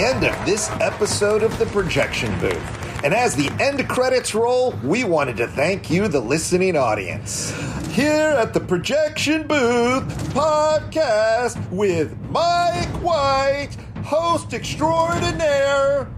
[0.01, 3.05] End of this episode of the Projection Booth.
[3.05, 7.51] And as the end credits roll, we wanted to thank you, the listening audience.
[7.89, 10.05] Here at the Projection Booth
[10.35, 16.10] podcast with Mike White, host extraordinaire,